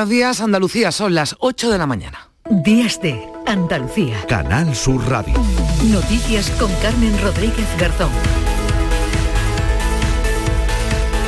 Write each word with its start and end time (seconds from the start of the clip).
Buenos 0.00 0.16
días, 0.16 0.40
Andalucía, 0.40 0.92
son 0.92 1.14
las 1.14 1.36
8 1.40 1.70
de 1.70 1.76
la 1.76 1.86
mañana. 1.86 2.30
Días 2.48 3.02
de 3.02 3.22
Andalucía. 3.46 4.16
Canal 4.26 4.74
Sur 4.74 5.06
Radio. 5.06 5.34
Noticias 5.92 6.48
con 6.52 6.72
Carmen 6.76 7.20
Rodríguez 7.22 7.66
Garzón. 7.78 8.08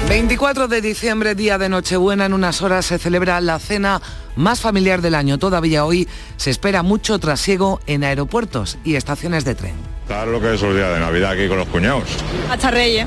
24 0.09 0.69
de 0.69 0.81
diciembre, 0.81 1.35
día 1.35 1.59
de 1.59 1.69
Nochebuena, 1.69 2.25
en 2.25 2.33
unas 2.33 2.63
horas 2.63 2.87
se 2.87 2.99
celebra 2.99 3.43
la 3.43 3.59
cena 3.59 4.01
más 4.37 4.63
familiar 4.63 5.03
del 5.03 5.17
año. 5.17 5.39
Todavía 5.39 5.85
hoy 5.85 6.09
se 6.39 6.49
espera 6.49 6.83
mucho 6.83 7.19
trasiego 7.19 7.79
en 7.87 8.05
aeropuertos 8.05 8.79
y 8.85 8.95
estaciones 8.95 9.45
de 9.45 9.55
tren. 9.55 9.75
Claro 10.07 10.33
lo 10.33 10.41
que 10.41 10.55
es 10.55 10.63
el 10.63 10.75
día 10.75 10.89
de 10.89 10.99
Navidad 10.99 11.33
aquí 11.33 11.47
con 11.47 11.59
los 11.59 11.69
cuñados. 11.69 12.09
Hasta 12.51 12.71
Reyes. 12.71 13.07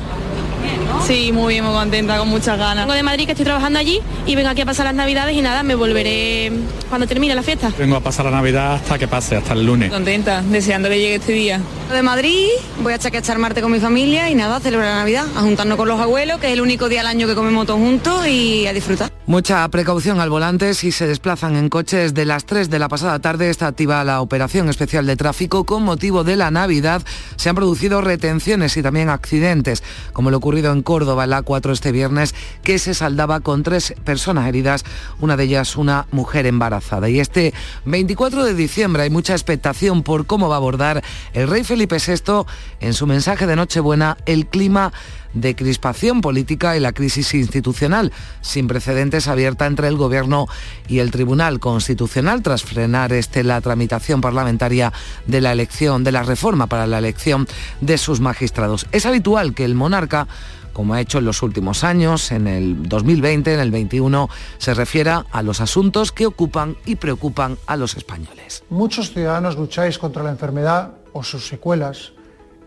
Sí, 1.03 1.31
muy 1.31 1.53
bien, 1.53 1.65
muy 1.65 1.73
contenta, 1.73 2.17
con 2.17 2.29
muchas 2.29 2.57
ganas. 2.57 2.85
Vengo 2.85 2.95
de 2.95 3.03
Madrid, 3.03 3.25
que 3.25 3.33
estoy 3.33 3.45
trabajando 3.45 3.77
allí, 3.79 4.01
y 4.25 4.35
vengo 4.35 4.49
aquí 4.49 4.61
a 4.61 4.65
pasar 4.65 4.85
las 4.85 4.95
Navidades 4.95 5.35
y 5.35 5.41
nada, 5.41 5.61
me 5.61 5.75
volveré 5.75 6.51
cuando 6.89 7.07
termine 7.07 7.35
la 7.35 7.43
fiesta. 7.43 7.71
Vengo 7.77 7.95
a 7.95 8.01
pasar 8.01 8.25
la 8.25 8.31
Navidad 8.31 8.75
hasta 8.75 8.97
que 8.97 9.07
pase, 9.07 9.35
hasta 9.35 9.53
el 9.53 9.65
lunes. 9.65 9.91
Contenta, 9.91 10.41
deseando 10.41 10.89
que 10.89 10.97
llegue 10.97 11.15
este 11.15 11.33
día. 11.33 11.61
De 11.91 12.01
Madrid, 12.01 12.47
voy 12.81 12.93
a 12.93 12.97
chaquechar 12.97 13.37
Marte 13.37 13.61
con 13.61 13.71
mi 13.71 13.79
familia 13.79 14.29
y 14.29 14.35
nada, 14.35 14.55
a 14.55 14.59
celebrar 14.59 14.89
la 14.89 14.95
Navidad, 14.99 15.25
a 15.35 15.41
juntarnos 15.41 15.77
con 15.77 15.87
los 15.87 15.99
abuelos, 15.99 16.39
que 16.39 16.47
es 16.47 16.53
el 16.53 16.61
único 16.61 16.89
día 16.89 17.01
al 17.01 17.07
año 17.07 17.27
que 17.27 17.35
comemos 17.35 17.67
todos 17.67 17.79
juntos 17.79 18.27
y 18.27 18.65
a 18.65 18.73
disfrutar. 18.73 19.11
Mucha 19.27 19.67
precaución 19.69 20.19
al 20.19 20.29
volante 20.29 20.73
si 20.73 20.91
se 20.91 21.07
desplazan 21.07 21.55
en 21.55 21.69
coches. 21.69 22.13
De 22.13 22.25
las 22.25 22.45
3 22.45 22.69
de 22.69 22.79
la 22.79 22.89
pasada 22.89 23.19
tarde 23.19 23.49
está 23.49 23.67
activa 23.67 24.03
la 24.03 24.21
operación 24.21 24.69
especial 24.69 25.05
de 25.05 25.15
tráfico. 25.15 25.63
Con 25.65 25.83
motivo 25.83 26.23
de 26.23 26.35
la 26.35 26.51
Navidad 26.51 27.01
se 27.35 27.49
han 27.49 27.55
producido 27.55 28.01
retenciones 28.01 28.77
y 28.77 28.83
también 28.83 29.09
accidentes, 29.09 29.83
como 30.13 30.31
lo 30.31 30.37
ocurrido 30.37 30.71
en 30.71 30.81
Córdoba, 30.85 31.27
la 31.27 31.41
4 31.41 31.73
este 31.73 31.91
viernes, 31.91 32.33
que 32.63 32.79
se 32.79 32.93
saldaba 32.93 33.41
con 33.41 33.63
tres 33.63 33.93
personas 34.05 34.47
heridas, 34.47 34.85
una 35.19 35.35
de 35.35 35.43
ellas 35.43 35.75
una 35.75 36.07
mujer 36.11 36.45
embarazada. 36.45 37.09
Y 37.09 37.19
este 37.19 37.53
24 37.83 38.45
de 38.45 38.53
diciembre 38.53 39.03
hay 39.03 39.09
mucha 39.09 39.33
expectación 39.33 40.03
por 40.03 40.25
cómo 40.25 40.47
va 40.47 40.55
a 40.55 40.57
abordar 40.59 41.03
el 41.33 41.49
rey 41.49 41.65
Felipe 41.65 41.97
VI 41.97 42.45
en 42.79 42.93
su 42.93 43.05
mensaje 43.05 43.47
de 43.47 43.57
Nochebuena 43.57 44.15
el 44.25 44.47
clima 44.47 44.93
de 45.35 45.55
crispación 45.55 46.21
política 46.21 46.75
y 46.75 46.79
la 46.79 46.93
crisis 46.93 47.33
institucional, 47.33 48.11
sin 48.41 48.67
precedentes 48.67 49.27
abierta 49.27 49.67
entre 49.67 49.87
el 49.87 49.97
Gobierno 49.97 50.47
y 50.87 50.99
el 50.99 51.11
Tribunal 51.11 51.59
Constitucional 51.59 52.41
tras 52.41 52.63
frenar 52.63 53.13
este, 53.13 53.43
la 53.43 53.61
tramitación 53.61 54.21
parlamentaria 54.21 54.91
de 55.27 55.41
la 55.41 55.51
elección, 55.51 56.03
de 56.03 56.13
la 56.13 56.23
reforma 56.23 56.67
para 56.67 56.87
la 56.87 56.97
elección 56.97 57.47
de 57.81 57.97
sus 57.97 58.21
magistrados. 58.21 58.87
Es 58.91 59.05
habitual 59.05 59.53
que 59.53 59.65
el 59.65 59.75
monarca 59.75 60.27
como 60.75 60.93
ha 60.93 60.99
hecho 60.99 61.19
en 61.19 61.25
los 61.25 61.41
últimos 61.41 61.85
años, 61.85 62.33
en 62.33 62.47
el 62.47 62.89
2020, 62.89 63.53
en 63.53 63.59
el 63.61 63.71
21, 63.71 64.29
se 64.57 64.73
refiera 64.73 65.25
a 65.31 65.41
los 65.41 65.61
asuntos 65.61 66.11
que 66.11 66.25
ocupan 66.25 66.75
y 66.85 66.97
preocupan 66.97 67.57
a 67.65 67.77
los 67.77 67.95
españoles. 67.95 68.65
Muchos 68.69 69.13
ciudadanos 69.13 69.55
lucháis 69.55 69.97
contra 69.97 70.21
la 70.21 70.31
enfermedad 70.31 70.95
o 71.13 71.23
sus 71.23 71.47
secuelas 71.47 72.11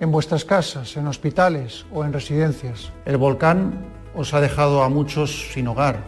en 0.00 0.10
vuestras 0.10 0.46
casas, 0.46 0.96
en 0.96 1.06
hospitales 1.06 1.84
o 1.92 2.02
en 2.02 2.14
residencias. 2.14 2.92
El 3.04 3.18
volcán 3.18 3.84
os 4.16 4.32
ha 4.32 4.40
dejado 4.40 4.82
a 4.82 4.88
muchos 4.88 5.52
sin 5.52 5.68
hogar, 5.68 6.02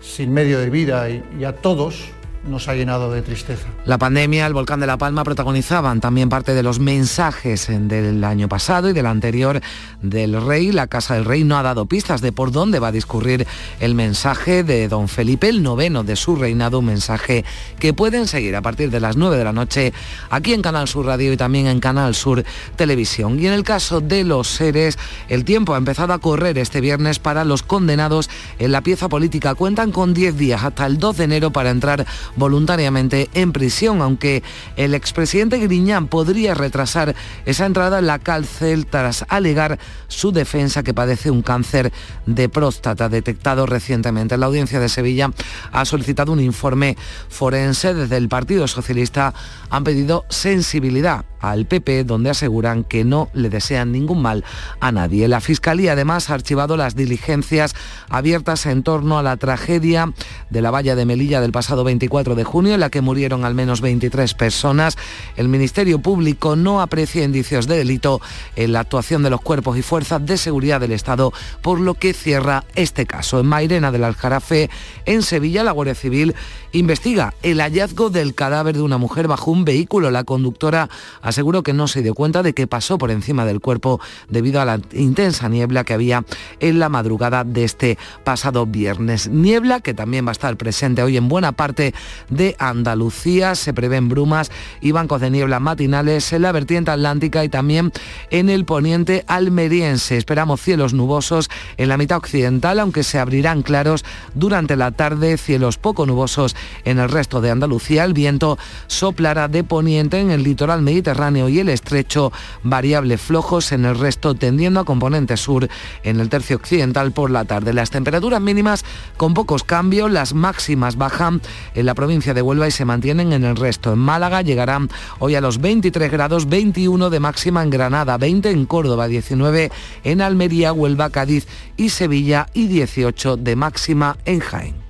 sin 0.00 0.30
medio 0.34 0.58
de 0.58 0.68
vida 0.68 1.08
y, 1.08 1.24
y 1.40 1.44
a 1.44 1.56
todos 1.56 2.10
nos 2.44 2.68
ha 2.68 2.74
llenado 2.74 3.10
de 3.12 3.22
tristeza. 3.22 3.66
La 3.84 3.98
pandemia, 3.98 4.46
el 4.46 4.52
volcán 4.52 4.80
de 4.80 4.86
La 4.86 4.98
Palma 4.98 5.24
protagonizaban 5.24 6.00
también 6.00 6.28
parte 6.28 6.54
de 6.54 6.62
los 6.62 6.78
mensajes 6.78 7.68
del 7.68 8.22
año 8.24 8.48
pasado 8.48 8.90
y 8.90 8.92
del 8.92 9.06
anterior 9.06 9.60
del 10.02 10.40
rey. 10.44 10.72
La 10.72 10.86
Casa 10.86 11.14
del 11.14 11.24
Rey 11.24 11.44
no 11.44 11.58
ha 11.58 11.62
dado 11.62 11.86
pistas 11.86 12.20
de 12.20 12.32
por 12.32 12.52
dónde 12.52 12.78
va 12.78 12.88
a 12.88 12.92
discurrir 12.92 13.46
el 13.80 13.94
mensaje 13.94 14.62
de 14.62 14.88
don 14.88 15.08
Felipe, 15.08 15.48
el 15.48 15.62
noveno 15.62 16.04
de 16.04 16.16
su 16.16 16.36
reinado, 16.36 16.78
un 16.78 16.86
mensaje 16.86 17.44
que 17.78 17.92
pueden 17.92 18.26
seguir 18.26 18.56
a 18.56 18.62
partir 18.62 18.90
de 18.90 19.00
las 19.00 19.16
9 19.16 19.36
de 19.36 19.44
la 19.44 19.52
noche 19.52 19.92
aquí 20.30 20.52
en 20.54 20.62
Canal 20.62 20.88
Sur 20.88 21.06
Radio 21.06 21.32
y 21.32 21.36
también 21.36 21.66
en 21.66 21.80
Canal 21.80 22.14
Sur 22.14 22.44
Televisión. 22.76 23.38
Y 23.38 23.46
en 23.46 23.52
el 23.52 23.64
caso 23.64 24.00
de 24.00 24.24
los 24.24 24.48
seres, 24.48 24.98
el 25.28 25.44
tiempo 25.44 25.74
ha 25.74 25.78
empezado 25.78 26.12
a 26.12 26.18
correr 26.18 26.58
este 26.58 26.80
viernes 26.80 27.18
para 27.18 27.44
los 27.44 27.62
condenados 27.62 28.30
en 28.58 28.72
la 28.72 28.82
pieza 28.82 29.08
política. 29.08 29.54
Cuentan 29.54 29.92
con 29.92 30.14
10 30.14 30.36
días 30.36 30.64
hasta 30.64 30.86
el 30.86 30.98
2 30.98 31.16
de 31.16 31.24
enero 31.24 31.50
para 31.50 31.70
entrar 31.70 32.06
voluntariamente 32.38 33.28
en 33.34 33.52
prisión, 33.52 34.00
aunque 34.00 34.42
el 34.76 34.94
expresidente 34.94 35.58
Griñán 35.58 36.08
podría 36.08 36.54
retrasar 36.54 37.14
esa 37.44 37.66
entrada 37.66 37.98
en 37.98 38.06
la 38.06 38.18
cárcel 38.18 38.86
tras 38.86 39.26
alegar 39.28 39.78
su 40.06 40.32
defensa 40.32 40.82
que 40.82 40.94
padece 40.94 41.30
un 41.30 41.42
cáncer 41.42 41.92
de 42.26 42.48
próstata 42.48 43.08
detectado 43.08 43.66
recientemente. 43.66 44.38
La 44.38 44.46
audiencia 44.46 44.80
de 44.80 44.88
Sevilla 44.88 45.30
ha 45.72 45.84
solicitado 45.84 46.32
un 46.32 46.40
informe 46.40 46.96
forense. 47.28 47.94
Desde 47.94 48.16
el 48.16 48.28
Partido 48.28 48.66
Socialista 48.68 49.34
han 49.70 49.84
pedido 49.84 50.24
sensibilidad 50.28 51.24
al 51.40 51.66
PP, 51.66 52.04
donde 52.04 52.30
aseguran 52.30 52.84
que 52.84 53.04
no 53.04 53.28
le 53.32 53.50
desean 53.50 53.92
ningún 53.92 54.22
mal 54.22 54.44
a 54.80 54.92
nadie. 54.92 55.28
La 55.28 55.40
Fiscalía 55.40 55.92
además 55.92 56.30
ha 56.30 56.34
archivado 56.34 56.76
las 56.76 56.96
diligencias 56.96 57.74
abiertas 58.08 58.66
en 58.66 58.82
torno 58.82 59.18
a 59.18 59.22
la 59.22 59.36
tragedia 59.36 60.12
de 60.50 60.62
la 60.62 60.70
valla 60.70 60.96
de 60.96 61.04
Melilla 61.04 61.40
del 61.40 61.52
pasado 61.52 61.84
24 61.84 62.34
de 62.34 62.44
junio, 62.44 62.74
en 62.74 62.80
la 62.80 62.90
que 62.90 63.00
murieron 63.00 63.44
al 63.44 63.54
menos 63.54 63.80
23 63.80 64.34
personas. 64.34 64.96
El 65.36 65.48
Ministerio 65.48 65.98
Público 66.00 66.56
no 66.56 66.80
aprecia 66.80 67.24
indicios 67.24 67.66
de 67.66 67.76
delito 67.76 68.20
en 68.56 68.72
la 68.72 68.80
actuación 68.80 69.22
de 69.22 69.30
los 69.30 69.40
cuerpos 69.40 69.76
y 69.76 69.82
fuerzas 69.82 70.24
de 70.24 70.36
seguridad 70.36 70.80
del 70.80 70.92
Estado, 70.92 71.32
por 71.62 71.80
lo 71.80 71.94
que 71.94 72.12
cierra 72.12 72.64
este 72.74 73.06
caso. 73.06 73.40
En 73.40 73.46
Mairena 73.46 73.92
del 73.92 74.04
Aljarafe, 74.04 74.70
en 75.06 75.22
Sevilla, 75.22 75.64
la 75.64 75.72
Guardia 75.72 75.94
Civil 75.94 76.34
investiga 76.72 77.34
el 77.42 77.60
hallazgo 77.60 78.10
del 78.10 78.34
cadáver 78.34 78.76
de 78.76 78.82
una 78.82 78.98
mujer 78.98 79.28
bajo 79.28 79.50
un 79.50 79.64
vehículo. 79.64 80.10
La 80.10 80.24
conductora 80.24 80.88
aseguró 81.28 81.62
que 81.62 81.72
no 81.72 81.88
se 81.88 82.02
dio 82.02 82.14
cuenta 82.14 82.42
de 82.42 82.52
que 82.52 82.66
pasó 82.66 82.98
por 82.98 83.10
encima 83.10 83.44
del 83.44 83.60
cuerpo 83.60 84.00
debido 84.28 84.60
a 84.60 84.64
la 84.64 84.80
intensa 84.92 85.48
niebla 85.48 85.84
que 85.84 85.94
había 85.94 86.24
en 86.60 86.78
la 86.78 86.88
madrugada 86.88 87.44
de 87.44 87.64
este 87.64 87.98
pasado 88.24 88.66
viernes. 88.66 89.28
Niebla 89.28 89.80
que 89.80 89.94
también 89.94 90.26
va 90.26 90.30
a 90.30 90.32
estar 90.32 90.56
presente 90.56 91.02
hoy 91.02 91.16
en 91.16 91.28
buena 91.28 91.52
parte 91.52 91.94
de 92.30 92.56
Andalucía. 92.58 93.54
Se 93.54 93.74
prevén 93.74 94.08
brumas 94.08 94.50
y 94.80 94.92
bancos 94.92 95.20
de 95.20 95.30
niebla 95.30 95.60
matinales 95.60 96.32
en 96.32 96.42
la 96.42 96.52
vertiente 96.52 96.90
atlántica 96.90 97.44
y 97.44 97.48
también 97.48 97.92
en 98.30 98.48
el 98.48 98.64
poniente 98.64 99.24
almeriense. 99.26 100.16
Esperamos 100.16 100.60
cielos 100.60 100.94
nubosos 100.94 101.50
en 101.76 101.88
la 101.88 101.98
mitad 101.98 102.18
occidental, 102.18 102.80
aunque 102.80 103.02
se 103.02 103.18
abrirán 103.18 103.62
claros 103.62 104.04
durante 104.34 104.76
la 104.76 104.92
tarde, 104.92 105.36
cielos 105.36 105.78
poco 105.78 106.06
nubosos 106.06 106.56
en 106.84 106.98
el 106.98 107.08
resto 107.08 107.40
de 107.40 107.50
Andalucía. 107.50 108.04
El 108.04 108.14
viento 108.14 108.58
soplará 108.86 109.48
de 109.48 109.64
poniente 109.64 110.20
en 110.20 110.30
el 110.30 110.42
litoral 110.42 110.82
mediterráneo 110.82 111.17
y 111.18 111.58
el 111.58 111.68
estrecho, 111.68 112.32
variables 112.62 113.20
flojos 113.20 113.72
en 113.72 113.84
el 113.84 113.98
resto, 113.98 114.36
tendiendo 114.36 114.78
a 114.78 114.84
componente 114.84 115.36
sur 115.36 115.68
en 116.04 116.20
el 116.20 116.28
tercio 116.28 116.54
occidental 116.54 117.10
por 117.10 117.32
la 117.32 117.44
tarde. 117.44 117.72
Las 117.72 117.90
temperaturas 117.90 118.40
mínimas 118.40 118.84
con 119.16 119.34
pocos 119.34 119.64
cambios, 119.64 120.12
las 120.12 120.32
máximas 120.32 120.96
bajan 120.96 121.42
en 121.74 121.86
la 121.86 121.96
provincia 121.96 122.34
de 122.34 122.42
Huelva 122.42 122.68
y 122.68 122.70
se 122.70 122.84
mantienen 122.84 123.32
en 123.32 123.42
el 123.42 123.56
resto. 123.56 123.92
En 123.92 123.98
Málaga 123.98 124.42
llegarán 124.42 124.90
hoy 125.18 125.34
a 125.34 125.40
los 125.40 125.58
23 125.60 126.08
grados, 126.12 126.48
21 126.48 127.10
de 127.10 127.18
máxima 127.18 127.64
en 127.64 127.70
Granada, 127.70 128.16
20 128.16 128.50
en 128.50 128.64
Córdoba, 128.66 129.08
19 129.08 129.72
en 130.04 130.20
Almería, 130.20 130.72
Huelva, 130.72 131.10
Cádiz 131.10 131.48
y 131.76 131.88
Sevilla 131.88 132.46
y 132.54 132.68
18 132.68 133.36
de 133.38 133.56
máxima 133.56 134.18
en 134.24 134.38
Jaén. 134.38 134.87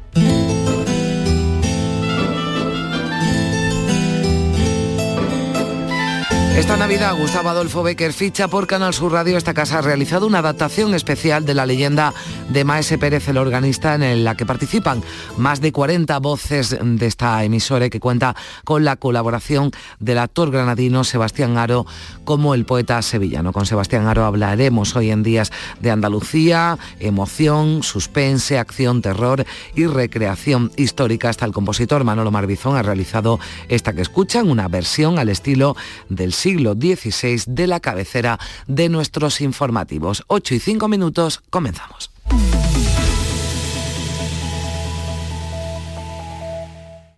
Esta 6.59 6.77
Navidad 6.77 7.17
Gustavo 7.17 7.51
Adolfo 7.51 7.85
Becker 7.85 8.13
ficha 8.13 8.49
por 8.49 8.67
Canal 8.67 8.93
Sur 8.93 9.13
Radio. 9.13 9.39
Esta 9.39 9.55
casa 9.55 9.79
ha 9.79 9.81
realizado 9.81 10.27
una 10.27 10.41
adaptación 10.41 10.93
especial 10.93 11.45
de 11.45 11.55
la 11.55 11.67
leyenda 11.67 12.13
de 12.49 12.65
Maese 12.65 12.99
Pérez, 12.99 13.29
el 13.29 13.39
organista, 13.39 13.95
en 13.95 14.25
la 14.25 14.37
que 14.37 14.45
participan 14.45 15.01
más 15.37 15.61
de 15.61 15.71
40 15.71 16.19
voces 16.19 16.77
de 16.83 17.07
esta 17.07 17.45
emisora 17.45 17.89
que 17.91 18.01
cuenta 18.01 18.35
con 18.65 18.85
la 18.85 18.97
colaboración 18.97 19.71
del 20.01 20.19
actor 20.19 20.51
granadino 20.51 21.05
Sebastián 21.05 21.59
Aro 21.59 21.87
como 22.25 22.55
el 22.55 22.65
poeta 22.65 23.01
sevillano. 23.03 23.53
Con 23.53 23.65
Sebastián 23.65 24.09
Aro 24.09 24.25
hablaremos 24.25 24.97
hoy 24.97 25.13
en 25.13 25.23
días 25.23 25.53
de 25.79 25.93
Andalucía, 25.93 26.77
emoción, 26.99 27.85
suspense, 27.85 28.59
acción, 28.59 29.01
terror 29.01 29.47
y 29.77 29.87
recreación 29.87 30.73
histórica. 30.77 31.29
Hasta 31.29 31.47
el 31.47 31.53
compositor 31.53 32.03
Manolo 32.03 32.33
Marbizón 32.33 32.77
ha 32.77 32.83
realizado 32.83 33.39
esta 33.69 33.93
que 33.93 34.03
escuchan, 34.03 34.51
una 34.51 34.67
versión 34.67 35.21
al 35.21 35.29
estilo 35.29 35.77
del 36.09 36.33
siglo 36.33 36.48
siglo 36.49 36.73
XVI 36.73 37.43
de 37.47 37.67
la 37.67 37.79
cabecera 37.79 38.39
de 38.67 38.89
nuestros 38.89 39.43
informativos. 39.43 40.25
8 40.29 40.55
y 40.55 40.59
5 40.61 40.89
minutos, 40.89 41.43
comenzamos. 41.51 42.11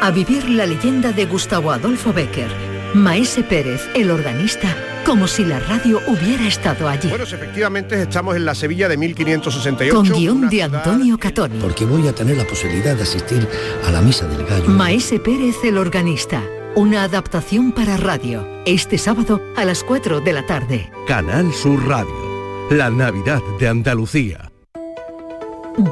a 0.00 0.10
vivir 0.10 0.48
la 0.48 0.66
leyenda 0.66 1.12
de 1.12 1.26
Gustavo 1.26 1.72
Adolfo 1.72 2.12
Becker, 2.12 2.48
Maese 2.94 3.42
Pérez, 3.42 3.88
el 3.94 4.10
organista, 4.10 4.74
como 5.04 5.26
si 5.26 5.44
la 5.44 5.58
radio 5.58 6.00
hubiera 6.06 6.46
estado 6.46 6.88
allí. 6.88 7.08
Bueno, 7.08 7.24
efectivamente 7.24 8.02
estamos 8.02 8.36
en 8.36 8.44
la 8.44 8.54
Sevilla 8.54 8.88
de 8.88 8.96
1568. 8.96 9.94
Con 9.94 10.08
guion 10.10 10.48
de 10.48 10.62
Antonio 10.62 11.18
Catoni. 11.18 11.58
Porque 11.58 11.84
voy 11.84 12.06
a 12.06 12.14
tener 12.14 12.36
la 12.36 12.46
posibilidad 12.46 12.94
de 12.94 13.02
asistir 13.02 13.48
a 13.86 13.90
la 13.90 14.00
misa 14.00 14.26
del 14.26 14.46
gallo. 14.46 14.68
Maese 14.68 15.18
Pérez, 15.18 15.56
el 15.64 15.78
organista. 15.78 16.42
Una 16.74 17.02
adaptación 17.02 17.72
para 17.72 17.96
radio. 17.96 18.46
Este 18.64 18.98
sábado 18.98 19.42
a 19.56 19.64
las 19.64 19.82
4 19.82 20.20
de 20.20 20.32
la 20.32 20.46
tarde. 20.46 20.90
Canal 21.06 21.52
Sur 21.52 21.86
Radio. 21.88 22.68
La 22.70 22.90
Navidad 22.90 23.40
de 23.58 23.68
Andalucía. 23.68 24.52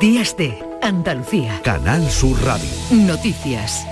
Días 0.01 0.37
de 0.37 0.59
Andalucía. 0.83 1.61
Canal 1.65 2.09
Sur 2.09 2.37
Radio. 2.45 2.69
Noticias. 2.93 3.85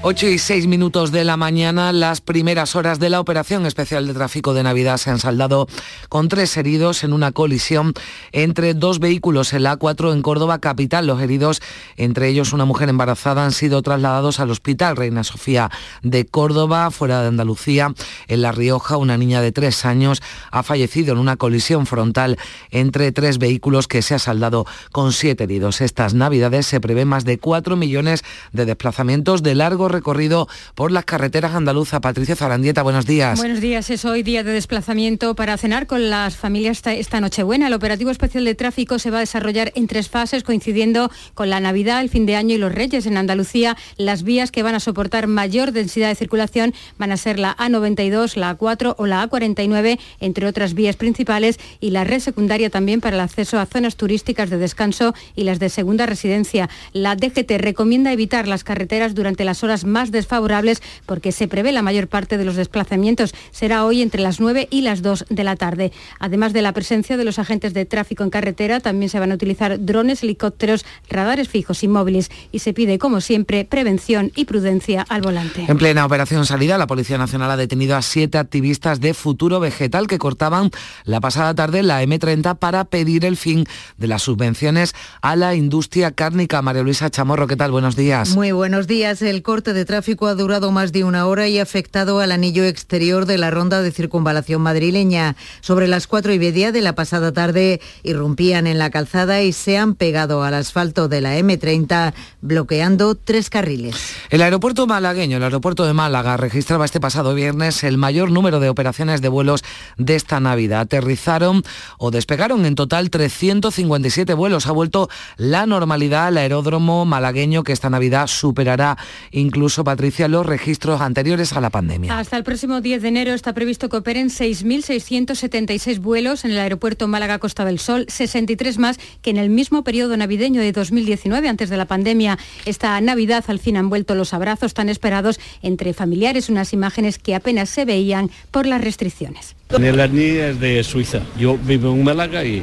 8 0.00 0.28
y 0.28 0.38
6 0.38 0.68
minutos 0.68 1.10
de 1.10 1.24
la 1.24 1.36
mañana, 1.36 1.92
las 1.92 2.20
primeras 2.20 2.76
horas 2.76 3.00
de 3.00 3.10
la 3.10 3.18
operación 3.18 3.66
especial 3.66 4.06
de 4.06 4.14
tráfico 4.14 4.54
de 4.54 4.62
Navidad 4.62 4.96
se 4.96 5.10
han 5.10 5.18
saldado 5.18 5.66
con 6.08 6.28
tres 6.28 6.56
heridos 6.56 7.02
en 7.02 7.12
una 7.12 7.32
colisión 7.32 7.94
entre 8.30 8.74
dos 8.74 9.00
vehículos 9.00 9.52
en 9.52 9.64
la 9.64 9.76
A4 9.76 10.12
en 10.12 10.22
Córdoba 10.22 10.60
capital. 10.60 11.08
Los 11.08 11.20
heridos, 11.20 11.60
entre 11.96 12.28
ellos 12.28 12.52
una 12.52 12.64
mujer 12.64 12.88
embarazada, 12.88 13.44
han 13.44 13.50
sido 13.50 13.82
trasladados 13.82 14.38
al 14.38 14.52
Hospital 14.52 14.96
Reina 14.96 15.24
Sofía 15.24 15.68
de 16.02 16.24
Córdoba, 16.24 16.92
fuera 16.92 17.20
de 17.22 17.28
Andalucía. 17.28 17.92
En 18.28 18.42
La 18.42 18.52
Rioja, 18.52 18.98
una 18.98 19.18
niña 19.18 19.40
de 19.40 19.50
tres 19.50 19.84
años 19.84 20.22
ha 20.52 20.62
fallecido 20.62 21.12
en 21.12 21.18
una 21.18 21.36
colisión 21.36 21.86
frontal 21.86 22.38
entre 22.70 23.10
tres 23.10 23.38
vehículos 23.38 23.88
que 23.88 24.02
se 24.02 24.14
ha 24.14 24.20
saldado 24.20 24.64
con 24.92 25.12
siete 25.12 25.44
heridos. 25.44 25.80
Estas 25.80 26.14
Navidades 26.14 26.66
se 26.66 26.80
prevén 26.80 27.08
más 27.08 27.24
de 27.24 27.38
4 27.38 27.74
millones 27.74 28.22
de 28.52 28.64
desplazamientos 28.64 29.42
de 29.42 29.56
largo 29.56 29.87
recorrido 29.88 30.48
por 30.74 30.92
las 30.92 31.04
carreteras 31.04 31.54
andaluzas. 31.54 32.00
Patricia 32.00 32.36
Zarandieta, 32.36 32.82
buenos 32.82 33.06
días. 33.06 33.38
Buenos 33.38 33.60
días, 33.60 33.90
es 33.90 34.04
hoy 34.04 34.22
día 34.22 34.44
de 34.44 34.52
desplazamiento 34.52 35.34
para 35.34 35.56
cenar 35.56 35.86
con 35.86 36.10
las 36.10 36.36
familias 36.36 36.78
esta, 36.78 36.94
esta 36.94 37.20
Nochebuena. 37.20 37.66
El 37.66 37.74
operativo 37.74 38.10
especial 38.10 38.44
de 38.44 38.54
tráfico 38.54 38.98
se 38.98 39.10
va 39.10 39.18
a 39.18 39.20
desarrollar 39.20 39.72
en 39.74 39.86
tres 39.86 40.08
fases, 40.08 40.42
coincidiendo 40.42 41.10
con 41.34 41.50
la 41.50 41.60
Navidad, 41.60 42.00
el 42.00 42.10
fin 42.10 42.26
de 42.26 42.36
año 42.36 42.54
y 42.54 42.58
los 42.58 42.72
Reyes. 42.72 43.06
En 43.06 43.16
Andalucía, 43.16 43.76
las 43.96 44.22
vías 44.22 44.50
que 44.50 44.62
van 44.62 44.74
a 44.74 44.80
soportar 44.80 45.26
mayor 45.26 45.72
densidad 45.72 46.08
de 46.08 46.14
circulación 46.14 46.74
van 46.98 47.12
a 47.12 47.16
ser 47.16 47.38
la 47.38 47.56
A92, 47.56 48.36
la 48.36 48.56
A4 48.56 48.94
o 48.98 49.06
la 49.06 49.28
A49, 49.28 49.98
entre 50.20 50.46
otras 50.46 50.74
vías 50.74 50.96
principales, 50.96 51.58
y 51.80 51.90
la 51.90 52.04
red 52.04 52.20
secundaria 52.20 52.70
también 52.70 53.00
para 53.00 53.16
el 53.16 53.20
acceso 53.20 53.58
a 53.58 53.66
zonas 53.66 53.96
turísticas 53.96 54.50
de 54.50 54.58
descanso 54.58 55.14
y 55.34 55.44
las 55.44 55.58
de 55.58 55.68
segunda 55.68 56.06
residencia. 56.06 56.68
La 56.92 57.16
DGT 57.16 57.50
recomienda 57.58 58.12
evitar 58.12 58.48
las 58.48 58.64
carreteras 58.64 59.14
durante 59.14 59.44
las 59.44 59.62
horas 59.64 59.77
más 59.84 60.10
desfavorables 60.10 60.82
porque 61.06 61.32
se 61.32 61.48
prevé 61.48 61.72
la 61.72 61.82
mayor 61.82 62.08
parte 62.08 62.38
de 62.38 62.44
los 62.44 62.56
desplazamientos. 62.56 63.34
Será 63.50 63.84
hoy 63.84 64.02
entre 64.02 64.22
las 64.22 64.40
9 64.40 64.68
y 64.70 64.82
las 64.82 65.02
2 65.02 65.26
de 65.28 65.44
la 65.44 65.56
tarde. 65.56 65.92
Además 66.18 66.52
de 66.52 66.62
la 66.62 66.72
presencia 66.72 67.16
de 67.16 67.24
los 67.24 67.38
agentes 67.38 67.74
de 67.74 67.84
tráfico 67.84 68.24
en 68.24 68.30
carretera, 68.30 68.80
también 68.80 69.10
se 69.10 69.18
van 69.18 69.32
a 69.32 69.34
utilizar 69.34 69.84
drones, 69.84 70.22
helicópteros, 70.22 70.84
radares 71.08 71.48
fijos 71.48 71.82
y 71.82 71.88
móviles 71.88 72.30
y 72.52 72.60
se 72.60 72.72
pide, 72.72 72.98
como 72.98 73.20
siempre, 73.20 73.64
prevención 73.64 74.32
y 74.34 74.44
prudencia 74.44 75.04
al 75.08 75.22
volante. 75.22 75.64
En 75.68 75.78
plena 75.78 76.06
operación 76.06 76.46
salida, 76.46 76.78
la 76.78 76.86
Policía 76.86 77.18
Nacional 77.18 77.50
ha 77.50 77.56
detenido 77.56 77.96
a 77.96 78.02
siete 78.02 78.38
activistas 78.38 79.00
de 79.00 79.14
Futuro 79.14 79.60
Vegetal 79.60 80.06
que 80.06 80.18
cortaban 80.18 80.70
la 81.04 81.20
pasada 81.20 81.54
tarde 81.54 81.82
la 81.82 82.02
M30 82.02 82.58
para 82.58 82.84
pedir 82.84 83.24
el 83.24 83.36
fin 83.36 83.64
de 83.96 84.06
las 84.06 84.22
subvenciones 84.22 84.94
a 85.22 85.36
la 85.36 85.54
industria 85.54 86.12
cárnica. 86.12 86.62
María 86.62 86.82
Luisa 86.82 87.10
Chamorro, 87.10 87.46
¿qué 87.46 87.56
tal? 87.56 87.70
Buenos 87.70 87.96
días. 87.96 88.34
Muy 88.34 88.52
buenos 88.52 88.86
días. 88.86 89.22
El 89.22 89.42
corte 89.42 89.67
de 89.72 89.84
tráfico 89.84 90.26
ha 90.26 90.34
durado 90.34 90.70
más 90.70 90.92
de 90.92 91.04
una 91.04 91.26
hora 91.26 91.48
y 91.48 91.58
ha 91.58 91.62
afectado 91.62 92.20
al 92.20 92.32
anillo 92.32 92.64
exterior 92.64 93.26
de 93.26 93.38
la 93.38 93.50
ronda 93.50 93.82
de 93.82 93.90
circunvalación 93.90 94.62
madrileña. 94.62 95.36
Sobre 95.60 95.88
las 95.88 96.06
cuatro 96.06 96.32
y 96.32 96.38
media 96.38 96.72
de 96.72 96.80
la 96.80 96.94
pasada 96.94 97.32
tarde 97.32 97.80
irrumpían 98.02 98.66
en 98.66 98.78
la 98.78 98.90
calzada 98.90 99.42
y 99.42 99.52
se 99.52 99.78
han 99.78 99.94
pegado 99.94 100.42
al 100.42 100.54
asfalto 100.54 101.08
de 101.08 101.20
la 101.20 101.38
M30 101.38 102.14
bloqueando 102.40 103.14
tres 103.14 103.50
carriles. 103.50 104.14
El 104.30 104.42
aeropuerto 104.42 104.86
malagueño, 104.86 105.36
el 105.36 105.42
aeropuerto 105.42 105.84
de 105.86 105.92
Málaga, 105.92 106.36
registraba 106.36 106.84
este 106.84 107.00
pasado 107.00 107.34
viernes 107.34 107.84
el 107.84 107.98
mayor 107.98 108.30
número 108.30 108.60
de 108.60 108.68
operaciones 108.68 109.20
de 109.22 109.28
vuelos 109.28 109.64
de 109.96 110.14
esta 110.14 110.40
Navidad. 110.40 110.80
Aterrizaron 110.80 111.62
o 111.98 112.10
despegaron 112.10 112.64
en 112.66 112.74
total 112.74 113.10
357 113.10 114.34
vuelos. 114.34 114.66
Ha 114.66 114.72
vuelto 114.72 115.08
la 115.36 115.66
normalidad 115.66 116.28
al 116.28 116.38
aeródromo 116.38 117.04
malagueño 117.04 117.64
que 117.64 117.72
esta 117.72 117.90
Navidad 117.90 118.26
superará 118.26 118.96
incluso, 119.30 119.57
Patricia, 119.84 120.28
los 120.28 120.46
registros 120.46 121.00
anteriores 121.00 121.52
a 121.52 121.60
la 121.60 121.70
pandemia. 121.70 122.18
Hasta 122.18 122.36
el 122.36 122.44
próximo 122.44 122.80
10 122.80 123.02
de 123.02 123.08
enero 123.08 123.32
está 123.32 123.52
previsto 123.52 123.88
que 123.88 123.96
operen 123.96 124.28
6.676 124.28 126.00
vuelos 126.00 126.44
en 126.44 126.52
el 126.52 126.58
aeropuerto 126.58 127.08
Málaga 127.08 127.38
Costa 127.38 127.64
del 127.64 127.78
Sol, 127.78 128.06
63 128.08 128.78
más 128.78 128.98
que 129.22 129.30
en 129.30 129.36
el 129.36 129.50
mismo 129.50 129.84
periodo 129.84 130.16
navideño 130.16 130.60
de 130.60 130.72
2019, 130.72 131.48
antes 131.48 131.70
de 131.70 131.76
la 131.76 131.86
pandemia. 131.86 132.38
Esta 132.64 133.00
Navidad 133.00 133.44
al 133.48 133.58
fin 133.58 133.76
han 133.76 133.90
vuelto 133.90 134.14
los 134.14 134.32
abrazos 134.34 134.74
tan 134.74 134.88
esperados 134.88 135.40
entre 135.62 135.92
familiares, 135.92 136.48
unas 136.48 136.72
imágenes 136.72 137.18
que 137.18 137.34
apenas 137.34 137.68
se 137.68 137.84
veían 137.84 138.30
por 138.50 138.66
las 138.66 138.80
restricciones. 138.80 139.56
Melanie 139.78 140.50
es 140.50 140.60
de 140.60 140.82
Suiza. 140.82 141.20
Yo 141.38 141.58
vivo 141.58 141.92
en 141.92 142.04
Málaga 142.04 142.44
y, 142.44 142.62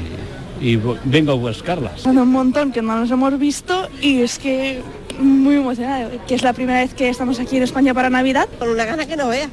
y 0.65 0.81
vengo 1.03 1.33
a 1.33 1.35
buscarlas. 1.35 2.03
Bueno, 2.03 2.23
un 2.23 2.31
montón 2.31 2.71
que 2.71 2.81
no 2.81 2.95
nos 2.97 3.11
hemos 3.11 3.37
visto 3.37 3.87
y 4.01 4.21
es 4.21 4.39
que 4.39 4.81
muy 5.19 5.57
emocionada, 5.57 6.09
que 6.27 6.33
es 6.33 6.41
la 6.41 6.53
primera 6.53 6.79
vez 6.79 6.95
que 6.95 7.07
estamos 7.07 7.39
aquí 7.39 7.57
en 7.57 7.63
España 7.63 7.93
para 7.93 8.09
Navidad. 8.09 8.49
Con 8.57 8.69
una 8.69 8.83
gana 8.83 9.05
que 9.05 9.15
no 9.15 9.27
vea. 9.27 9.47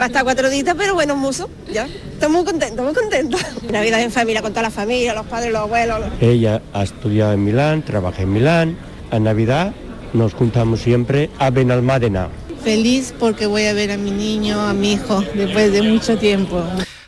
Va 0.00 0.04
a 0.04 0.06
estar 0.06 0.24
cuatro 0.24 0.48
días, 0.48 0.74
pero 0.76 0.94
bueno, 0.94 1.16
muso, 1.16 1.50
ya. 1.70 1.86
Estamos 1.86 2.38
muy 2.38 2.50
contentos, 2.50 2.82
muy 2.82 2.94
contentos. 2.94 3.44
Navidad 3.70 4.00
en 4.00 4.10
familia, 4.10 4.40
con 4.40 4.52
toda 4.52 4.62
la 4.62 4.70
familia, 4.70 5.12
los 5.12 5.26
padres, 5.26 5.52
los 5.52 5.60
abuelos. 5.60 6.00
Ella 6.22 6.62
ha 6.72 6.82
estudiado 6.82 7.34
en 7.34 7.44
Milán, 7.44 7.82
trabaja 7.82 8.22
en 8.22 8.32
Milán. 8.32 8.78
A 9.10 9.18
Navidad 9.18 9.74
nos 10.14 10.32
juntamos 10.32 10.80
siempre 10.80 11.28
a 11.38 11.50
Benalmádena. 11.50 12.28
Feliz 12.62 13.14
porque 13.18 13.44
voy 13.44 13.66
a 13.66 13.74
ver 13.74 13.92
a 13.92 13.98
mi 13.98 14.10
niño, 14.10 14.58
a 14.62 14.72
mi 14.72 14.94
hijo, 14.94 15.22
después 15.34 15.70
de 15.72 15.82
mucho 15.82 16.16
tiempo. 16.16 16.64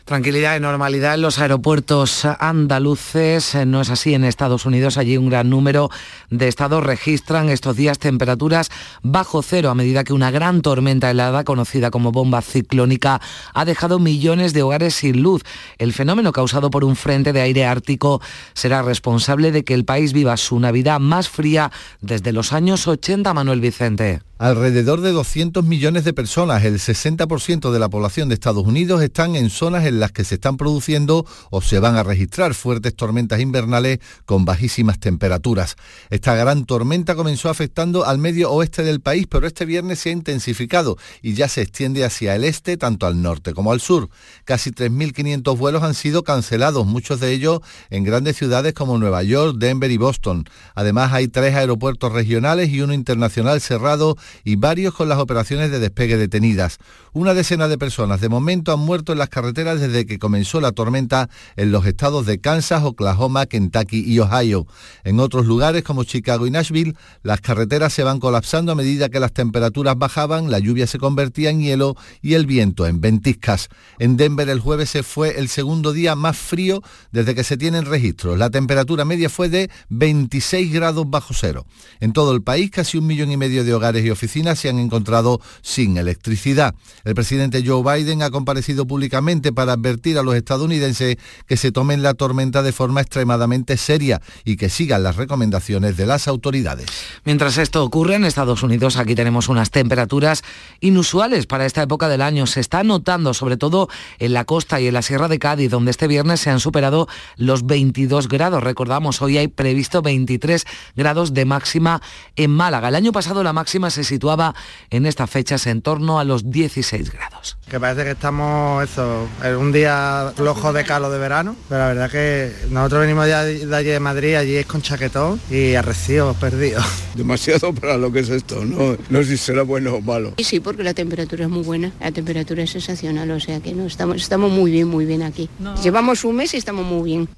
Tranquilidad 0.07 0.55
y 0.55 0.61
normalidad 0.61 1.15
en 1.15 1.21
los 1.21 1.37
aeropuertos 1.37 2.23
andaluces. 2.23 3.55
Eh, 3.55 3.65
no 3.65 3.81
es 3.81 3.89
así 3.89 4.13
en 4.13 4.23
Estados 4.23 4.65
Unidos. 4.65 4.97
Allí 4.97 5.17
un 5.17 5.27
gran 5.27 5.49
número 5.49 5.89
de 6.29 6.47
estados 6.47 6.81
registran 6.81 7.49
estos 7.49 7.75
días 7.75 7.99
temperaturas 7.99 8.69
bajo 9.03 9.41
cero 9.41 9.69
a 9.69 9.75
medida 9.75 10.05
que 10.05 10.13
una 10.13 10.31
gran 10.31 10.61
tormenta 10.61 11.11
helada 11.11 11.43
conocida 11.43 11.91
como 11.91 12.13
bomba 12.13 12.41
ciclónica 12.41 13.19
ha 13.53 13.65
dejado 13.65 13.99
millones 13.99 14.53
de 14.53 14.63
hogares 14.63 14.95
sin 14.95 15.21
luz. 15.21 15.43
El 15.77 15.91
fenómeno 15.91 16.31
causado 16.31 16.69
por 16.69 16.85
un 16.85 16.95
frente 16.95 17.33
de 17.33 17.41
aire 17.41 17.65
ártico 17.65 18.21
será 18.53 18.83
responsable 18.83 19.51
de 19.51 19.65
que 19.65 19.73
el 19.73 19.83
país 19.83 20.13
viva 20.13 20.37
su 20.37 20.57
Navidad 20.57 21.01
más 21.01 21.27
fría 21.27 21.69
desde 21.99 22.31
los 22.31 22.53
años 22.53 22.87
80, 22.87 23.33
Manuel 23.33 23.59
Vicente. 23.59 24.21
Alrededor 24.39 25.01
de 25.01 25.13
200 25.13 25.65
millones 25.65 26.03
de 26.03 26.13
personas, 26.13 26.63
el 26.63 26.75
60% 26.75 27.71
de 27.71 27.79
la 27.79 27.89
población 27.89 28.29
de 28.29 28.35
Estados 28.35 28.67
Unidos, 28.67 29.01
están 29.01 29.35
en 29.35 29.49
zonas 29.49 29.83
en 29.97 30.01
las 30.01 30.11
que 30.11 30.23
se 30.23 30.35
están 30.35 30.57
produciendo 30.57 31.25
o 31.49 31.61
se 31.61 31.79
van 31.79 31.95
a 31.95 32.03
registrar 32.03 32.53
fuertes 32.53 32.95
tormentas 32.95 33.39
invernales 33.39 33.99
con 34.25 34.45
bajísimas 34.45 34.99
temperaturas. 34.99 35.75
Esta 36.09 36.35
gran 36.35 36.65
tormenta 36.65 37.15
comenzó 37.15 37.49
afectando 37.49 38.05
al 38.05 38.19
medio 38.19 38.51
oeste 38.51 38.83
del 38.83 39.01
país, 39.01 39.25
pero 39.29 39.47
este 39.47 39.65
viernes 39.65 39.99
se 39.99 40.09
ha 40.09 40.13
intensificado 40.13 40.97
y 41.21 41.33
ya 41.33 41.47
se 41.47 41.61
extiende 41.61 42.05
hacia 42.05 42.35
el 42.35 42.43
este, 42.43 42.77
tanto 42.77 43.07
al 43.07 43.21
norte 43.21 43.53
como 43.53 43.71
al 43.71 43.81
sur. 43.81 44.09
Casi 44.45 44.71
3.500 44.71 45.57
vuelos 45.57 45.83
han 45.83 45.95
sido 45.95 46.23
cancelados, 46.23 46.85
muchos 46.85 47.19
de 47.19 47.33
ellos 47.33 47.61
en 47.89 48.03
grandes 48.03 48.37
ciudades 48.37 48.73
como 48.73 48.97
Nueva 48.97 49.23
York, 49.23 49.57
Denver 49.57 49.89
y 49.89 49.97
Boston. 49.97 50.45
Además, 50.75 51.13
hay 51.13 51.27
tres 51.27 51.55
aeropuertos 51.55 52.11
regionales 52.11 52.69
y 52.69 52.81
uno 52.81 52.93
internacional 52.93 53.59
cerrado 53.61 54.15
y 54.43 54.55
varios 54.55 54.93
con 54.93 55.09
las 55.09 55.17
operaciones 55.17 55.71
de 55.71 55.79
despegue 55.79 56.17
detenidas. 56.17 56.77
Una 57.13 57.33
decena 57.33 57.67
de 57.67 57.77
personas 57.77 58.21
de 58.21 58.29
momento 58.29 58.71
han 58.71 58.79
muerto 58.79 59.11
en 59.11 59.17
las 59.17 59.29
carreteras 59.29 59.79
desde 59.79 59.86
desde 59.87 60.05
que 60.05 60.19
comenzó 60.19 60.61
la 60.61 60.71
tormenta 60.71 61.29
en 61.55 61.71
los 61.71 61.85
estados 61.85 62.25
de 62.25 62.39
Kansas, 62.39 62.83
Oklahoma, 62.83 63.45
Kentucky 63.45 64.03
y 64.05 64.19
Ohio. 64.19 64.67
En 65.03 65.19
otros 65.19 65.45
lugares 65.45 65.83
como 65.83 66.03
Chicago 66.03 66.47
y 66.47 66.51
Nashville, 66.51 66.95
las 67.23 67.41
carreteras 67.41 67.93
se 67.93 68.03
van 68.03 68.19
colapsando 68.19 68.71
a 68.71 68.75
medida 68.75 69.09
que 69.09 69.19
las 69.19 69.33
temperaturas 69.33 69.97
bajaban, 69.97 70.51
la 70.51 70.59
lluvia 70.59 70.87
se 70.87 70.99
convertía 70.99 71.49
en 71.49 71.61
hielo 71.61 71.95
y 72.21 72.33
el 72.33 72.45
viento 72.45 72.85
en 72.85 73.01
ventiscas. 73.01 73.69
En 73.99 74.17
Denver 74.17 74.49
el 74.49 74.59
jueves 74.59 74.89
se 74.89 75.03
fue 75.03 75.39
el 75.39 75.47
segundo 75.47 75.93
día 75.93 76.15
más 76.15 76.37
frío 76.37 76.81
desde 77.11 77.35
que 77.35 77.43
se 77.43 77.57
tienen 77.57 77.85
registros. 77.85 78.37
La 78.37 78.49
temperatura 78.49 79.05
media 79.05 79.29
fue 79.29 79.49
de 79.49 79.69
26 79.89 80.73
grados 80.73 81.09
bajo 81.09 81.33
cero. 81.33 81.65
En 81.99 82.13
todo 82.13 82.33
el 82.33 82.41
país, 82.43 82.71
casi 82.71 82.97
un 82.97 83.07
millón 83.07 83.31
y 83.31 83.37
medio 83.37 83.63
de 83.63 83.73
hogares 83.73 84.05
y 84.05 84.09
oficinas 84.09 84.59
se 84.59 84.69
han 84.69 84.79
encontrado 84.79 85.39
sin 85.61 85.97
electricidad. 85.97 86.75
El 87.03 87.15
presidente 87.15 87.63
Joe 87.65 87.83
Biden 87.83 88.21
ha 88.21 88.29
comparecido 88.29 88.85
públicamente 88.85 89.51
para 89.53 89.76
advertir 89.77 90.17
a 90.17 90.23
los 90.23 90.35
estadounidenses 90.35 91.17
que 91.45 91.57
se 91.57 91.71
tomen 91.71 92.03
la 92.03 92.13
tormenta 92.13 92.63
de 92.63 92.71
forma 92.71 93.01
extremadamente 93.01 93.77
seria 93.77 94.21
y 94.43 94.57
que 94.57 94.69
sigan 94.69 95.03
las 95.03 95.15
recomendaciones 95.15 95.97
de 95.97 96.05
las 96.05 96.27
autoridades. 96.27 96.87
Mientras 97.23 97.57
esto 97.57 97.83
ocurre 97.83 98.15
en 98.15 98.25
Estados 98.25 98.63
Unidos, 98.63 98.97
aquí 98.97 99.15
tenemos 99.15 99.49
unas 99.49 99.71
temperaturas 99.71 100.43
inusuales 100.79 101.45
para 101.45 101.65
esta 101.65 101.83
época 101.83 102.07
del 102.07 102.21
año. 102.21 102.47
Se 102.47 102.59
está 102.59 102.83
notando 102.83 103.33
sobre 103.33 103.57
todo 103.57 103.87
en 104.19 104.33
la 104.33 104.45
costa 104.45 104.79
y 104.81 104.87
en 104.87 104.93
la 104.93 105.01
Sierra 105.01 105.27
de 105.27 105.39
Cádiz, 105.39 105.71
donde 105.71 105.91
este 105.91 106.07
viernes 106.07 106.41
se 106.41 106.49
han 106.49 106.59
superado 106.59 107.07
los 107.35 107.65
22 107.65 108.27
grados. 108.27 108.63
Recordamos, 108.63 109.21
hoy 109.21 109.37
hay 109.37 109.47
previsto 109.47 110.01
23 110.01 110.65
grados 110.95 111.33
de 111.33 111.45
máxima 111.45 112.01
en 112.35 112.51
Málaga. 112.51 112.89
El 112.89 112.95
año 112.95 113.11
pasado 113.11 113.43
la 113.43 113.53
máxima 113.53 113.89
se 113.89 114.03
situaba 114.03 114.55
en 114.89 115.05
estas 115.05 115.29
fechas 115.29 115.67
en 115.67 115.81
torno 115.81 116.19
a 116.19 116.23
los 116.23 116.49
16 116.49 117.11
grados. 117.11 117.57
Que 117.69 117.79
parece 117.79 118.03
que 118.03 118.11
estamos 118.11 118.83
eso, 118.83 119.27
en 119.43 119.55
un 119.57 119.66
día 119.71 120.33
flojo 120.35 120.73
de 120.73 120.83
calo 120.83 121.09
de 121.09 121.19
verano, 121.19 121.55
pero 121.69 121.81
la 121.81 121.87
verdad 121.87 122.11
que 122.11 122.51
nosotros 122.69 123.01
venimos 123.01 123.25
de 123.25 123.33
allí 123.33 123.89
de 123.89 123.99
Madrid, 123.99 124.35
allí 124.35 124.55
es 124.55 124.65
con 124.65 124.81
chaquetón 124.81 125.39
y 125.49 125.75
arrecidos 125.75 126.35
perdidos. 126.37 126.85
Demasiado 127.15 127.73
para 127.73 127.97
lo 127.97 128.11
que 128.11 128.19
es 128.19 128.29
esto, 128.29 128.63
no, 128.63 128.97
no 129.09 129.19
sé 129.19 129.25
si 129.25 129.37
será 129.37 129.63
bueno 129.63 129.95
o 129.95 130.01
malo. 130.01 130.33
Sí, 130.37 130.43
sí, 130.43 130.59
porque 130.59 130.83
la 130.83 130.93
temperatura 130.93 131.45
es 131.45 131.49
muy 131.49 131.63
buena, 131.63 131.91
la 131.99 132.11
temperatura 132.11 132.63
es 132.63 132.71
sensacional, 132.71 133.29
o 133.31 133.39
sea 133.39 133.59
que 133.59 133.73
no 133.73 133.85
estamos, 133.85 134.17
estamos 134.17 134.51
muy 134.51 134.71
bien, 134.71 134.87
muy 134.87 135.05
bien 135.05 135.23
aquí. 135.23 135.49
Llevamos 135.83 136.23
un 136.23 136.35
mes 136.35 136.53
y 136.53 136.57
estamos 136.57 136.85
muy 136.85 137.03
bien. 137.03 137.29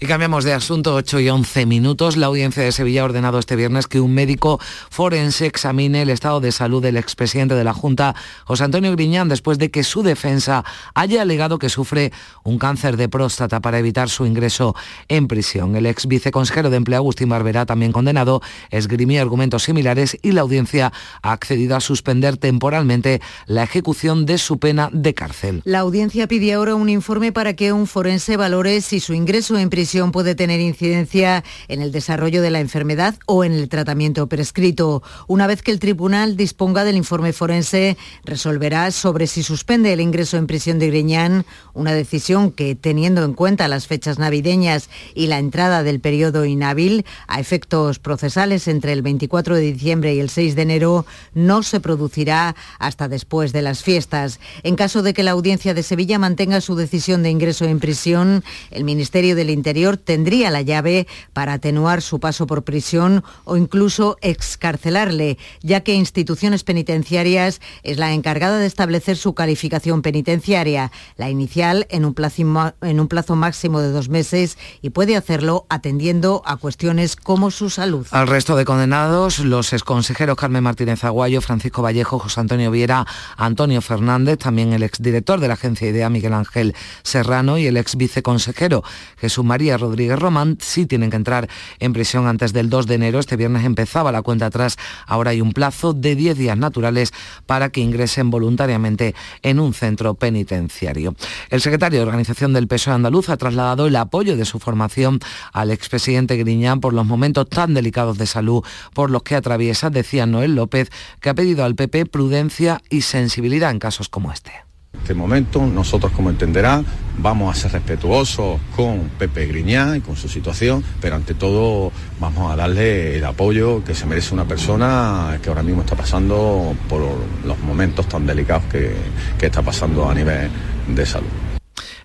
Y 0.00 0.06
cambiamos 0.06 0.44
de 0.44 0.52
asunto 0.52 0.94
8 0.94 1.20
y 1.20 1.30
11 1.30 1.66
minutos. 1.66 2.16
La 2.16 2.26
audiencia 2.26 2.62
de 2.62 2.72
Sevilla 2.72 3.02
ha 3.02 3.04
ordenado 3.04 3.38
este 3.38 3.56
viernes 3.56 3.86
que 3.86 4.00
un 4.00 4.12
médico 4.12 4.60
forense 4.90 5.46
examine 5.46 6.02
el 6.02 6.10
estado 6.10 6.40
de 6.40 6.52
salud 6.52 6.82
del 6.82 6.96
expresidente 6.96 7.54
de 7.54 7.64
la 7.64 7.72
Junta, 7.72 8.14
José 8.44 8.64
Antonio 8.64 8.92
Griñán, 8.92 9.28
después 9.28 9.58
de 9.58 9.70
que 9.70 9.84
su 9.84 10.02
defensa 10.02 10.64
haya 10.94 11.22
alegado 11.22 11.58
que 11.58 11.63
sufre 11.68 12.12
un 12.42 12.58
cáncer 12.58 12.96
de 12.96 13.08
próstata 13.08 13.60
para 13.60 13.78
evitar 13.78 14.08
su 14.08 14.26
ingreso 14.26 14.74
en 15.08 15.28
prisión. 15.28 15.76
El 15.76 15.86
ex 15.86 16.06
viceconsejero 16.06 16.70
de 16.70 16.76
Empleo, 16.76 16.98
Agustín 16.98 17.28
Barberá, 17.28 17.66
también 17.66 17.92
condenado, 17.92 18.40
esgrimía 18.70 19.22
argumentos 19.22 19.62
similares 19.62 20.18
y 20.22 20.32
la 20.32 20.42
audiencia 20.42 20.92
ha 21.22 21.32
accedido 21.32 21.76
a 21.76 21.80
suspender 21.80 22.36
temporalmente 22.36 23.20
la 23.46 23.62
ejecución 23.62 24.26
de 24.26 24.38
su 24.38 24.58
pena 24.58 24.90
de 24.92 25.14
cárcel. 25.14 25.62
La 25.64 25.80
audiencia 25.80 26.28
pide 26.28 26.52
ahora 26.52 26.74
un 26.74 26.88
informe 26.88 27.32
para 27.32 27.54
que 27.54 27.72
un 27.72 27.86
forense 27.86 28.36
valore 28.36 28.80
si 28.80 29.00
su 29.00 29.14
ingreso 29.14 29.58
en 29.58 29.70
prisión 29.70 30.12
puede 30.12 30.34
tener 30.34 30.60
incidencia 30.60 31.44
en 31.68 31.80
el 31.80 31.92
desarrollo 31.92 32.42
de 32.42 32.50
la 32.50 32.60
enfermedad 32.60 33.16
o 33.26 33.44
en 33.44 33.52
el 33.52 33.68
tratamiento 33.68 34.26
prescrito. 34.28 35.02
Una 35.26 35.46
vez 35.46 35.62
que 35.62 35.70
el 35.70 35.78
tribunal 35.78 36.36
disponga 36.36 36.84
del 36.84 36.96
informe 36.96 37.32
forense, 37.32 37.96
resolverá 38.24 38.90
sobre 38.90 39.26
si 39.26 39.42
suspende 39.42 39.92
el 39.92 40.00
ingreso 40.00 40.36
en 40.36 40.46
prisión 40.46 40.78
de 40.78 40.88
Griñán, 40.88 41.44
una 41.72 41.92
decisión 41.92 42.50
que, 42.50 42.74
teniendo 42.74 43.24
en 43.24 43.34
cuenta 43.34 43.68
las 43.68 43.86
fechas 43.86 44.18
navideñas 44.18 44.88
y 45.14 45.26
la 45.26 45.38
entrada 45.38 45.82
del 45.82 46.00
periodo 46.00 46.44
inhábil 46.44 47.04
a 47.26 47.40
efectos 47.40 47.98
procesales 47.98 48.68
entre 48.68 48.92
el 48.92 49.02
24 49.02 49.56
de 49.56 49.72
diciembre 49.72 50.14
y 50.14 50.20
el 50.20 50.30
6 50.30 50.54
de 50.54 50.62
enero, 50.62 51.06
no 51.34 51.62
se 51.62 51.80
producirá 51.80 52.54
hasta 52.78 53.08
después 53.08 53.52
de 53.52 53.62
las 53.62 53.82
fiestas. 53.82 54.40
En 54.62 54.76
caso 54.76 55.02
de 55.02 55.14
que 55.14 55.22
la 55.22 55.32
audiencia 55.32 55.74
de 55.74 55.82
Sevilla 55.82 56.18
mantenga 56.18 56.60
su 56.60 56.76
decisión 56.76 57.22
de 57.22 57.30
ingreso 57.30 57.64
en 57.64 57.80
prisión, 57.80 58.44
el 58.70 58.84
Ministerio 58.84 59.36
del 59.36 59.50
Interior 59.50 59.96
tendría 59.96 60.50
la 60.50 60.62
llave 60.62 61.06
para 61.32 61.54
atenuar 61.54 62.02
su 62.02 62.20
paso 62.20 62.46
por 62.46 62.64
prisión 62.64 63.24
o 63.44 63.56
incluso 63.56 64.16
excarcelarle, 64.20 65.38
ya 65.62 65.80
que 65.80 65.94
instituciones 65.94 66.64
penitenciarias 66.64 67.60
es 67.82 67.98
la 67.98 68.12
encargada 68.12 68.58
de 68.58 68.66
establecer 68.66 69.16
su 69.16 69.34
calificación 69.34 70.02
penitenciaria, 70.02 70.90
la 71.16 71.30
inicial 71.34 71.86
en 71.90 72.04
un 72.04 72.14
plazo, 72.14 73.36
máximo 73.36 73.80
de 73.80 73.90
dos 73.90 74.08
meses 74.08 74.56
y 74.80 74.90
puede 74.90 75.16
hacerlo 75.16 75.66
atendiendo 75.68 76.42
a 76.46 76.56
cuestiones 76.56 77.16
como 77.16 77.50
su 77.50 77.70
salud. 77.70 78.06
Al 78.10 78.28
resto 78.28 78.56
de 78.56 78.64
condenados, 78.64 79.40
los 79.40 79.72
exconsejeros 79.72 80.36
Carmen 80.36 80.62
Martínez 80.62 81.04
Aguayo, 81.04 81.40
Francisco 81.40 81.82
Vallejo, 81.82 82.18
José 82.18 82.40
Antonio 82.40 82.70
Viera, 82.70 83.06
Antonio 83.36 83.82
Fernández, 83.82 84.38
también 84.38 84.72
el 84.72 84.82
exdirector 84.82 85.40
de 85.40 85.48
la 85.48 85.54
agencia 85.54 85.88
IDEA, 85.88 86.08
Miguel 86.08 86.32
Ángel 86.32 86.74
Serrano, 87.02 87.58
y 87.58 87.66
el 87.66 87.76
ex 87.76 87.96
viceconsejero 87.96 88.82
Jesús 89.18 89.44
María 89.44 89.76
Rodríguez 89.76 90.18
Román, 90.18 90.58
sí 90.60 90.86
tienen 90.86 91.10
que 91.10 91.16
entrar 91.16 91.48
en 91.78 91.92
prisión 91.92 92.26
antes 92.26 92.52
del 92.52 92.70
2 92.70 92.86
de 92.86 92.94
enero. 92.94 93.18
Este 93.18 93.36
viernes 93.36 93.64
empezaba 93.64 94.12
la 94.12 94.22
cuenta 94.22 94.46
atrás. 94.46 94.76
Ahora 95.06 95.30
hay 95.30 95.40
un 95.40 95.52
plazo 95.52 95.92
de 95.92 96.14
10 96.14 96.38
días 96.38 96.56
naturales 96.56 97.12
para 97.46 97.70
que 97.70 97.80
ingresen 97.80 98.30
voluntariamente 98.30 99.14
en 99.42 99.60
un 99.60 99.74
centro 99.74 100.14
penitenciario. 100.14 101.14
El 101.50 101.60
secretario 101.60 101.98
de 101.98 102.06
Organización 102.06 102.52
del 102.52 102.68
PSOE 102.68 102.94
andaluz 102.94 103.28
ha 103.28 103.36
trasladado 103.36 103.86
el 103.86 103.96
apoyo 103.96 104.36
de 104.36 104.44
su 104.44 104.58
formación 104.58 105.20
al 105.52 105.70
expresidente 105.70 106.36
Griñán 106.36 106.80
por 106.80 106.92
los 106.92 107.06
momentos 107.06 107.48
tan 107.48 107.74
delicados 107.74 108.18
de 108.18 108.26
salud 108.26 108.64
por 108.92 109.10
los 109.10 109.22
que 109.22 109.36
atraviesa, 109.36 109.90
decía 109.90 110.26
Noel 110.26 110.54
López, 110.54 110.90
que 111.20 111.30
ha 111.30 111.34
pedido 111.34 111.64
al 111.64 111.74
PP 111.74 112.06
prudencia 112.06 112.80
y 112.90 113.02
sensibilidad 113.02 113.70
en 113.70 113.78
casos 113.78 114.08
como 114.08 114.32
este 114.32 114.52
este 115.00 115.14
momento. 115.14 115.66
Nosotros, 115.66 116.12
como 116.12 116.30
entenderá, 116.30 116.82
vamos 117.18 117.54
a 117.54 117.60
ser 117.60 117.72
respetuosos 117.72 118.60
con 118.74 119.10
Pepe 119.18 119.46
Griñán 119.46 119.96
y 119.96 120.00
con 120.00 120.16
su 120.16 120.28
situación, 120.28 120.84
pero 121.00 121.16
ante 121.16 121.34
todo 121.34 121.92
vamos 122.20 122.50
a 122.50 122.56
darle 122.56 123.18
el 123.18 123.24
apoyo 123.24 123.84
que 123.84 123.94
se 123.94 124.06
merece 124.06 124.34
una 124.34 124.44
persona 124.44 125.38
que 125.42 125.48
ahora 125.48 125.62
mismo 125.62 125.82
está 125.82 125.96
pasando 125.96 126.74
por 126.88 127.02
los 127.44 127.58
momentos 127.60 128.08
tan 128.08 128.26
delicados 128.26 128.64
que, 128.64 128.94
que 129.38 129.46
está 129.46 129.62
pasando 129.62 130.08
a 130.08 130.14
nivel 130.14 130.50
de 130.88 131.06
salud. 131.06 131.28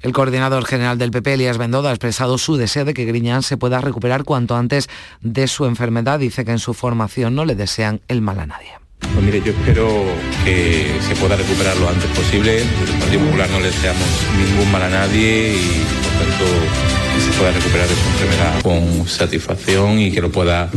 El 0.01 0.13
coordinador 0.13 0.65
general 0.65 0.97
del 0.97 1.11
PP, 1.11 1.33
Elías 1.33 1.57
Bendoda, 1.57 1.89
ha 1.89 1.93
expresado 1.93 2.37
su 2.37 2.55
deseo 2.55 2.85
de 2.85 2.93
que 2.93 3.05
Griñán 3.05 3.43
se 3.43 3.57
pueda 3.57 3.81
recuperar 3.81 4.23
cuanto 4.23 4.55
antes 4.55 4.89
de 5.21 5.47
su 5.47 5.65
enfermedad. 5.65 6.19
Dice 6.19 6.45
que 6.45 6.51
en 6.51 6.59
su 6.59 6.73
formación 6.73 7.35
no 7.35 7.43
le 7.43 7.55
desean 7.55 7.99
el 8.07 8.21
mal 8.21 8.39
a 8.39 8.45
nadie. 8.45 8.88
Pues 8.99 9.23
mire, 9.23 9.41
yo 9.41 9.51
espero 9.51 10.05
que 10.45 10.95
se 11.01 11.15
pueda 11.15 11.35
recuperar 11.35 11.75
lo 11.77 11.89
antes 11.89 12.09
posible. 12.11 12.61
El 12.61 12.99
Partido 12.99 13.25
Popular 13.25 13.49
no 13.49 13.59
le 13.59 13.65
deseamos 13.65 14.07
ningún 14.37 14.71
mal 14.71 14.83
a 14.83 14.89
nadie 14.89 15.55
y 15.55 15.83
por 16.03 16.25
tanto 16.25 16.45
que 17.15 17.21
se 17.21 17.37
pueda 17.37 17.51
recuperar 17.51 17.87
de 17.87 17.95
su 17.95 18.07
enfermedad 18.07 18.61
con 18.61 19.07
satisfacción 19.07 19.99
y 19.99 20.11
que 20.11 20.21
lo 20.21 20.31
pueda 20.31 20.69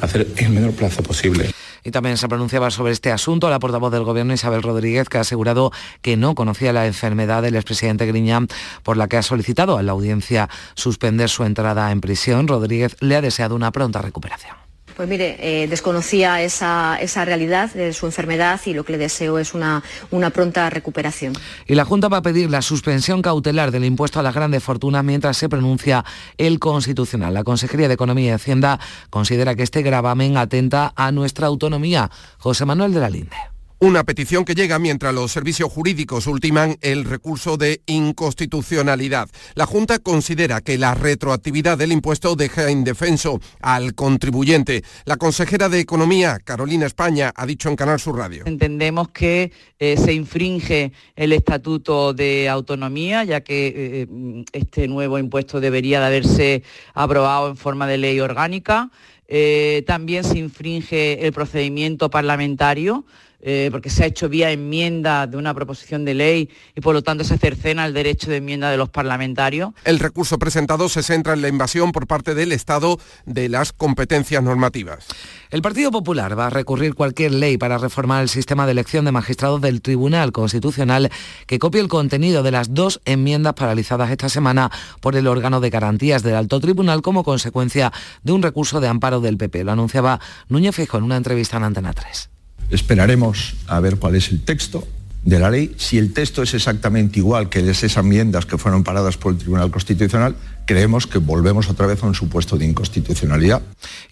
hacer 0.00 0.26
en 0.36 0.46
el 0.46 0.52
menor 0.52 0.72
plazo 0.72 1.02
posible. 1.02 1.50
Y 1.84 1.90
también 1.90 2.16
se 2.16 2.28
pronunciaba 2.28 2.70
sobre 2.70 2.92
este 2.92 3.10
asunto 3.10 3.50
la 3.50 3.58
portavoz 3.58 3.92
del 3.92 4.04
Gobierno, 4.04 4.32
Isabel 4.32 4.62
Rodríguez, 4.62 5.08
que 5.08 5.18
ha 5.18 5.22
asegurado 5.22 5.72
que 6.02 6.16
no 6.16 6.34
conocía 6.34 6.72
la 6.72 6.86
enfermedad 6.86 7.42
del 7.42 7.56
expresidente 7.56 8.06
Griñán, 8.06 8.48
por 8.82 8.96
la 8.96 9.08
que 9.08 9.16
ha 9.16 9.22
solicitado 9.22 9.78
a 9.78 9.82
la 9.82 9.92
audiencia 9.92 10.48
suspender 10.74 11.28
su 11.28 11.44
entrada 11.44 11.90
en 11.90 12.00
prisión. 12.00 12.48
Rodríguez 12.48 12.96
le 13.00 13.16
ha 13.16 13.20
deseado 13.20 13.54
una 13.54 13.72
pronta 13.72 14.02
recuperación. 14.02 14.56
Pues 15.00 15.08
mire, 15.08 15.38
eh, 15.40 15.66
desconocía 15.66 16.42
esa, 16.42 16.98
esa, 17.00 17.24
realidad 17.24 17.72
de 17.72 17.94
su 17.94 18.04
enfermedad 18.04 18.60
y 18.66 18.74
lo 18.74 18.84
que 18.84 18.92
le 18.92 18.98
deseo 18.98 19.38
es 19.38 19.54
una, 19.54 19.82
una 20.10 20.28
pronta 20.28 20.68
recuperación. 20.68 21.32
Y 21.66 21.74
la 21.74 21.86
Junta 21.86 22.08
va 22.08 22.18
a 22.18 22.22
pedir 22.22 22.50
la 22.50 22.60
suspensión 22.60 23.22
cautelar 23.22 23.70
del 23.70 23.86
impuesto 23.86 24.20
a 24.20 24.22
las 24.22 24.34
grandes 24.34 24.62
fortunas 24.62 25.02
mientras 25.02 25.38
se 25.38 25.48
pronuncia 25.48 26.04
el 26.36 26.58
Constitucional. 26.58 27.32
La 27.32 27.44
Consejería 27.44 27.88
de 27.88 27.94
Economía 27.94 28.26
y 28.26 28.32
Hacienda 28.32 28.78
considera 29.08 29.54
que 29.54 29.62
este 29.62 29.80
gravamen 29.80 30.36
atenta 30.36 30.92
a 30.94 31.12
nuestra 31.12 31.46
autonomía. 31.46 32.10
José 32.36 32.66
Manuel 32.66 32.92
de 32.92 33.00
la 33.00 33.08
Linde. 33.08 33.59
Una 33.82 34.04
petición 34.04 34.44
que 34.44 34.54
llega 34.54 34.78
mientras 34.78 35.14
los 35.14 35.32
servicios 35.32 35.72
jurídicos 35.72 36.26
ultiman 36.26 36.76
el 36.82 37.06
recurso 37.06 37.56
de 37.56 37.80
inconstitucionalidad. 37.86 39.30
La 39.54 39.64
Junta 39.64 39.98
considera 39.98 40.60
que 40.60 40.76
la 40.76 40.94
retroactividad 40.94 41.78
del 41.78 41.92
impuesto 41.92 42.36
deja 42.36 42.70
indefenso 42.70 43.40
al 43.62 43.94
contribuyente. 43.94 44.84
La 45.06 45.16
consejera 45.16 45.70
de 45.70 45.80
Economía, 45.80 46.40
Carolina 46.44 46.84
España, 46.84 47.32
ha 47.34 47.46
dicho 47.46 47.70
en 47.70 47.76
Canal 47.76 47.98
Sur 47.98 48.18
Radio. 48.18 48.44
Entendemos 48.44 49.08
que 49.08 49.50
eh, 49.78 49.96
se 49.96 50.12
infringe 50.12 50.92
el 51.16 51.32
Estatuto 51.32 52.12
de 52.12 52.50
Autonomía, 52.50 53.24
ya 53.24 53.40
que 53.40 53.72
eh, 54.02 54.44
este 54.52 54.88
nuevo 54.88 55.18
impuesto 55.18 55.58
debería 55.58 56.00
de 56.00 56.06
haberse 56.06 56.62
aprobado 56.92 57.48
en 57.48 57.56
forma 57.56 57.86
de 57.86 57.96
ley 57.96 58.20
orgánica. 58.20 58.90
Eh, 59.26 59.84
también 59.86 60.22
se 60.22 60.36
infringe 60.36 61.26
el 61.26 61.32
procedimiento 61.32 62.10
parlamentario 62.10 63.06
eh, 63.42 63.68
porque 63.70 63.90
se 63.90 64.04
ha 64.04 64.06
hecho 64.06 64.28
vía 64.28 64.50
enmienda 64.50 65.26
de 65.26 65.36
una 65.36 65.54
proposición 65.54 66.04
de 66.04 66.14
ley 66.14 66.50
y 66.74 66.80
por 66.80 66.94
lo 66.94 67.02
tanto 67.02 67.24
se 67.24 67.38
cercena 67.38 67.86
el 67.86 67.94
derecho 67.94 68.30
de 68.30 68.36
enmienda 68.36 68.70
de 68.70 68.76
los 68.76 68.90
parlamentarios. 68.90 69.72
El 69.84 69.98
recurso 69.98 70.38
presentado 70.38 70.88
se 70.88 71.02
centra 71.02 71.32
en 71.32 71.42
la 71.42 71.48
invasión 71.48 71.92
por 71.92 72.06
parte 72.06 72.34
del 72.34 72.52
Estado 72.52 72.98
de 73.24 73.48
las 73.48 73.72
competencias 73.72 74.42
normativas. 74.42 75.06
El 75.50 75.62
Partido 75.62 75.90
Popular 75.90 76.38
va 76.38 76.46
a 76.46 76.50
recurrir 76.50 76.94
cualquier 76.94 77.32
ley 77.32 77.58
para 77.58 77.78
reformar 77.78 78.22
el 78.22 78.28
sistema 78.28 78.66
de 78.66 78.72
elección 78.72 79.04
de 79.04 79.12
magistrados 79.12 79.60
del 79.60 79.82
Tribunal 79.82 80.32
Constitucional 80.32 81.10
que 81.46 81.58
copie 81.58 81.80
el 81.80 81.88
contenido 81.88 82.42
de 82.42 82.50
las 82.50 82.74
dos 82.74 83.00
enmiendas 83.04 83.54
paralizadas 83.54 84.10
esta 84.10 84.28
semana 84.28 84.70
por 85.00 85.16
el 85.16 85.26
órgano 85.26 85.60
de 85.60 85.70
garantías 85.70 86.22
del 86.22 86.36
Alto 86.36 86.60
Tribunal 86.60 87.02
como 87.02 87.24
consecuencia 87.24 87.92
de 88.22 88.32
un 88.32 88.42
recurso 88.42 88.80
de 88.80 88.88
amparo 88.88 89.20
del 89.20 89.36
PP. 89.36 89.64
Lo 89.64 89.72
anunciaba 89.72 90.20
Núñez 90.48 90.74
Fijo 90.74 90.98
en 90.98 91.04
una 91.04 91.16
entrevista 91.16 91.56
en 91.56 91.64
Antena 91.64 91.92
3. 91.92 92.30
Esperaremos 92.70 93.54
a 93.66 93.80
ver 93.80 93.96
cuál 93.96 94.14
es 94.14 94.30
el 94.30 94.42
texto 94.42 94.86
de 95.24 95.38
la 95.38 95.50
ley. 95.50 95.74
Si 95.76 95.98
el 95.98 96.12
texto 96.12 96.42
es 96.42 96.54
exactamente 96.54 97.18
igual 97.18 97.48
que 97.48 97.68
esas 97.68 97.96
enmiendas 97.96 98.46
que 98.46 98.58
fueron 98.58 98.84
paradas 98.84 99.16
por 99.16 99.32
el 99.32 99.38
Tribunal 99.38 99.70
Constitucional, 99.70 100.36
creemos 100.70 101.08
que 101.08 101.18
volvemos 101.18 101.68
otra 101.68 101.88
vez 101.88 102.00
a 102.04 102.06
un 102.06 102.14
supuesto 102.14 102.56
de 102.56 102.64
inconstitucionalidad. 102.64 103.60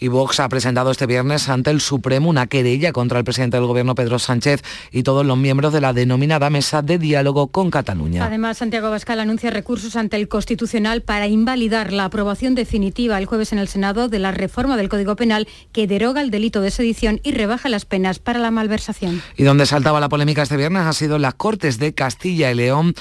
Y 0.01 0.09
Vox 0.09 0.41
ha 0.41 0.49
presentado 0.49 0.91
este 0.91 1.07
viernes 1.07 1.49
ante 1.49 1.71
el 1.71 1.81
Supremo 1.81 2.29
una 2.29 2.49
querella 2.49 2.91
contra 2.91 3.17
el 3.21 3.25
presidente 3.25 3.57
del 3.59 3.67
Gobierno, 3.67 3.95
Pedro 3.95 4.19
Sánchez, 4.19 4.65
y 4.91 5.05
todos 5.05 5.25
los 5.25 5.39
miembros 5.39 5.73
de 5.73 5.81
la 5.81 5.93
denominada 5.93 6.51
Mesa 6.51 6.83
de 6.83 6.99
Diálogo 6.99 7.47
con 7.47 7.71
Cataluña. 7.71 8.25
Además, 8.25 8.59
Santiago 8.59 8.91
Bascal 8.91 9.21
anuncia 9.21 9.51
recursos 9.51 9.95
ante 9.95 10.17
el 10.17 10.27
Constitucional 10.27 11.03
para 11.03 11.29
invalidar 11.29 11.93
la 11.93 12.07
aprobación 12.07 12.57
definitiva 12.57 13.19
el 13.19 13.27
jueves 13.27 13.53
en 13.53 13.61
el 13.61 13.69
Senado 13.69 14.09
de 14.09 14.19
la 14.19 14.33
reforma 14.33 14.77
del 14.77 14.89
Código 14.89 15.15
Penal 15.15 15.47
que 15.71 15.87
deroga 15.87 16.23
el 16.23 16.33
delito 16.33 16.61
de 16.61 16.73
sedición 16.73 17.21
y 17.23 17.31
rebaja 17.35 17.69
las 17.69 17.85
penas 17.85 18.19
para 18.19 18.41
la 18.41 18.51
malversación. 18.51 19.23
Y 19.37 19.45
donde 19.45 19.65
saltaba 19.65 20.01
la 20.01 20.09
polémica 20.09 20.43
este 20.43 20.57
viernes 20.57 20.83
ha 20.83 20.93
sido 20.93 21.15
en 21.17 21.23
las 21.23 21.35
Cortes 21.35 21.79
de 21.79 21.95
Castilla 21.95 22.51
y 22.51 22.57
León. 22.57 22.97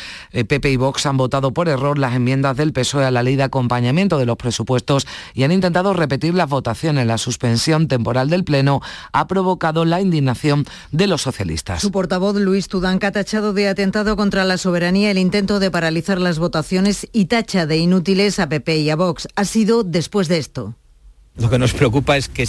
Pepe 0.47 0.69
y 0.69 0.77
Vox 0.77 1.07
han 1.07 1.17
votado 1.17 1.55
por 1.55 1.69
error 1.69 1.97
las 1.97 2.13
enmiendas 2.13 2.55
del 2.55 2.71
PSOE 2.71 3.03
a 3.03 3.09
la 3.09 3.23
ley 3.23 3.35
de 3.35 3.46
acompañamiento 3.47 4.17
de 4.17 4.25
los 4.25 4.37
presupuestos 4.37 5.07
y 5.33 5.43
han 5.43 5.51
intentado 5.51 5.93
repetir 5.93 6.33
las 6.33 6.49
votaciones. 6.49 7.07
La 7.07 7.17
suspensión 7.17 7.87
temporal 7.87 8.29
del 8.29 8.43
Pleno 8.43 8.81
ha 9.11 9.27
provocado 9.27 9.85
la 9.85 10.01
indignación 10.01 10.65
de 10.91 11.07
los 11.07 11.21
socialistas. 11.21 11.81
Su 11.81 11.91
portavoz 11.91 12.35
Luis 12.35 12.67
Tudanca 12.67 13.07
ha 13.07 13.11
tachado 13.11 13.53
de 13.53 13.67
atentado 13.67 14.15
contra 14.15 14.45
la 14.45 14.57
soberanía 14.57 15.11
el 15.11 15.17
intento 15.17 15.59
de 15.59 15.71
paralizar 15.71 16.19
las 16.19 16.39
votaciones 16.39 17.07
y 17.11 17.25
tacha 17.25 17.65
de 17.65 17.77
inútiles 17.77 18.39
a 18.39 18.49
PP 18.49 18.77
y 18.77 18.89
a 18.89 18.95
Vox. 18.95 19.27
Ha 19.35 19.45
sido 19.45 19.83
después 19.83 20.27
de 20.27 20.37
esto. 20.37 20.75
Lo 21.35 21.49
que 21.49 21.59
nos 21.59 21.73
preocupa 21.73 22.17
es 22.17 22.29
que 22.29 22.45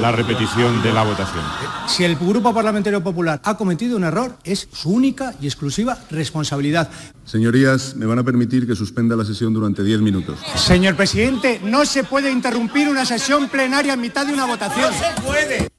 la 0.00 0.12
repetición 0.12 0.82
de 0.82 0.92
la 0.92 1.02
votación. 1.02 1.42
Si 1.88 2.04
el 2.04 2.16
Grupo 2.16 2.54
Parlamentario 2.54 3.02
Popular 3.02 3.40
ha 3.44 3.56
cometido 3.56 3.96
un 3.96 4.04
error, 4.04 4.36
es 4.44 4.68
su 4.72 4.90
única 4.90 5.34
y 5.40 5.46
exclusiva 5.46 5.98
responsabilidad. 6.10 6.88
Señorías, 7.24 7.96
me 7.96 8.06
van 8.06 8.18
a 8.18 8.24
permitir 8.24 8.66
que 8.66 8.76
suspenda 8.76 9.16
la 9.16 9.24
sesión 9.24 9.52
durante 9.52 9.82
10 9.82 10.00
minutos. 10.00 10.38
Señor 10.54 10.94
presidente, 10.94 11.60
no 11.64 11.84
se 11.84 12.04
puede 12.04 12.30
interrumpir 12.30 12.88
una 12.88 13.04
sesión 13.04 13.48
plenaria 13.48 13.94
en 13.94 14.00
mitad 14.00 14.26
de 14.26 14.32
una 14.32 14.46
votación. 14.46 14.92
No 14.92 14.98
se 14.98 15.22
puede. 15.22 15.75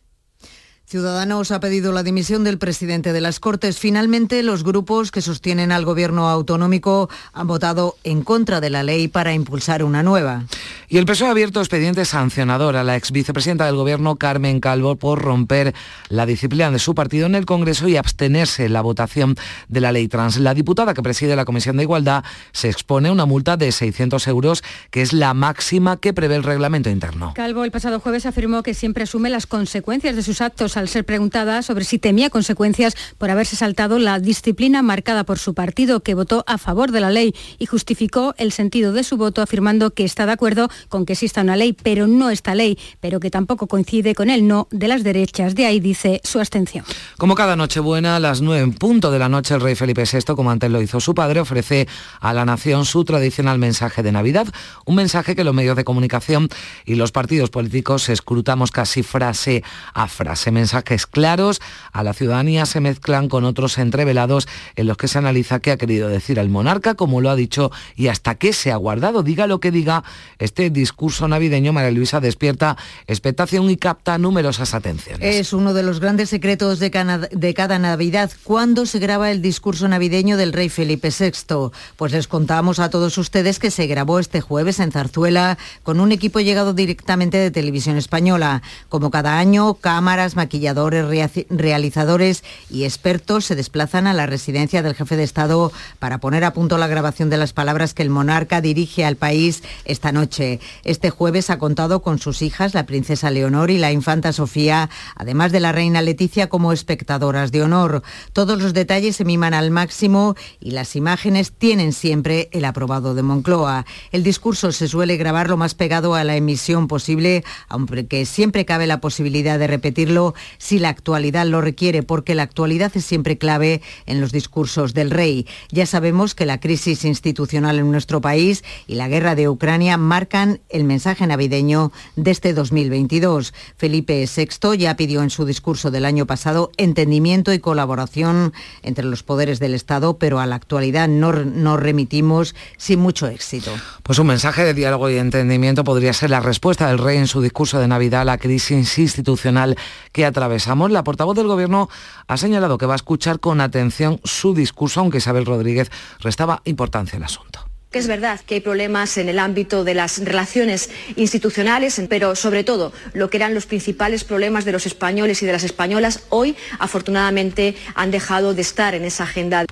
Ciudadanos 0.89 1.51
ha 1.51 1.59
pedido 1.59 1.91
la 1.91 2.01
dimisión 2.01 2.45
del 2.45 2.57
presidente 2.57 3.11
de 3.11 3.19
las 3.19 3.41
Cortes. 3.41 3.77
Finalmente, 3.77 4.41
los 4.41 4.63
grupos 4.63 5.11
que 5.11 5.21
sostienen 5.21 5.73
al 5.73 5.83
gobierno 5.83 6.29
autonómico 6.29 7.09
han 7.33 7.45
votado 7.45 7.97
en 8.05 8.21
contra 8.21 8.61
de 8.61 8.69
la 8.69 8.83
ley 8.83 9.09
para 9.09 9.33
impulsar 9.33 9.83
una 9.83 10.01
nueva. 10.01 10.45
Y 10.87 10.97
el 10.97 11.05
PSOE 11.05 11.27
ha 11.27 11.31
abierto 11.31 11.59
expediente 11.59 12.05
sancionador 12.05 12.77
a 12.77 12.85
la 12.85 12.95
ex 12.95 13.11
vicepresidenta 13.11 13.65
del 13.65 13.75
gobierno, 13.75 14.15
Carmen 14.15 14.61
Calvo, 14.61 14.95
por 14.95 15.21
romper 15.21 15.75
la 16.07 16.25
disciplina 16.25 16.71
de 16.71 16.79
su 16.79 16.95
partido 16.95 17.25
en 17.25 17.35
el 17.35 17.45
Congreso 17.45 17.89
y 17.89 17.97
abstenerse 17.97 18.63
en 18.63 18.71
la 18.71 18.79
votación 18.79 19.35
de 19.67 19.81
la 19.81 19.91
ley 19.91 20.07
trans. 20.07 20.37
La 20.37 20.53
diputada 20.53 20.93
que 20.93 21.03
preside 21.03 21.35
la 21.35 21.43
Comisión 21.43 21.75
de 21.75 21.83
Igualdad 21.83 22.23
se 22.53 22.69
expone 22.69 23.09
a 23.09 23.11
una 23.11 23.25
multa 23.25 23.57
de 23.57 23.73
600 23.73 24.25
euros, 24.29 24.63
que 24.89 25.01
es 25.01 25.11
la 25.11 25.33
máxima 25.33 25.97
que 25.97 26.13
prevé 26.13 26.37
el 26.37 26.43
reglamento 26.43 26.89
interno. 26.89 27.33
Calvo 27.35 27.65
el 27.65 27.71
pasado 27.71 27.99
jueves 27.99 28.25
afirmó 28.25 28.63
que 28.63 28.73
siempre 28.73 29.03
asume 29.03 29.29
las 29.29 29.47
consecuencias 29.47 30.15
de 30.15 30.23
sus 30.23 30.39
actos 30.39 30.76
al 30.77 30.87
ser 30.87 31.05
preguntada 31.05 31.61
sobre 31.61 31.83
si 31.83 31.99
temía 31.99 32.29
consecuencias 32.29 32.95
por 33.17 33.29
haberse 33.29 33.55
saltado 33.55 33.99
la 33.99 34.19
disciplina 34.19 34.81
marcada 34.81 35.23
por 35.23 35.39
su 35.39 35.53
partido, 35.53 36.01
que 36.01 36.13
votó 36.13 36.43
a 36.47 36.57
favor 36.57 36.91
de 36.91 37.01
la 37.01 37.09
ley 37.09 37.35
y 37.59 37.65
justificó 37.65 38.33
el 38.37 38.51
sentido 38.51 38.93
de 38.93 39.03
su 39.03 39.17
voto 39.17 39.41
afirmando 39.41 39.91
que 39.91 40.03
está 40.03 40.25
de 40.25 40.31
acuerdo 40.31 40.69
con 40.89 41.05
que 41.05 41.13
exista 41.13 41.41
una 41.41 41.55
ley, 41.55 41.73
pero 41.73 42.07
no 42.07 42.29
esta 42.29 42.55
ley, 42.55 42.77
pero 42.99 43.19
que 43.19 43.29
tampoco 43.29 43.67
coincide 43.67 44.15
con 44.15 44.29
el 44.29 44.47
no 44.47 44.67
de 44.71 44.87
las 44.87 45.03
derechas. 45.03 45.55
De 45.55 45.65
ahí 45.65 45.79
dice 45.79 46.21
su 46.23 46.39
abstención. 46.39 46.85
Como 47.17 47.35
cada 47.35 47.55
Nochebuena, 47.55 48.15
a 48.15 48.19
las 48.19 48.41
nueve 48.41 48.63
en 48.63 48.73
punto 48.73 49.11
de 49.11 49.19
la 49.19 49.29
noche, 49.29 49.55
el 49.55 49.61
rey 49.61 49.75
Felipe 49.75 50.03
VI, 50.11 50.35
como 50.35 50.51
antes 50.51 50.71
lo 50.71 50.81
hizo 50.81 50.99
su 50.99 51.13
padre, 51.13 51.39
ofrece 51.39 51.87
a 52.19 52.33
la 52.33 52.45
nación 52.45 52.85
su 52.85 53.03
tradicional 53.03 53.57
mensaje 53.59 54.03
de 54.03 54.11
Navidad, 54.11 54.47
un 54.85 54.95
mensaje 54.95 55.35
que 55.35 55.43
los 55.43 55.53
medios 55.53 55.75
de 55.75 55.83
comunicación 55.83 56.49
y 56.85 56.95
los 56.95 57.11
partidos 57.11 57.49
políticos 57.49 58.09
escrutamos 58.09 58.71
casi 58.71 59.03
frase 59.03 59.63
a 59.93 60.07
frase 60.07 60.51
mensajes 60.67 61.07
claros 61.07 61.61
a 61.93 62.03
la 62.03 62.13
ciudadanía 62.13 62.65
se 62.65 62.81
mezclan 62.81 63.29
con 63.29 63.45
otros 63.45 63.77
entrevelados 63.77 64.49
en 64.75 64.87
los 64.87 64.97
que 64.97 65.07
se 65.07 65.17
analiza 65.17 65.59
qué 65.59 65.71
ha 65.71 65.77
querido 65.77 66.09
decir 66.09 66.39
el 66.39 66.49
monarca, 66.49 66.95
como 66.95 67.21
lo 67.21 67.29
ha 67.29 67.37
dicho 67.37 67.71
y 67.95 68.09
hasta 68.09 68.35
qué 68.35 68.51
se 68.51 68.73
ha 68.73 68.75
guardado. 68.75 69.23
Diga 69.23 69.47
lo 69.47 69.61
que 69.61 69.71
diga, 69.71 70.03
este 70.39 70.69
discurso 70.69 71.25
navideño, 71.29 71.71
María 71.71 71.91
Luisa, 71.91 72.19
despierta 72.19 72.75
expectación 73.07 73.69
y 73.69 73.77
capta 73.77 74.17
numerosas 74.17 74.73
atenciones. 74.73 75.37
Es 75.37 75.53
uno 75.53 75.73
de 75.73 75.83
los 75.83 76.01
grandes 76.01 76.29
secretos 76.31 76.79
de, 76.79 76.91
cada 76.91 77.79
Navidad. 77.79 78.29
¿Cuándo 78.43 78.85
se 78.85 78.99
graba 78.99 79.31
el 79.31 79.41
discurso 79.41 79.87
navideño 79.87 80.35
del 80.35 80.51
rey 80.51 80.67
Felipe 80.67 81.11
VI? 81.17 81.71
Pues 81.95 82.11
les 82.11 82.27
contamos 82.27 82.79
a 82.79 82.89
todos 82.89 83.17
ustedes 83.17 83.59
que 83.59 83.71
se 83.71 83.87
grabó 83.87 84.19
este 84.19 84.41
jueves 84.41 84.81
en 84.81 84.91
Zarzuela 84.91 85.57
con 85.83 86.01
un 86.01 86.11
equipo 86.11 86.41
llegado 86.41 86.73
directamente 86.73 87.37
de 87.37 87.51
Televisión 87.51 87.95
Española. 87.95 88.61
Como 88.89 89.11
cada 89.11 89.39
año, 89.39 89.75
cámaras, 89.75 90.35
maquilladores, 90.57 91.45
realizadores 91.49 92.43
y 92.71 92.85
expertos 92.85 93.45
se 93.45 93.55
desplazan 93.55 94.07
a 94.07 94.13
la 94.13 94.25
residencia 94.25 94.81
del 94.81 94.95
jefe 94.95 95.15
de 95.15 95.23
Estado 95.23 95.71
para 95.99 96.17
poner 96.17 96.43
a 96.43 96.53
punto 96.53 96.79
la 96.79 96.87
grabación 96.87 97.29
de 97.29 97.37
las 97.37 97.53
palabras 97.53 97.93
que 97.93 98.01
el 98.01 98.09
monarca 98.09 98.59
dirige 98.59 99.05
al 99.05 99.17
país 99.17 99.61
esta 99.85 100.11
noche. 100.11 100.59
Este 100.83 101.11
jueves 101.11 101.51
ha 101.51 101.59
contado 101.59 102.01
con 102.01 102.17
sus 102.17 102.41
hijas, 102.41 102.73
la 102.73 102.87
princesa 102.87 103.29
Leonor 103.29 103.69
y 103.69 103.77
la 103.77 103.91
infanta 103.91 104.33
Sofía, 104.33 104.89
además 105.15 105.51
de 105.51 105.59
la 105.59 105.71
reina 105.71 106.01
Leticia 106.01 106.49
como 106.49 106.73
espectadoras 106.73 107.51
de 107.51 107.61
honor. 107.61 108.01
Todos 108.33 108.59
los 108.59 108.73
detalles 108.73 109.15
se 109.15 109.25
miman 109.25 109.53
al 109.53 109.69
máximo 109.69 110.35
y 110.59 110.71
las 110.71 110.95
imágenes 110.95 111.51
tienen 111.51 111.93
siempre 111.93 112.49
el 112.51 112.65
aprobado 112.65 113.13
de 113.13 113.21
Moncloa. 113.21 113.85
El 114.11 114.23
discurso 114.23 114.71
se 114.71 114.87
suele 114.87 115.17
grabar 115.17 115.49
lo 115.49 115.57
más 115.57 115.75
pegado 115.75 116.15
a 116.15 116.23
la 116.23 116.35
emisión 116.35 116.87
posible, 116.87 117.43
aunque 117.69 118.25
siempre 118.25 118.65
cabe 118.65 118.87
la 118.87 119.01
posibilidad 119.01 119.59
de 119.59 119.67
repetirlo 119.67 120.33
si 120.57 120.79
la 120.79 120.89
actualidad 120.89 121.45
lo 121.45 121.61
requiere, 121.61 122.03
porque 122.03 122.35
la 122.35 122.43
actualidad 122.43 122.91
es 122.95 123.05
siempre 123.05 123.37
clave 123.37 123.81
en 124.05 124.21
los 124.21 124.31
discursos 124.31 124.93
del 124.93 125.11
rey. 125.11 125.47
Ya 125.71 125.85
sabemos 125.85 126.35
que 126.35 126.45
la 126.45 126.59
crisis 126.59 127.05
institucional 127.05 127.79
en 127.79 127.91
nuestro 127.91 128.21
país 128.21 128.63
y 128.87 128.95
la 128.95 129.07
guerra 129.07 129.35
de 129.35 129.49
Ucrania 129.49 129.97
marcan 129.97 130.59
el 130.69 130.83
mensaje 130.83 131.25
navideño 131.27 131.91
de 132.15 132.31
este 132.31 132.53
2022. 132.53 133.53
Felipe 133.77 134.25
VI 134.25 134.77
ya 134.77 134.95
pidió 134.95 135.21
en 135.21 135.29
su 135.29 135.45
discurso 135.45 135.91
del 135.91 136.05
año 136.05 136.25
pasado 136.25 136.71
entendimiento 136.77 137.53
y 137.53 137.59
colaboración 137.59 138.53
entre 138.83 139.05
los 139.05 139.23
poderes 139.23 139.59
del 139.59 139.73
Estado, 139.73 140.17
pero 140.17 140.39
a 140.39 140.45
la 140.45 140.55
actualidad 140.55 141.07
no 141.07 141.31
nos 141.31 141.79
remitimos 141.79 142.55
sin 142.77 142.99
mucho 142.99 143.27
éxito. 143.27 143.71
Pues 144.03 144.19
un 144.19 144.27
mensaje 144.27 144.63
de 144.63 144.73
diálogo 144.73 145.09
y 145.09 145.17
entendimiento 145.17 145.83
podría 145.83 146.13
ser 146.13 146.29
la 146.29 146.39
respuesta 146.39 146.87
del 146.87 146.97
rey 146.97 147.17
en 147.17 147.27
su 147.27 147.41
discurso 147.41 147.79
de 147.79 147.87
Navidad 147.87 148.21
a 148.21 148.25
la 148.25 148.37
crisis 148.37 148.97
institucional 148.97 149.77
que 150.11 150.25
atravesamos. 150.37 150.91
La 150.91 151.03
portavoz 151.03 151.35
del 151.35 151.47
Gobierno 151.47 151.89
ha 152.27 152.37
señalado 152.37 152.77
que 152.77 152.85
va 152.85 152.93
a 152.93 152.95
escuchar 152.95 153.39
con 153.39 153.59
atención 153.59 154.19
su 154.23 154.53
discurso, 154.53 154.99
aunque 154.99 155.17
Isabel 155.17 155.45
Rodríguez 155.45 155.91
restaba 156.19 156.61
importancia 156.65 157.17
al 157.17 157.23
asunto 157.23 157.65
que 157.89 157.99
es 157.99 158.07
verdad 158.07 158.41
que 158.45 158.55
hay 158.55 158.59
problemas 158.59 159.17
en 159.17 159.29
el 159.29 159.39
ámbito 159.39 159.85
de 159.85 159.93
las 159.93 160.17
relaciones 160.17 160.89
institucionales, 161.15 162.01
pero 162.09 162.35
sobre 162.35 162.65
todo 162.65 162.91
lo 163.13 163.29
que 163.29 163.37
eran 163.37 163.53
los 163.53 163.65
principales 163.65 164.25
problemas 164.25 164.65
de 164.65 164.73
los 164.73 164.85
españoles 164.85 165.41
y 165.41 165.45
de 165.45 165.53
las 165.53 165.63
españolas 165.63 166.25
hoy 166.27 166.57
afortunadamente 166.79 167.77
han 167.95 168.11
dejado 168.11 168.53
de 168.53 168.61
estar 168.61 168.93
en 168.93 169.05
esa 169.05 169.23
agenda. 169.23 169.65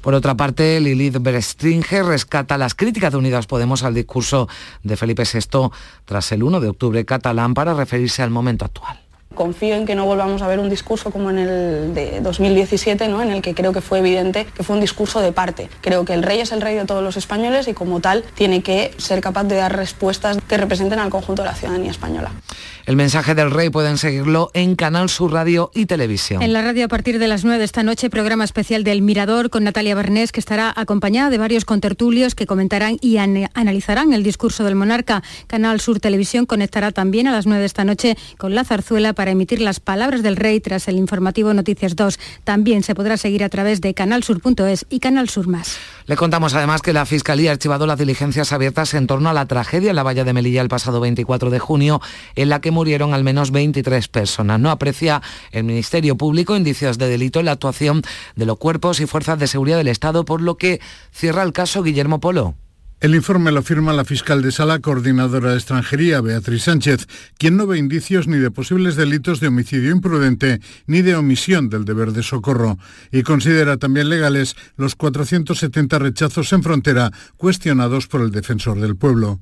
Por 0.00 0.14
otra 0.14 0.36
parte, 0.36 0.78
Lilith 0.78 1.20
Berestringe 1.20 2.04
rescata 2.04 2.56
las 2.58 2.76
críticas 2.76 3.10
de 3.10 3.18
Unidas 3.18 3.48
Podemos 3.48 3.82
al 3.82 3.92
discurso 3.92 4.48
de 4.84 4.96
Felipe 4.96 5.24
VI 5.24 5.70
tras 6.04 6.30
el 6.30 6.44
1 6.44 6.60
de 6.60 6.68
octubre 6.68 7.04
catalán 7.04 7.54
para 7.54 7.74
referirse 7.74 8.22
al 8.22 8.30
momento 8.30 8.66
actual 8.66 9.07
confío 9.38 9.76
en 9.76 9.86
que 9.86 9.94
no 9.94 10.04
volvamos 10.04 10.42
a 10.42 10.48
ver 10.48 10.58
un 10.58 10.68
discurso 10.68 11.10
como 11.10 11.30
en 11.30 11.38
el 11.38 11.94
de 11.94 12.20
2017, 12.20 13.08
¿no? 13.08 13.22
en 13.22 13.30
el 13.30 13.40
que 13.40 13.54
creo 13.54 13.72
que 13.72 13.80
fue 13.80 14.00
evidente 14.00 14.46
que 14.54 14.64
fue 14.64 14.74
un 14.74 14.82
discurso 14.82 15.20
de 15.20 15.32
parte. 15.32 15.70
Creo 15.80 16.04
que 16.04 16.12
el 16.12 16.22
rey 16.22 16.40
es 16.40 16.50
el 16.52 16.60
rey 16.60 16.74
de 16.74 16.84
todos 16.84 17.02
los 17.02 17.16
españoles 17.16 17.68
y 17.68 17.72
como 17.72 18.00
tal 18.00 18.24
tiene 18.34 18.62
que 18.62 18.92
ser 18.98 19.20
capaz 19.20 19.44
de 19.44 19.54
dar 19.54 19.76
respuestas 19.76 20.38
que 20.48 20.56
representen 20.56 20.98
al 20.98 21.08
conjunto 21.08 21.42
de 21.42 21.48
la 21.48 21.54
ciudadanía 21.54 21.92
española. 21.92 22.32
El 22.88 22.96
mensaje 22.96 23.34
del 23.34 23.50
rey 23.50 23.68
pueden 23.68 23.98
seguirlo 23.98 24.50
en 24.54 24.74
Canal 24.74 25.10
Sur 25.10 25.32
Radio 25.32 25.70
y 25.74 25.86
Televisión. 25.86 26.42
En 26.42 26.54
la 26.54 26.62
radio 26.62 26.86
a 26.86 26.88
partir 26.88 27.18
de 27.18 27.28
las 27.28 27.44
9 27.44 27.58
de 27.58 27.64
esta 27.64 27.82
noche, 27.82 28.08
programa 28.08 28.44
especial 28.44 28.82
del 28.82 29.02
Mirador 29.02 29.50
con 29.50 29.62
Natalia 29.62 29.94
Bernés, 29.94 30.32
que 30.32 30.40
estará 30.40 30.72
acompañada 30.74 31.28
de 31.28 31.36
varios 31.36 31.66
contertulios 31.66 32.34
que 32.34 32.46
comentarán 32.46 32.96
y 33.02 33.18
analizarán 33.18 34.14
el 34.14 34.22
discurso 34.22 34.64
del 34.64 34.74
monarca. 34.74 35.22
Canal 35.46 35.80
Sur 35.80 36.00
Televisión 36.00 36.46
conectará 36.46 36.90
también 36.90 37.28
a 37.28 37.32
las 37.32 37.46
9 37.46 37.60
de 37.60 37.66
esta 37.66 37.84
noche 37.84 38.16
con 38.38 38.54
la 38.54 38.64
zarzuela 38.64 39.12
para 39.12 39.27
emitir 39.30 39.60
las 39.60 39.80
palabras 39.80 40.22
del 40.22 40.36
rey 40.36 40.60
tras 40.60 40.88
el 40.88 40.96
informativo 40.96 41.52
Noticias 41.54 41.96
2. 41.96 42.18
También 42.44 42.82
se 42.82 42.94
podrá 42.94 43.16
seguir 43.16 43.44
a 43.44 43.48
través 43.48 43.80
de 43.80 43.94
canalsur.es 43.94 44.86
y 44.88 45.00
Canal 45.00 45.28
Sur 45.28 45.48
Más. 45.48 45.76
Le 46.06 46.16
contamos 46.16 46.54
además 46.54 46.82
que 46.82 46.92
la 46.92 47.06
Fiscalía 47.06 47.50
ha 47.50 47.52
archivado 47.52 47.86
las 47.86 47.98
diligencias 47.98 48.52
abiertas 48.52 48.94
en 48.94 49.06
torno 49.06 49.28
a 49.28 49.32
la 49.32 49.46
tragedia 49.46 49.90
en 49.90 49.96
la 49.96 50.02
valla 50.02 50.24
de 50.24 50.32
Melilla 50.32 50.62
el 50.62 50.68
pasado 50.68 51.00
24 51.00 51.50
de 51.50 51.58
junio, 51.58 52.00
en 52.34 52.48
la 52.48 52.60
que 52.60 52.70
murieron 52.70 53.14
al 53.14 53.24
menos 53.24 53.50
23 53.50 54.08
personas. 54.08 54.60
No 54.60 54.70
aprecia 54.70 55.22
el 55.52 55.64
Ministerio 55.64 56.16
Público 56.16 56.56
indicios 56.56 56.98
de 56.98 57.08
delito 57.08 57.40
en 57.40 57.46
la 57.46 57.52
actuación 57.52 58.02
de 58.36 58.46
los 58.46 58.58
cuerpos 58.58 59.00
y 59.00 59.06
fuerzas 59.06 59.38
de 59.38 59.46
seguridad 59.46 59.78
del 59.78 59.88
Estado, 59.88 60.24
por 60.24 60.40
lo 60.40 60.56
que 60.56 60.80
cierra 61.12 61.42
el 61.42 61.52
caso 61.52 61.82
Guillermo 61.82 62.20
Polo. 62.20 62.54
El 63.00 63.14
informe 63.14 63.52
lo 63.52 63.62
firma 63.62 63.92
la 63.92 64.04
fiscal 64.04 64.42
de 64.42 64.50
sala 64.50 64.80
coordinadora 64.80 65.52
de 65.52 65.56
extranjería, 65.56 66.20
Beatriz 66.20 66.64
Sánchez, 66.64 67.06
quien 67.38 67.56
no 67.56 67.68
ve 67.68 67.78
indicios 67.78 68.26
ni 68.26 68.38
de 68.38 68.50
posibles 68.50 68.96
delitos 68.96 69.38
de 69.38 69.46
homicidio 69.46 69.92
imprudente 69.92 70.60
ni 70.88 71.02
de 71.02 71.14
omisión 71.14 71.68
del 71.68 71.84
deber 71.84 72.10
de 72.10 72.24
socorro 72.24 72.76
y 73.12 73.22
considera 73.22 73.76
también 73.76 74.08
legales 74.08 74.56
los 74.76 74.96
470 74.96 75.96
rechazos 76.00 76.52
en 76.52 76.64
frontera 76.64 77.12
cuestionados 77.36 78.08
por 78.08 78.20
el 78.20 78.32
defensor 78.32 78.80
del 78.80 78.96
pueblo. 78.96 79.38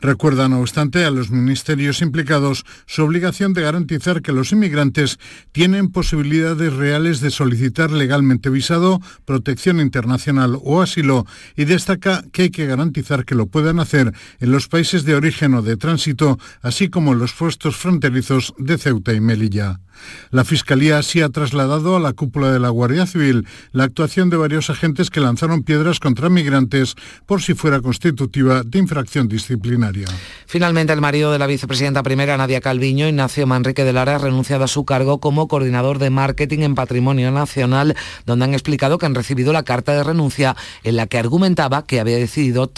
Recuerda, 0.00 0.48
no 0.48 0.58
obstante, 0.58 1.04
a 1.04 1.10
los 1.12 1.30
ministerios 1.30 2.02
implicados 2.02 2.64
su 2.86 3.04
obligación 3.04 3.52
de 3.52 3.62
garantizar 3.62 4.20
que 4.20 4.32
los 4.32 4.50
inmigrantes 4.50 5.20
tienen 5.52 5.90
posibilidades 5.90 6.72
reales 6.72 7.20
de 7.20 7.30
solicitar 7.30 7.92
legalmente 7.92 8.50
visado, 8.50 9.00
protección 9.24 9.80
internacional 9.80 10.58
o 10.60 10.82
asilo 10.82 11.24
y 11.56 11.66
destaca 11.66 12.24
que 12.32 12.42
hay 12.42 12.50
que 12.50 12.66
garantizar 12.66 12.95
que 13.24 13.34
lo 13.34 13.46
puedan 13.46 13.78
hacer 13.78 14.12
en 14.40 14.50
los 14.50 14.68
países 14.68 15.04
de 15.04 15.14
origen 15.14 15.54
o 15.54 15.62
de 15.62 15.76
tránsito, 15.76 16.38
así 16.62 16.88
como 16.88 17.12
en 17.12 17.18
los 17.18 17.32
puestos 17.32 17.76
fronterizos 17.76 18.54
de 18.58 18.78
Ceuta 18.78 19.12
y 19.12 19.20
Melilla. 19.20 19.80
La 20.30 20.44
Fiscalía 20.44 20.98
así 20.98 21.20
ha 21.20 21.28
trasladado 21.28 21.96
a 21.96 22.00
la 22.00 22.12
cúpula 22.12 22.52
de 22.52 22.60
la 22.60 22.68
Guardia 22.68 23.06
Civil 23.06 23.46
la 23.72 23.84
actuación 23.84 24.30
de 24.30 24.36
varios 24.36 24.70
agentes 24.70 25.10
que 25.10 25.20
lanzaron 25.20 25.62
piedras 25.62 26.00
contra 26.00 26.28
migrantes 26.28 26.94
por 27.26 27.42
si 27.42 27.54
fuera 27.54 27.80
constitutiva 27.80 28.62
de 28.62 28.78
infracción 28.78 29.28
disciplinaria. 29.28 30.06
Finalmente, 30.46 30.92
el 30.92 31.00
marido 31.00 31.32
de 31.32 31.38
la 31.38 31.46
vicepresidenta 31.46 32.02
primera, 32.02 32.36
Nadia 32.36 32.60
Calviño, 32.60 33.08
Ignacio 33.08 33.46
Manrique 33.46 33.84
de 33.84 33.92
Lara, 33.92 34.16
ha 34.16 34.18
renunciado 34.18 34.64
a 34.64 34.68
su 34.68 34.84
cargo 34.84 35.18
como 35.20 35.48
coordinador 35.48 35.98
de 35.98 36.10
marketing 36.10 36.60
en 36.60 36.74
Patrimonio 36.74 37.30
Nacional, 37.30 37.96
donde 38.24 38.44
han 38.44 38.54
explicado 38.54 38.98
que 38.98 39.06
han 39.06 39.14
recibido 39.14 39.52
la 39.52 39.62
carta 39.62 39.92
de 39.92 40.04
renuncia 40.04 40.56
en 40.82 40.96
la 40.96 41.06
que 41.06 41.18
argumentaba 41.18 41.86
que 41.86 42.00
había 42.00 42.16
decidido 42.16 42.68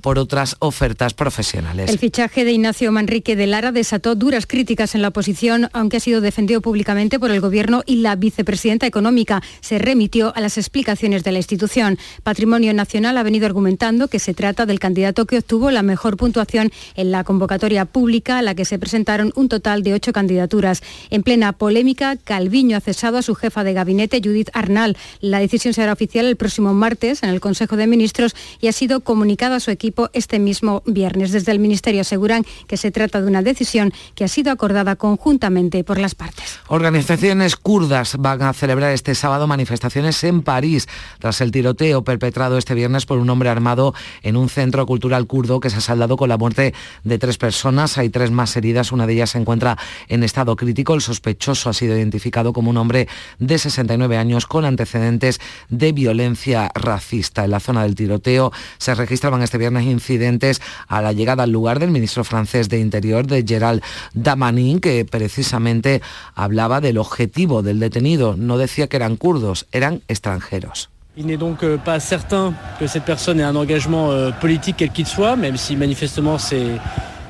por 0.00 0.18
otras 0.18 0.56
ofertas 0.58 1.14
profesionales. 1.14 1.90
El 1.90 1.98
fichaje 1.98 2.44
de 2.44 2.52
Ignacio 2.52 2.92
Manrique 2.92 3.36
de 3.36 3.46
Lara 3.46 3.72
desató 3.72 4.14
duras 4.14 4.46
críticas 4.46 4.94
en 4.94 5.02
la 5.02 5.08
oposición, 5.08 5.68
aunque 5.72 5.98
ha 5.98 6.00
sido 6.00 6.20
defendido 6.20 6.60
públicamente 6.60 7.18
por 7.18 7.30
el 7.30 7.40
Gobierno 7.40 7.82
y 7.86 7.96
la 7.96 8.16
vicepresidenta 8.16 8.86
económica. 8.86 9.42
Se 9.60 9.78
remitió 9.78 10.34
a 10.34 10.40
las 10.40 10.58
explicaciones 10.58 11.24
de 11.24 11.32
la 11.32 11.38
institución. 11.38 11.98
Patrimonio 12.22 12.72
Nacional 12.74 13.16
ha 13.18 13.22
venido 13.22 13.46
argumentando 13.46 14.08
que 14.08 14.18
se 14.18 14.34
trata 14.34 14.66
del 14.66 14.78
candidato 14.78 15.26
que 15.26 15.38
obtuvo 15.38 15.70
la 15.70 15.82
mejor 15.82 16.16
puntuación 16.16 16.70
en 16.94 17.10
la 17.10 17.24
convocatoria 17.24 17.84
pública 17.84 18.38
a 18.38 18.42
la 18.42 18.54
que 18.54 18.64
se 18.64 18.78
presentaron 18.78 19.32
un 19.34 19.48
total 19.48 19.82
de 19.82 19.94
ocho 19.94 20.12
candidaturas. 20.12 20.82
En 21.10 21.22
plena 21.22 21.52
polémica, 21.52 22.16
Calviño 22.16 22.76
ha 22.76 22.80
cesado 22.80 23.18
a 23.18 23.22
su 23.22 23.34
jefa 23.34 23.64
de 23.64 23.72
gabinete, 23.72 24.20
Judith 24.22 24.50
Arnal. 24.52 24.96
La 25.20 25.38
decisión 25.38 25.74
será 25.74 25.92
oficial 25.92 26.26
el 26.26 26.36
próximo 26.36 26.74
martes 26.74 27.22
en 27.22 27.30
el 27.30 27.40
Consejo 27.40 27.76
de 27.76 27.86
Ministros 27.86 28.34
y 28.60 28.68
ha 28.68 28.72
sido 28.72 29.00
comunicada 29.00 29.51
a 29.54 29.60
su 29.60 29.70
equipo 29.70 30.10
este 30.12 30.38
mismo 30.38 30.82
viernes. 30.86 31.32
Desde 31.32 31.52
el 31.52 31.58
Ministerio 31.58 32.00
aseguran 32.00 32.44
que 32.66 32.76
se 32.76 32.90
trata 32.90 33.20
de 33.20 33.26
una 33.26 33.42
decisión 33.42 33.92
que 34.14 34.24
ha 34.24 34.28
sido 34.28 34.52
acordada 34.52 34.96
conjuntamente 34.96 35.84
por 35.84 35.98
las 35.98 36.14
partes. 36.14 36.58
Organizaciones 36.68 37.56
kurdas 37.56 38.16
van 38.18 38.42
a 38.42 38.52
celebrar 38.52 38.92
este 38.92 39.14
sábado 39.14 39.46
manifestaciones 39.46 40.22
en 40.24 40.42
París 40.42 40.88
tras 41.18 41.40
el 41.40 41.50
tiroteo 41.50 42.02
perpetrado 42.04 42.58
este 42.58 42.74
viernes 42.74 43.06
por 43.06 43.18
un 43.18 43.28
hombre 43.30 43.48
armado 43.48 43.94
en 44.22 44.36
un 44.36 44.48
centro 44.48 44.86
cultural 44.86 45.26
kurdo 45.26 45.60
que 45.60 45.70
se 45.70 45.76
ha 45.76 45.80
saldado 45.80 46.16
con 46.16 46.28
la 46.28 46.38
muerte 46.38 46.74
de 47.04 47.18
tres 47.18 47.38
personas. 47.38 47.98
Hay 47.98 48.10
tres 48.10 48.30
más 48.30 48.56
heridas, 48.56 48.92
una 48.92 49.06
de 49.06 49.14
ellas 49.14 49.30
se 49.30 49.38
encuentra 49.38 49.78
en 50.08 50.22
estado 50.22 50.56
crítico. 50.56 50.94
El 50.94 51.00
sospechoso 51.00 51.70
ha 51.70 51.72
sido 51.72 51.96
identificado 51.96 52.52
como 52.52 52.70
un 52.70 52.76
hombre 52.76 53.08
de 53.38 53.58
69 53.58 54.16
años 54.16 54.46
con 54.46 54.64
antecedentes 54.64 55.40
de 55.68 55.92
violencia 55.92 56.70
racista. 56.74 57.44
En 57.44 57.50
la 57.50 57.60
zona 57.60 57.82
del 57.82 57.94
tiroteo 57.94 58.52
se 58.78 58.94
registraban 58.94 59.41
este 59.42 59.58
viernes 59.58 59.86
incidentes 59.86 60.60
a 60.88 61.02
la 61.02 61.12
llegada 61.12 61.42
al 61.42 61.50
lugar 61.50 61.78
del 61.78 61.90
ministro 61.90 62.24
francés 62.24 62.68
de 62.68 62.78
Interior, 62.78 63.26
de 63.26 63.44
Gerald 63.46 63.82
Damanin, 64.14 64.80
que 64.80 65.04
precisamente 65.04 66.00
hablaba 66.34 66.80
del 66.80 66.98
objetivo 66.98 67.62
del 67.62 67.80
detenido, 67.80 68.36
no 68.36 68.58
decía 68.58 68.88
que 68.88 68.96
eran 68.96 69.16
kurdos, 69.16 69.66
eran 69.72 70.00
extranjeros. 70.08 70.88
Il 71.14 71.26
n'est 71.26 71.36
donc 71.36 71.62
euh, 71.62 71.76
pas 71.76 72.00
certain 72.00 72.54
que 72.80 72.86
cette 72.86 73.04
personne 73.04 73.38
ait 73.38 73.42
un 73.42 73.54
engagement 73.54 74.10
euh, 74.10 74.30
politique 74.30 74.76
quel 74.78 74.90
qu'il 74.90 75.06
soit, 75.06 75.36
même 75.36 75.58
si 75.58 75.76
manifestement 75.76 76.38
ses, 76.38 76.78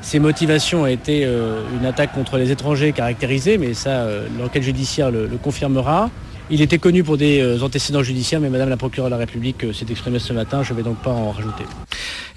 ses 0.02 0.20
motivations 0.20 0.86
été 0.86 1.24
euh, 1.24 1.64
une 1.76 1.84
attaque 1.84 2.12
contre 2.12 2.38
les 2.38 2.52
étrangers 2.52 2.92
caractérisée, 2.92 3.58
mais 3.58 3.74
ça, 3.74 4.06
l'enquête 4.38 4.62
judiciaire 4.62 5.10
le, 5.10 5.26
le 5.26 5.36
confirmera. 5.36 6.10
Il 6.48 6.60
était 6.60 6.78
connu 6.78 7.02
pour 7.02 7.16
des 7.16 7.62
antécédents 7.62 8.02
judiciaires, 8.02 8.40
mais 8.40 8.50
Madame 8.50 8.68
la 8.68 8.76
procureure 8.76 9.08
de 9.08 9.14
la 9.14 9.16
République 9.16 9.64
s'est 9.72 9.86
exprimée 9.90 10.18
ce 10.18 10.32
matin, 10.32 10.62
je 10.62 10.72
ne 10.72 10.76
vais 10.76 10.84
donc 10.84 10.98
pas 10.98 11.10
en 11.10 11.30
rajouter. 11.30 11.64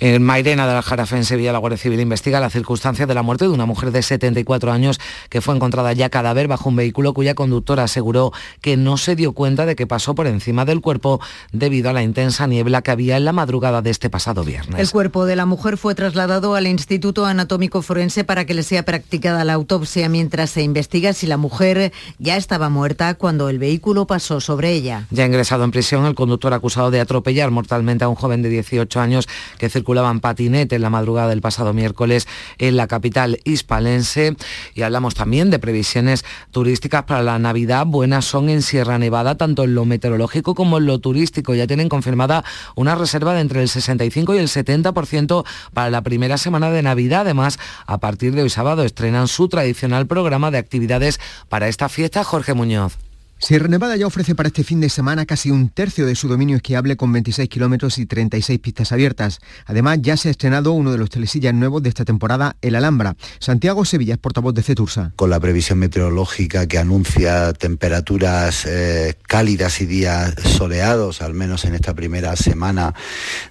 En 0.06 0.22
Mairena 0.22 0.68
de 0.68 0.74
la 0.76 0.84
Jarafe, 0.84 1.18
en 1.18 1.26
Sevilla, 1.26 1.52
la 1.52 1.58
Guardia 1.58 1.80
Civil 1.80 2.00
investiga 2.00 2.40
la 2.40 2.52
circunstancia 2.52 3.08
de 3.08 3.16
la 3.16 3.24
muerte 3.24 3.46
de 3.46 3.50
una 3.50 3.66
mujer 3.66 3.90
de 3.90 4.04
74 4.04 4.72
años 4.72 5.00
que 5.30 5.42
fue 5.42 5.56
encontrada 5.56 5.94
ya 5.94 6.12
cadáver 6.12 6.48
bajo 6.48 6.70
un 6.70 6.76
vehículo 6.76 7.16
cuya 7.16 7.34
conductora 7.34 7.82
aseguró 7.82 8.32
que 8.62 8.78
no 8.78 8.98
se 8.98 9.16
dio 9.16 9.34
cuenta 9.34 9.66
de 9.66 9.76
que 9.76 9.88
pasó 9.88 10.14
por 10.14 10.28
encima 10.28 10.64
del 10.64 10.82
cuerpo 10.82 11.20
debido 11.52 11.90
a 11.90 11.94
la 11.94 12.04
intensa 12.04 12.46
niebla 12.46 12.84
que 12.84 12.92
había 12.92 13.18
en 13.18 13.26
la 13.26 13.34
madrugada 13.34 13.82
de 13.82 13.90
este 13.90 14.12
pasado 14.12 14.44
viernes. 14.44 14.80
El 14.80 14.92
cuerpo 14.92 15.26
de 15.26 15.36
la 15.36 15.48
mujer 15.48 15.76
fue 15.76 15.96
trasladado 15.96 16.54
al 16.54 16.68
Instituto 16.68 17.26
Anatómico 17.26 17.82
Forense 17.82 18.24
para 18.24 18.46
que 18.46 18.54
le 18.54 18.62
sea 18.62 18.86
practicada 18.86 19.44
la 19.44 19.54
autopsia 19.54 20.08
mientras 20.08 20.52
se 20.52 20.62
investiga 20.62 21.14
si 21.14 21.26
la 21.26 21.38
mujer 21.38 21.92
ya 22.20 22.38
estaba 22.38 22.70
muerta 22.70 23.16
cuando 23.16 23.50
el 23.50 23.58
vehículo 23.58 24.06
pasó 24.06 24.40
sobre 24.40 24.72
ella. 24.72 25.08
Ya 25.10 25.26
ingresado 25.26 25.64
en 25.64 25.72
prisión 25.72 26.06
el 26.06 26.14
conductor 26.14 26.54
acusado 26.54 26.92
de 26.92 27.00
atropellar 27.00 27.50
mortalmente 27.50 28.04
a 28.04 28.08
un 28.08 28.14
joven 28.14 28.44
de 28.44 28.50
18 28.50 29.00
años 29.00 29.28
que 29.58 29.68
circulaba 29.68 29.95
en 30.04 30.20
patinete 30.20 30.76
en 30.76 30.82
la 30.82 30.90
madrugada 30.90 31.30
del 31.30 31.42
pasado 31.42 31.74
miércoles 31.74 32.28
en 32.58 32.78
la 32.78 32.88
capital 32.88 33.40
hispalense. 33.44 34.36
Y 34.74 34.82
hablamos 34.82 35.16
también 35.16 35.50
de 35.50 35.60
previsiones 35.60 36.26
turísticas 36.52 37.04
para 37.04 37.24
la 37.24 37.40
Navidad. 37.40 37.86
Buenas 37.86 38.26
son 38.26 38.50
en 38.50 38.62
Sierra 38.62 38.98
Nevada, 38.98 39.36
tanto 39.36 39.64
en 39.64 39.76
lo 39.76 39.86
meteorológico 39.86 40.56
como 40.56 40.78
en 40.78 40.86
lo 40.86 41.00
turístico. 41.00 41.56
Ya 41.56 41.68
tienen 41.68 41.90
confirmada 41.90 42.44
una 42.76 42.96
reserva 42.96 43.34
de 43.34 43.42
entre 43.42 43.62
el 43.62 43.70
65 43.70 44.36
y 44.36 44.38
el 44.40 44.48
70% 44.48 45.46
para 45.74 45.90
la 45.90 46.02
primera 46.02 46.38
semana 46.38 46.70
de 46.70 46.82
Navidad. 46.82 47.22
Además, 47.22 47.60
a 47.86 48.00
partir 48.00 48.34
de 48.36 48.44
hoy 48.44 48.50
sábado 48.50 48.84
estrenan 48.84 49.28
su 49.28 49.48
tradicional 49.50 50.08
programa 50.08 50.52
de 50.52 50.58
actividades 50.58 51.20
para 51.50 51.68
esta 51.68 51.90
fiesta. 51.90 52.24
Jorge 52.24 52.54
Muñoz. 52.54 52.98
Sierra 53.38 53.68
Nevada 53.68 53.98
ya 53.98 54.08
ofrece 54.08 54.34
para 54.34 54.48
este 54.48 54.64
fin 54.64 54.80
de 54.80 54.88
semana 54.90 55.26
casi 55.26 55.52
un 55.52 55.68
tercio 55.68 56.06
de 56.06 56.16
su 56.16 56.30
dominio 56.30 56.56
esquiable 56.56 56.96
con 56.96 57.12
26 57.12 57.50
kilómetros 57.50 57.98
y 57.98 58.06
36 58.06 58.60
pistas 58.60 58.94
abiertas. 58.94 59.40
Además, 59.66 60.00
ya 60.02 60.16
se 60.16 60.30
ha 60.30 60.32
estrenado 60.32 60.72
uno 60.72 60.94
de 60.94 60.98
los 60.98 61.10
telesillas 61.10 61.54
nuevos 61.54 61.84
de 61.84 61.90
esta 61.90 62.06
temporada, 62.06 62.56
el 62.62 62.76
Alhambra. 62.76 63.18
Santiago 63.40 63.84
Sevilla 63.84 64.14
es 64.14 64.20
portavoz 64.20 64.54
de 64.54 64.64
Cetursa. 64.64 65.12
Con 65.18 65.30
la 65.30 65.42
previsión 65.42 65.80
meteorológica 65.80 66.66
que 66.68 66.78
anuncia 66.78 67.52
temperaturas 67.52 68.66
eh, 68.66 69.16
cálidas 69.28 69.82
y 69.82 69.86
días 69.86 70.34
soleados, 70.58 71.22
al 71.22 71.34
menos 71.34 71.66
en 71.66 71.76
esta 71.76 71.94
primera 71.94 72.38
semana 72.38 72.96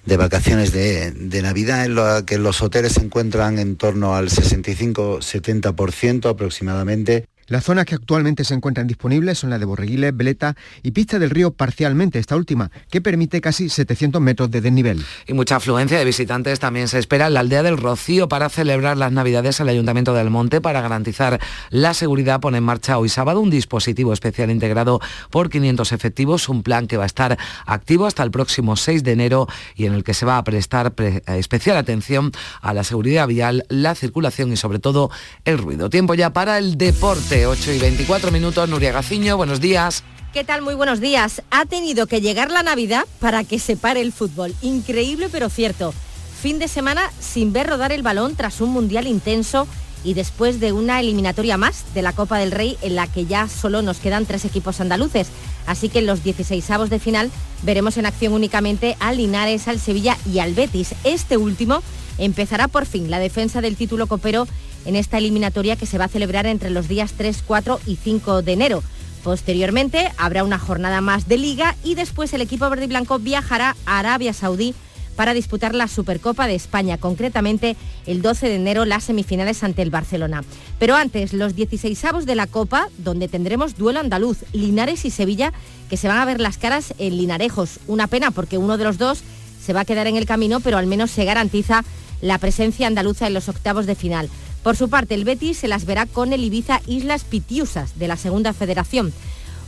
de 0.03 0.17
vacaciones 0.17 0.73
de, 0.73 1.11
de 1.11 1.41
Navidad, 1.43 1.85
en 1.85 1.93
la 1.93 2.23
que 2.25 2.39
los 2.39 2.63
hoteles 2.63 2.93
se 2.93 3.01
encuentran 3.01 3.59
en 3.59 3.75
torno 3.75 4.15
al 4.15 4.29
65-70% 4.29 6.27
aproximadamente 6.27 7.27
Las 7.47 7.63
zonas 7.63 7.85
que 7.85 7.93
actualmente 7.93 8.43
se 8.43 8.55
encuentran 8.55 8.87
disponibles 8.87 9.37
son 9.37 9.51
las 9.51 9.59
de 9.59 9.65
Borreguiles, 9.65 10.17
Veleta 10.17 10.55
y 10.81 10.91
Pista 10.91 11.19
del 11.19 11.29
Río 11.29 11.51
parcialmente, 11.51 12.17
esta 12.17 12.35
última, 12.35 12.71
que 12.89 13.01
permite 13.01 13.39
casi 13.39 13.69
700 13.69 14.19
metros 14.19 14.49
de 14.49 14.61
desnivel. 14.61 15.05
Y 15.27 15.33
mucha 15.33 15.57
afluencia 15.57 15.99
de 15.99 16.05
visitantes 16.05 16.59
también 16.59 16.87
se 16.87 16.97
espera 16.97 17.27
en 17.27 17.35
la 17.35 17.41
aldea 17.41 17.61
del 17.61 17.77
Rocío 17.77 18.27
para 18.27 18.49
celebrar 18.49 18.97
las 18.97 19.11
Navidades 19.11 19.61
al 19.61 19.69
Ayuntamiento 19.69 20.15
del 20.15 20.31
Monte 20.31 20.59
para 20.59 20.81
garantizar 20.81 21.39
la 21.69 21.93
seguridad. 21.93 22.39
Pone 22.39 22.57
en 22.57 22.63
marcha 22.63 22.97
hoy 22.97 23.09
sábado 23.09 23.41
un 23.41 23.51
dispositivo 23.51 24.11
especial 24.11 24.49
integrado 24.49 24.99
por 25.29 25.51
500 25.51 25.91
efectivos, 25.91 26.49
un 26.49 26.63
plan 26.63 26.87
que 26.87 26.97
va 26.97 27.03
a 27.03 27.07
estar 27.07 27.37
activo 27.67 28.07
hasta 28.07 28.23
el 28.23 28.31
próximo 28.31 28.75
6 28.75 29.03
de 29.03 29.11
enero 29.11 29.47
y 29.75 29.85
en 29.85 29.93
el 29.93 30.03
que 30.03 30.15
se 30.15 30.25
va 30.25 30.39
a 30.39 30.43
prestar 30.43 30.93
especial 31.27 31.77
atención 31.77 32.31
a 32.61 32.73
la 32.73 32.83
seguridad 32.83 33.27
vial, 33.27 33.65
la 33.69 33.93
circulación 33.93 34.51
y 34.51 34.57
sobre 34.57 34.79
todo 34.79 35.11
el 35.43 35.59
ruido. 35.59 35.91
Tiempo 35.91 36.15
ya 36.15 36.33
para 36.33 36.57
el 36.57 36.77
deporte. 36.79 37.34
8 37.43 37.73
y 37.73 37.79
24 37.79 38.31
minutos. 38.31 38.69
Nuria 38.69 38.93
Gaciño, 38.93 39.35
buenos 39.35 39.59
días. 39.59 40.03
¿Qué 40.31 40.45
tal? 40.45 40.61
Muy 40.61 40.75
buenos 40.75 41.01
días. 41.01 41.41
Ha 41.51 41.65
tenido 41.65 42.07
que 42.07 42.21
llegar 42.21 42.51
la 42.51 42.63
Navidad 42.63 43.05
para 43.19 43.43
que 43.43 43.59
se 43.59 43.75
pare 43.75 43.99
el 43.99 44.13
fútbol. 44.13 44.55
Increíble 44.61 45.27
pero 45.29 45.49
cierto. 45.49 45.93
Fin 46.41 46.59
de 46.59 46.67
semana 46.69 47.11
sin 47.19 47.51
ver 47.51 47.67
rodar 47.67 47.91
el 47.91 48.03
balón 48.03 48.35
tras 48.35 48.61
un 48.61 48.69
mundial 48.69 49.07
intenso 49.07 49.67
y 50.05 50.13
después 50.13 50.59
de 50.59 50.71
una 50.71 50.99
eliminatoria 50.99 51.57
más 51.57 51.83
de 51.93 52.03
la 52.03 52.13
Copa 52.13 52.37
del 52.37 52.51
Rey 52.51 52.77
en 52.81 52.95
la 52.95 53.07
que 53.07 53.25
ya 53.25 53.49
solo 53.49 53.81
nos 53.81 53.97
quedan 53.97 54.25
tres 54.25 54.45
equipos 54.45 54.79
andaluces. 54.79 55.27
Así 55.65 55.89
que 55.89 55.99
en 55.99 56.05
los 56.05 56.23
16 56.23 56.69
avos 56.69 56.89
de 56.89 56.99
final 56.99 57.31
veremos 57.63 57.97
en 57.97 58.05
acción 58.05 58.33
únicamente 58.33 58.95
al 58.99 59.17
Linares, 59.17 59.67
al 59.67 59.79
Sevilla 59.79 60.17
y 60.31 60.39
al 60.39 60.53
Betis. 60.53 60.93
Este 61.03 61.37
último 61.37 61.81
empezará 62.17 62.67
por 62.67 62.85
fin 62.85 63.09
la 63.09 63.19
defensa 63.19 63.61
del 63.61 63.75
título 63.75 64.07
copero 64.07 64.47
en 64.85 64.95
esta 64.95 65.17
eliminatoria 65.17 65.75
que 65.75 65.85
se 65.85 65.97
va 65.97 66.05
a 66.05 66.09
celebrar 66.09 66.45
entre 66.45 66.69
los 66.69 66.87
días 66.87 67.13
3, 67.17 67.43
4 67.45 67.79
y 67.85 67.95
5 67.97 68.41
de 68.41 68.53
enero. 68.53 68.83
Posteriormente 69.23 70.11
habrá 70.17 70.43
una 70.43 70.59
jornada 70.59 71.01
más 71.01 71.27
de 71.27 71.37
liga 71.37 71.75
y 71.83 71.95
después 71.95 72.31
el 72.33 72.41
equipo 72.41 72.69
verde 72.69 72.85
y 72.85 72.87
blanco 72.87 73.17
viajará 73.17 73.75
a 73.85 73.99
Arabia 73.99 74.33
Saudí 74.33 74.75
para 75.15 75.33
disputar 75.33 75.73
la 75.73 75.87
Supercopa 75.87 76.47
de 76.47 76.55
España, 76.55 76.97
concretamente 76.97 77.75
el 78.05 78.21
12 78.21 78.49
de 78.49 78.55
enero 78.55 78.85
las 78.85 79.05
semifinales 79.05 79.63
ante 79.63 79.81
el 79.81 79.89
Barcelona. 79.89 80.43
Pero 80.77 80.95
antes, 80.95 81.33
los 81.33 81.55
16 81.55 82.05
avos 82.05 82.25
de 82.25 82.35
la 82.35 82.47
Copa, 82.47 82.89
donde 82.97 83.27
tendremos 83.27 83.77
duelo 83.77 83.99
andaluz, 83.99 84.39
Linares 84.51 85.05
y 85.05 85.09
Sevilla, 85.09 85.53
que 85.89 85.97
se 85.97 86.07
van 86.07 86.17
a 86.17 86.25
ver 86.25 86.39
las 86.39 86.57
caras 86.57 86.93
en 86.97 87.17
Linarejos. 87.17 87.79
Una 87.87 88.07
pena 88.07 88.31
porque 88.31 88.57
uno 88.57 88.77
de 88.77 88.83
los 88.83 88.97
dos 88.97 89.23
se 89.59 89.73
va 89.73 89.81
a 89.81 89.85
quedar 89.85 90.07
en 90.07 90.17
el 90.17 90.25
camino, 90.25 90.59
pero 90.59 90.77
al 90.77 90.87
menos 90.87 91.11
se 91.11 91.25
garantiza 91.25 91.83
la 92.21 92.37
presencia 92.37 92.87
andaluza 92.87 93.27
en 93.27 93.33
los 93.33 93.49
octavos 93.49 93.85
de 93.85 93.95
final. 93.95 94.29
Por 94.65 94.75
su 94.75 94.89
parte, 94.89 95.13
el 95.13 95.25
Betis 95.25 95.59
se 95.59 95.67
las 95.67 95.85
verá 95.85 96.07
con 96.07 96.33
el 96.33 96.43
Ibiza 96.43 96.81
Islas 96.87 97.23
Pitiusas 97.23 97.99
de 97.99 98.07
la 98.07 98.17
Segunda 98.17 98.51
Federación. 98.51 99.13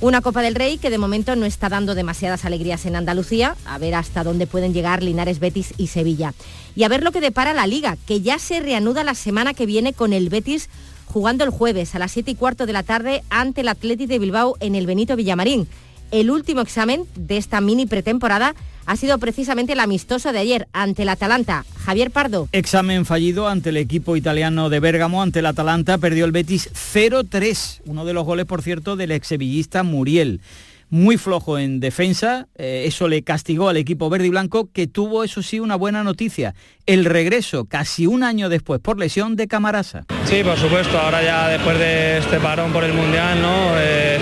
Una 0.01 0.21
Copa 0.21 0.41
del 0.41 0.55
Rey 0.55 0.79
que 0.79 0.89
de 0.89 0.97
momento 0.97 1.35
no 1.35 1.45
está 1.45 1.69
dando 1.69 1.93
demasiadas 1.93 2.45
alegrías 2.45 2.83
en 2.87 2.95
Andalucía, 2.95 3.55
a 3.67 3.77
ver 3.77 3.93
hasta 3.93 4.23
dónde 4.23 4.47
pueden 4.47 4.73
llegar 4.73 5.03
Linares, 5.03 5.37
Betis 5.37 5.75
y 5.77 5.85
Sevilla. 5.85 6.33
Y 6.75 6.81
a 6.81 6.87
ver 6.87 7.03
lo 7.03 7.11
que 7.11 7.21
depara 7.21 7.53
la 7.53 7.67
liga, 7.67 7.95
que 8.07 8.21
ya 8.21 8.39
se 8.39 8.59
reanuda 8.59 9.03
la 9.03 9.13
semana 9.13 9.53
que 9.53 9.67
viene 9.67 9.93
con 9.93 10.13
el 10.13 10.29
Betis 10.29 10.67
jugando 11.05 11.43
el 11.43 11.51
jueves 11.51 11.93
a 11.93 11.99
las 11.99 12.13
7 12.13 12.31
y 12.31 12.35
cuarto 12.35 12.65
de 12.65 12.73
la 12.73 12.81
tarde 12.81 13.21
ante 13.29 13.61
el 13.61 13.67
Athletic 13.67 14.07
de 14.07 14.17
Bilbao 14.17 14.55
en 14.61 14.73
el 14.73 14.87
Benito 14.87 15.15
Villamarín. 15.15 15.67
El 16.09 16.31
último 16.31 16.61
examen 16.61 17.03
de 17.15 17.37
esta 17.37 17.61
mini 17.61 17.85
pretemporada 17.85 18.55
ha 18.87 18.95
sido 18.95 19.19
precisamente 19.19 19.73
el 19.73 19.79
amistoso 19.79 20.31
de 20.31 20.39
ayer 20.39 20.67
ante 20.73 21.03
el 21.03 21.09
Atalanta. 21.09 21.65
Javier 21.85 22.09
Pardo. 22.09 22.47
Examen 22.53 23.05
fallido 23.05 23.47
ante 23.47 23.69
el 23.69 23.77
equipo 23.77 24.15
italiano 24.15 24.69
de 24.69 24.79
Bérgamo, 24.79 25.21
ante 25.21 25.39
el 25.39 25.45
Atalanta, 25.45 25.99
perdió 25.99 26.25
el 26.25 26.31
Betis 26.31 26.71
0-3, 26.73 27.81
uno 27.85 28.05
de 28.05 28.13
los 28.13 28.25
goles, 28.25 28.45
por 28.45 28.61
cierto, 28.63 28.95
del 28.95 29.11
exsevillista 29.11 29.83
Muriel 29.83 30.41
muy 30.89 31.17
flojo 31.17 31.59
en 31.59 31.79
defensa, 31.79 32.47
eh, 32.55 32.83
eso 32.85 33.07
le 33.07 33.21
castigó 33.21 33.67
al 33.69 33.77
equipo 33.77 34.09
verde 34.09 34.27
y 34.27 34.29
blanco 34.29 34.69
que 34.71 34.87
tuvo 34.87 35.23
eso 35.23 35.41
sí 35.41 35.59
una 35.59 35.75
buena 35.75 36.03
noticia, 36.03 36.55
el 36.85 37.03
regreso 37.03 37.65
casi 37.65 38.07
un 38.07 38.23
año 38.23 38.47
después 38.47 38.79
por 38.79 38.97
lesión 38.97 39.35
de 39.35 39.47
Camarasa. 39.47 40.05
Sí, 40.25 40.43
por 40.43 40.57
supuesto, 40.57 40.97
ahora 40.97 41.21
ya 41.21 41.49
después 41.49 41.77
de 41.77 42.19
este 42.19 42.39
parón 42.39 42.71
por 42.71 42.83
el 42.83 42.93
Mundial, 42.93 43.41
¿no? 43.41 43.71
Eh, 43.75 44.17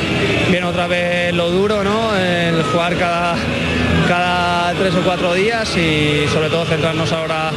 viene 0.50 0.66
otra 0.66 0.88
vez 0.88 1.34
lo 1.36 1.52
duro, 1.52 1.84
¿no? 1.84 2.16
El 2.16 2.64
jugar 2.64 2.98
cada, 2.98 3.36
cada 4.08 4.45
tres 4.78 4.96
o 4.96 5.04
cuatro 5.04 5.34
días 5.34 5.76
y 5.78 6.28
sobre 6.28 6.50
todo 6.50 6.66
centrarnos 6.66 7.12
ahora 7.12 7.52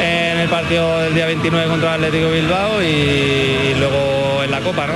en 0.00 0.38
el 0.38 0.48
partido 0.48 1.00
del 1.00 1.14
día 1.14 1.26
29 1.26 1.68
contra 1.68 1.94
el 1.96 2.04
Atlético 2.04 2.30
Bilbao 2.30 2.82
y 2.82 3.74
luego 3.78 4.42
en 4.44 4.50
la 4.50 4.60
Copa, 4.60 4.86
¿no? 4.86 4.94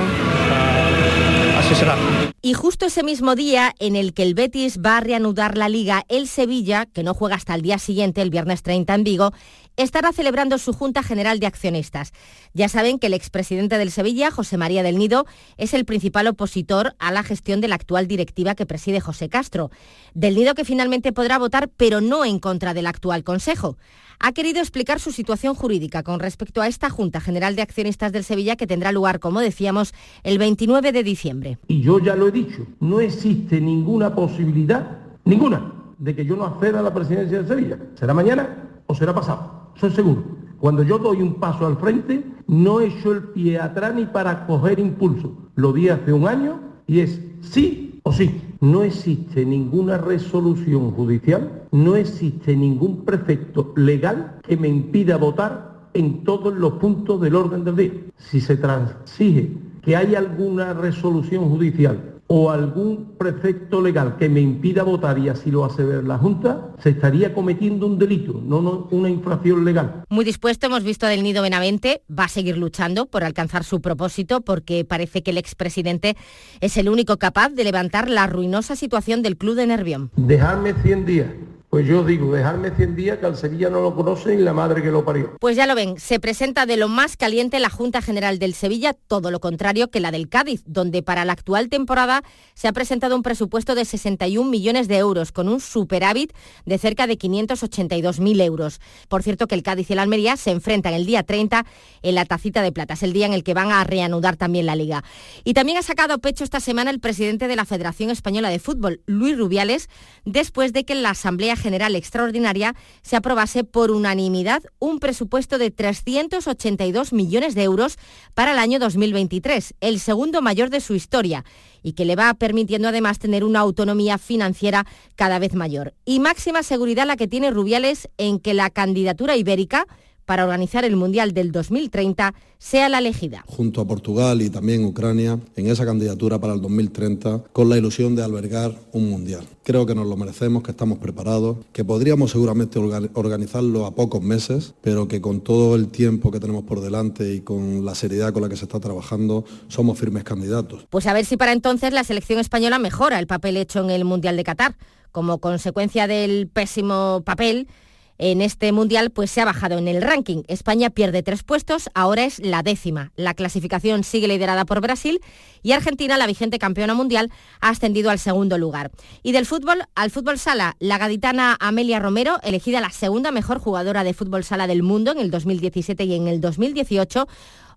Así 1.59 1.73
será. 1.75 1.95
Y 2.41 2.53
justo 2.53 2.85
ese 2.85 3.01
mismo 3.01 3.35
día 3.35 3.73
en 3.79 3.95
el 3.95 4.13
que 4.13 4.21
el 4.21 4.35
Betis 4.35 4.79
va 4.79 4.97
a 4.97 5.01
reanudar 5.01 5.57
la 5.57 5.67
liga, 5.67 6.03
el 6.09 6.27
Sevilla, 6.27 6.85
que 6.85 7.01
no 7.01 7.15
juega 7.15 7.35
hasta 7.35 7.55
el 7.55 7.63
día 7.63 7.79
siguiente, 7.79 8.21
el 8.21 8.29
viernes 8.29 8.61
30 8.61 8.93
en 8.93 9.03
Vigo, 9.03 9.33
estará 9.77 10.11
celebrando 10.11 10.57
su 10.57 10.73
Junta 10.73 11.03
General 11.03 11.39
de 11.39 11.47
Accionistas. 11.47 12.13
Ya 12.53 12.69
saben 12.69 12.99
que 12.99 13.07
el 13.07 13.13
expresidente 13.13 13.77
del 13.77 13.91
Sevilla, 13.91 14.31
José 14.31 14.57
María 14.57 14.83
del 14.83 14.97
Nido, 14.97 15.25
es 15.57 15.73
el 15.73 15.85
principal 15.85 16.27
opositor 16.27 16.95
a 16.99 17.11
la 17.11 17.23
gestión 17.23 17.61
de 17.61 17.67
la 17.67 17.75
actual 17.75 18.07
directiva 18.07 18.55
que 18.55 18.65
preside 18.65 18.99
José 18.99 19.29
Castro. 19.29 19.71
Del 20.13 20.35
Nido 20.35 20.55
que 20.55 20.65
finalmente 20.65 21.13
podrá 21.13 21.37
votar, 21.37 21.69
pero 21.69 22.01
no 22.01 22.25
en 22.25 22.39
contra 22.39 22.73
del 22.73 22.87
actual 22.87 23.23
Consejo 23.23 23.77
ha 24.19 24.31
querido 24.31 24.59
explicar 24.59 24.99
su 24.99 25.11
situación 25.11 25.55
jurídica 25.55 26.03
con 26.03 26.19
respecto 26.19 26.61
a 26.61 26.67
esta 26.67 26.89
Junta 26.89 27.19
General 27.19 27.55
de 27.55 27.61
Accionistas 27.61 28.11
del 28.11 28.23
Sevilla 28.23 28.55
que 28.55 28.67
tendrá 28.67 28.91
lugar, 28.91 29.19
como 29.19 29.39
decíamos, 29.39 29.93
el 30.23 30.37
29 30.37 30.91
de 30.91 31.03
diciembre. 31.03 31.57
Y 31.67 31.81
yo 31.81 31.99
ya 31.99 32.15
lo 32.15 32.27
he 32.27 32.31
dicho, 32.31 32.65
no 32.79 32.99
existe 32.99 33.59
ninguna 33.59 34.13
posibilidad, 34.15 34.99
ninguna, 35.25 35.73
de 35.97 36.15
que 36.15 36.25
yo 36.25 36.35
no 36.35 36.45
acceda 36.45 36.79
a 36.79 36.83
la 36.83 36.93
presidencia 36.93 37.37
del 37.37 37.47
Sevilla. 37.47 37.77
¿Será 37.95 38.13
mañana 38.13 38.81
o 38.87 38.95
será 38.95 39.13
pasado? 39.13 39.64
Soy 39.75 39.91
seguro. 39.91 40.23
Cuando 40.59 40.83
yo 40.83 40.97
doy 40.97 41.21
un 41.21 41.35
paso 41.35 41.67
al 41.67 41.77
frente, 41.77 42.23
no 42.47 42.79
echo 42.79 43.11
el 43.11 43.23
pie 43.23 43.59
atrás 43.59 43.93
ni 43.93 44.05
para 44.05 44.45
coger 44.47 44.79
impulso. 44.79 45.33
Lo 45.55 45.73
di 45.73 45.89
hace 45.89 46.13
un 46.13 46.27
año 46.27 46.59
y 46.87 47.01
es 47.01 47.21
sí 47.41 47.99
o 48.03 48.11
sí. 48.11 48.41
No 48.61 48.83
existe 48.83 49.45
ninguna 49.45 49.97
resolución 49.97 50.91
judicial, 50.91 51.63
no 51.71 51.95
existe 51.95 52.55
ningún 52.55 53.03
prefecto 53.03 53.73
legal 53.75 54.39
que 54.47 54.57
me 54.57 54.69
impida 54.69 55.17
votar 55.17 55.89
en 55.93 56.23
todos 56.23 56.53
los 56.55 56.73
puntos 56.73 57.19
del 57.21 57.35
orden 57.35 57.63
del 57.63 57.75
día. 57.75 57.91
Si 58.17 58.39
se 58.39 58.55
transige 58.55 59.51
que 59.81 59.95
hay 59.95 60.15
alguna 60.15 60.73
resolución 60.73 61.49
judicial 61.49 62.14
o 62.27 62.49
algún 62.49 63.15
prefecto 63.17 63.81
legal 63.81 64.17
que 64.17 64.29
me 64.29 64.41
impida 64.41 64.83
votar 64.83 65.17
y 65.19 65.29
así 65.29 65.51
lo 65.51 65.65
hace 65.65 65.83
ver 65.83 66.03
la 66.03 66.17
Junta, 66.17 66.71
se 66.79 66.89
estaría 66.89 67.33
cometiendo 67.33 67.85
un 67.85 67.99
delito, 67.99 68.41
no, 68.43 68.87
una 68.91 69.09
infracción 69.09 69.63
legal. 69.63 70.03
Muy 70.09 70.25
dispuesto, 70.25 70.67
hemos 70.67 70.83
visto 70.83 71.05
a 71.05 71.09
Del 71.09 71.23
Nido 71.23 71.41
Benavente, 71.41 72.01
va 72.09 72.25
a 72.25 72.29
seguir 72.29 72.57
luchando 72.57 73.05
por 73.05 73.23
alcanzar 73.23 73.63
su 73.63 73.81
propósito 73.81 74.41
porque 74.41 74.85
parece 74.85 75.21
que 75.21 75.31
el 75.31 75.37
expresidente 75.37 76.15
es 76.61 76.77
el 76.77 76.89
único 76.89 77.17
capaz 77.17 77.49
de 77.49 77.63
levantar 77.63 78.09
la 78.09 78.27
ruinosa 78.27 78.75
situación 78.75 79.21
del 79.21 79.37
club 79.37 79.55
de 79.55 79.67
Nervión. 79.67 80.11
Dejarme 80.15 80.73
100 80.73 81.05
días 81.05 81.27
pues 81.75 81.87
yo 81.87 82.05
digo, 82.05 82.33
dejarme 82.33 82.71
100 82.71 82.95
días 82.95 83.17
que 83.17 83.25
al 83.25 83.35
Sevilla 83.35 83.69
no 83.69 83.81
lo 83.81 83.93
conoce 83.93 84.33
y 84.33 84.37
la 84.37 84.53
madre 84.53 84.81
que 84.81 84.91
lo 84.91 85.03
parió. 85.03 85.35
Pues 85.41 85.57
ya 85.57 85.67
lo 85.67 85.75
ven, 85.75 85.99
se 85.99 86.21
presenta 86.21 86.65
de 86.65 86.77
lo 86.77 86.87
más 86.87 87.17
caliente 87.17 87.59
la 87.59 87.69
Junta 87.69 88.01
General 88.01 88.39
del 88.39 88.53
Sevilla, 88.53 88.93
todo 88.93 89.29
lo 89.29 89.41
contrario 89.41 89.91
que 89.91 89.99
la 89.99 90.11
del 90.11 90.29
Cádiz, 90.29 90.63
donde 90.65 91.03
para 91.03 91.25
la 91.25 91.33
actual 91.33 91.67
temporada 91.67 92.23
se 92.53 92.69
ha 92.69 92.71
presentado 92.71 93.13
un 93.13 93.23
presupuesto 93.23 93.75
de 93.75 93.83
61 93.83 94.49
millones 94.49 94.87
de 94.87 94.95
euros, 94.95 95.33
con 95.33 95.49
un 95.49 95.59
superávit 95.59 96.31
de 96.65 96.77
cerca 96.77 97.07
de 97.07 97.17
582.000 97.17 98.41
euros. 98.41 98.79
Por 99.09 99.21
cierto 99.21 99.47
que 99.47 99.55
el 99.55 99.61
Cádiz 99.61 99.89
y 99.89 99.93
el 99.93 99.99
Almería 99.99 100.37
se 100.37 100.51
enfrentan 100.51 100.93
el 100.93 101.05
día 101.05 101.23
30 101.23 101.65
en 102.03 102.15
la 102.15 102.23
Tacita 102.23 102.61
de 102.61 102.71
Plata, 102.71 102.93
es 102.93 103.03
el 103.03 103.11
día 103.11 103.25
en 103.25 103.33
el 103.33 103.43
que 103.43 103.53
van 103.53 103.73
a 103.73 103.83
reanudar 103.83 104.37
también 104.37 104.65
la 104.65 104.77
liga. 104.77 105.03
Y 105.43 105.53
también 105.53 105.77
ha 105.77 105.81
sacado 105.81 106.19
pecho 106.19 106.45
esta 106.45 106.61
semana 106.61 106.89
el 106.89 107.01
presidente 107.01 107.49
de 107.49 107.57
la 107.57 107.65
Federación 107.65 108.11
Española 108.11 108.47
de 108.47 108.59
Fútbol, 108.59 109.01
Luis 109.07 109.37
Rubiales, 109.37 109.89
después 110.23 110.71
de 110.71 110.85
que 110.85 110.95
la 110.95 111.09
Asamblea 111.09 111.57
General 111.65 111.95
Extraordinaria 111.95 112.75
se 113.01 113.15
aprobase 113.15 113.63
por 113.63 113.89
unanimidad 113.89 114.61
un 114.77 114.99
presupuesto 114.99 115.57
de 115.57 115.71
382 115.71 117.11
millones 117.11 117.55
de 117.55 117.63
euros 117.63 117.97
para 118.35 118.51
el 118.51 118.59
año 118.59 118.77
2023, 118.77 119.73
el 119.81 119.99
segundo 119.99 120.43
mayor 120.43 120.69
de 120.69 120.79
su 120.79 120.93
historia 120.93 121.43
y 121.81 121.93
que 121.93 122.05
le 122.05 122.15
va 122.15 122.31
permitiendo 122.35 122.89
además 122.89 123.17
tener 123.17 123.43
una 123.43 123.61
autonomía 123.61 124.19
financiera 124.19 124.85
cada 125.15 125.39
vez 125.39 125.55
mayor. 125.55 125.95
Y 126.05 126.19
máxima 126.19 126.61
seguridad 126.61 127.07
la 127.07 127.17
que 127.17 127.27
tiene 127.27 127.49
Rubiales 127.49 128.09
en 128.19 128.39
que 128.39 128.53
la 128.53 128.69
candidatura 128.69 129.35
ibérica 129.35 129.87
para 130.25 130.43
organizar 130.43 130.85
el 130.85 130.95
Mundial 130.95 131.33
del 131.33 131.51
2030 131.51 132.33
sea 132.57 132.89
la 132.89 132.99
elegida. 132.99 133.43
Junto 133.47 133.81
a 133.81 133.85
Portugal 133.85 134.41
y 134.41 134.49
también 134.49 134.85
Ucrania 134.85 135.39
en 135.55 135.67
esa 135.67 135.85
candidatura 135.85 136.39
para 136.39 136.53
el 136.53 136.61
2030 136.61 137.43
con 137.53 137.69
la 137.69 137.77
ilusión 137.77 138.15
de 138.15 138.23
albergar 138.23 138.75
un 138.91 139.09
Mundial. 139.09 139.45
Creo 139.63 139.85
que 139.85 139.95
nos 139.95 140.07
lo 140.07 140.17
merecemos, 140.17 140.63
que 140.63 140.71
estamos 140.71 140.99
preparados, 140.99 141.57
que 141.71 141.83
podríamos 141.83 142.31
seguramente 142.31 142.79
organizarlo 142.79 143.85
a 143.85 143.91
pocos 143.91 144.21
meses, 144.21 144.73
pero 144.81 145.07
que 145.07 145.21
con 145.21 145.41
todo 145.41 145.75
el 145.75 145.87
tiempo 145.87 146.31
que 146.31 146.39
tenemos 146.39 146.63
por 146.63 146.81
delante 146.81 147.33
y 147.33 147.41
con 147.41 147.85
la 147.85 147.95
seriedad 147.95 148.33
con 148.33 148.41
la 148.41 148.49
que 148.49 148.57
se 148.57 148.65
está 148.65 148.79
trabajando, 148.79 149.45
somos 149.67 149.97
firmes 149.97 150.23
candidatos. 150.23 150.85
Pues 150.89 151.07
a 151.07 151.13
ver 151.13 151.25
si 151.25 151.37
para 151.37 151.51
entonces 151.51 151.93
la 151.93 152.03
selección 152.03 152.39
española 152.39 152.79
mejora 152.79 153.19
el 153.19 153.27
papel 153.27 153.57
hecho 153.57 153.83
en 153.83 153.89
el 153.89 154.05
Mundial 154.05 154.37
de 154.37 154.43
Qatar. 154.43 154.75
Como 155.11 155.37
consecuencia 155.37 156.07
del 156.07 156.47
pésimo 156.47 157.21
papel, 157.25 157.67
en 158.17 158.41
este 158.41 158.71
mundial 158.71 159.09
pues 159.11 159.31
se 159.31 159.41
ha 159.41 159.45
bajado 159.45 159.77
en 159.77 159.87
el 159.87 160.01
ranking. 160.01 160.43
España 160.47 160.89
pierde 160.89 161.23
tres 161.23 161.43
puestos, 161.43 161.89
ahora 161.93 162.25
es 162.25 162.39
la 162.39 162.63
décima. 162.63 163.11
La 163.15 163.33
clasificación 163.33 164.03
sigue 164.03 164.27
liderada 164.27 164.65
por 164.65 164.81
Brasil 164.81 165.21
y 165.63 165.71
Argentina, 165.71 166.17
la 166.17 166.27
vigente 166.27 166.59
campeona 166.59 166.93
mundial, 166.93 167.31
ha 167.59 167.69
ascendido 167.69 168.09
al 168.09 168.19
segundo 168.19 168.57
lugar. 168.57 168.91
Y 169.23 169.31
del 169.31 169.45
fútbol 169.45 169.83
al 169.95 170.11
fútbol 170.11 170.37
sala, 170.37 170.75
la 170.79 170.97
gaditana 170.97 171.57
Amelia 171.59 171.99
Romero, 171.99 172.37
elegida 172.43 172.81
la 172.81 172.91
segunda 172.91 173.31
mejor 173.31 173.59
jugadora 173.59 174.03
de 174.03 174.13
fútbol 174.13 174.43
sala 174.43 174.67
del 174.67 174.83
mundo 174.83 175.11
en 175.11 175.19
el 175.19 175.31
2017 175.31 176.03
y 176.03 176.15
en 176.15 176.27
el 176.27 176.39
2018, 176.39 177.27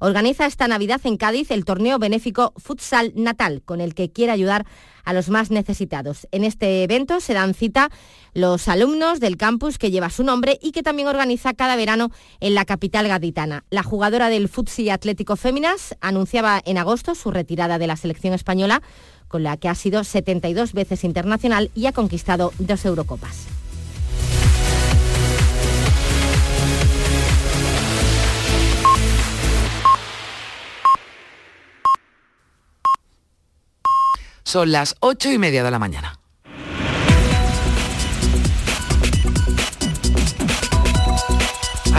organiza 0.00 0.46
esta 0.46 0.68
Navidad 0.68 1.00
en 1.04 1.16
Cádiz 1.16 1.50
el 1.50 1.64
torneo 1.64 1.98
benéfico 1.98 2.52
Futsal 2.56 3.12
Natal, 3.16 3.62
con 3.64 3.80
el 3.80 3.94
que 3.94 4.10
quiere 4.10 4.32
ayudar 4.32 4.66
a 5.04 5.12
los 5.12 5.30
más 5.30 5.50
necesitados. 5.50 6.28
En 6.30 6.44
este 6.44 6.82
evento 6.82 7.20
se 7.20 7.32
dan 7.32 7.54
cita 7.54 7.90
los 8.38 8.68
alumnos 8.68 9.20
del 9.20 9.36
campus 9.36 9.78
que 9.78 9.90
lleva 9.90 10.10
su 10.10 10.22
nombre 10.22 10.58
y 10.62 10.70
que 10.70 10.84
también 10.84 11.08
organiza 11.08 11.54
cada 11.54 11.76
verano 11.76 12.10
en 12.40 12.54
la 12.54 12.64
capital 12.64 13.08
gaditana. 13.08 13.64
La 13.68 13.82
jugadora 13.82 14.28
del 14.28 14.48
Futsi 14.48 14.90
Atlético 14.90 15.36
Féminas 15.36 15.96
anunciaba 16.00 16.62
en 16.64 16.78
agosto 16.78 17.14
su 17.14 17.30
retirada 17.30 17.78
de 17.78 17.88
la 17.88 17.96
selección 17.96 18.34
española, 18.34 18.80
con 19.26 19.42
la 19.42 19.56
que 19.56 19.68
ha 19.68 19.74
sido 19.74 20.04
72 20.04 20.72
veces 20.72 21.04
internacional 21.04 21.70
y 21.74 21.86
ha 21.86 21.92
conquistado 21.92 22.52
dos 22.58 22.84
Eurocopas. 22.84 23.46
Son 34.44 34.72
las 34.72 34.96
ocho 35.00 35.30
y 35.30 35.36
media 35.36 35.62
de 35.62 35.70
la 35.70 35.78
mañana. 35.78 36.17